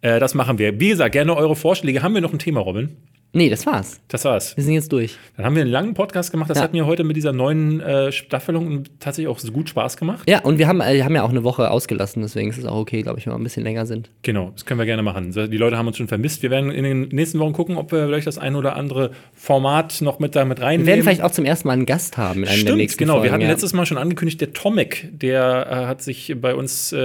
[0.00, 0.80] Äh, das machen wir.
[0.80, 2.02] Wie gesagt, gerne eure Vorschläge.
[2.02, 2.96] Haben wir noch ein Thema, Robin?
[3.34, 4.00] Nee, das war's.
[4.08, 4.56] Das war's.
[4.56, 5.16] Wir sind jetzt durch.
[5.36, 6.48] Dann haben wir einen langen Podcast gemacht.
[6.50, 6.64] Das Ja.
[6.64, 10.28] hat mir heute mit dieser neuen äh, Staffelung tatsächlich auch so gut Spaß gemacht.
[10.28, 12.78] Ja, und wir haben, äh, haben ja auch eine Woche ausgelassen, deswegen ist es auch
[12.78, 14.10] okay, glaube ich, wenn wir ein bisschen länger sind.
[14.22, 15.32] Genau, das können wir gerne machen.
[15.32, 16.42] Die Leute haben uns schon vermisst.
[16.42, 20.00] Wir werden in den nächsten Wochen gucken, ob wir vielleicht das ein oder andere Format
[20.00, 20.86] noch mit da mit Wir reinnehmen.
[20.86, 23.12] werden vielleicht auch zum ersten Mal einen Gast haben in einem der Stimmt, nächsten genau.
[23.14, 23.24] Folgen.
[23.24, 23.48] wir hatten ja.
[23.48, 26.98] letztes Mal schon angekündigt, der Tomek, der äh, hat sich bei uns äh,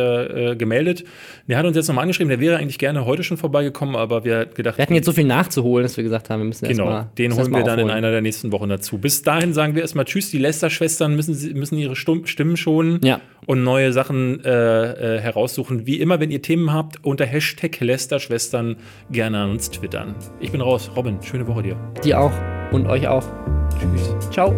[0.52, 1.04] äh, gemeldet.
[1.48, 4.40] Der hat uns jetzt nochmal angeschrieben, der wäre eigentlich gerne heute schon vorbeigekommen, aber wir
[4.40, 6.86] hatten gedacht, Wir hatten jetzt so viel nachzuholen, dass wir gesagt haben, wir müssen Genau,
[6.86, 7.10] erstmal.
[7.18, 8.98] den holen wir dann in einer der nächsten Wochen dazu.
[8.98, 10.32] Bis dahin sagen wir erstmal Tschüss.
[10.32, 13.22] Die Lester-Schwestern müssen, müssen ihre Stimmen schonen Ja.
[13.46, 15.86] und neue Sachen äh, äh, heraussuchen.
[15.86, 18.78] Wie immer, wenn ihr Themen habt, unter Hashtag Lester-Schwestern
[19.12, 20.16] gerne an uns twittern.
[20.40, 20.90] Ich bin raus.
[20.96, 21.78] Robin, schöne Woche dir.
[22.04, 22.34] Die auch
[22.72, 23.24] und euch auch.
[23.80, 24.16] Tschüss.
[24.32, 24.54] Ciao.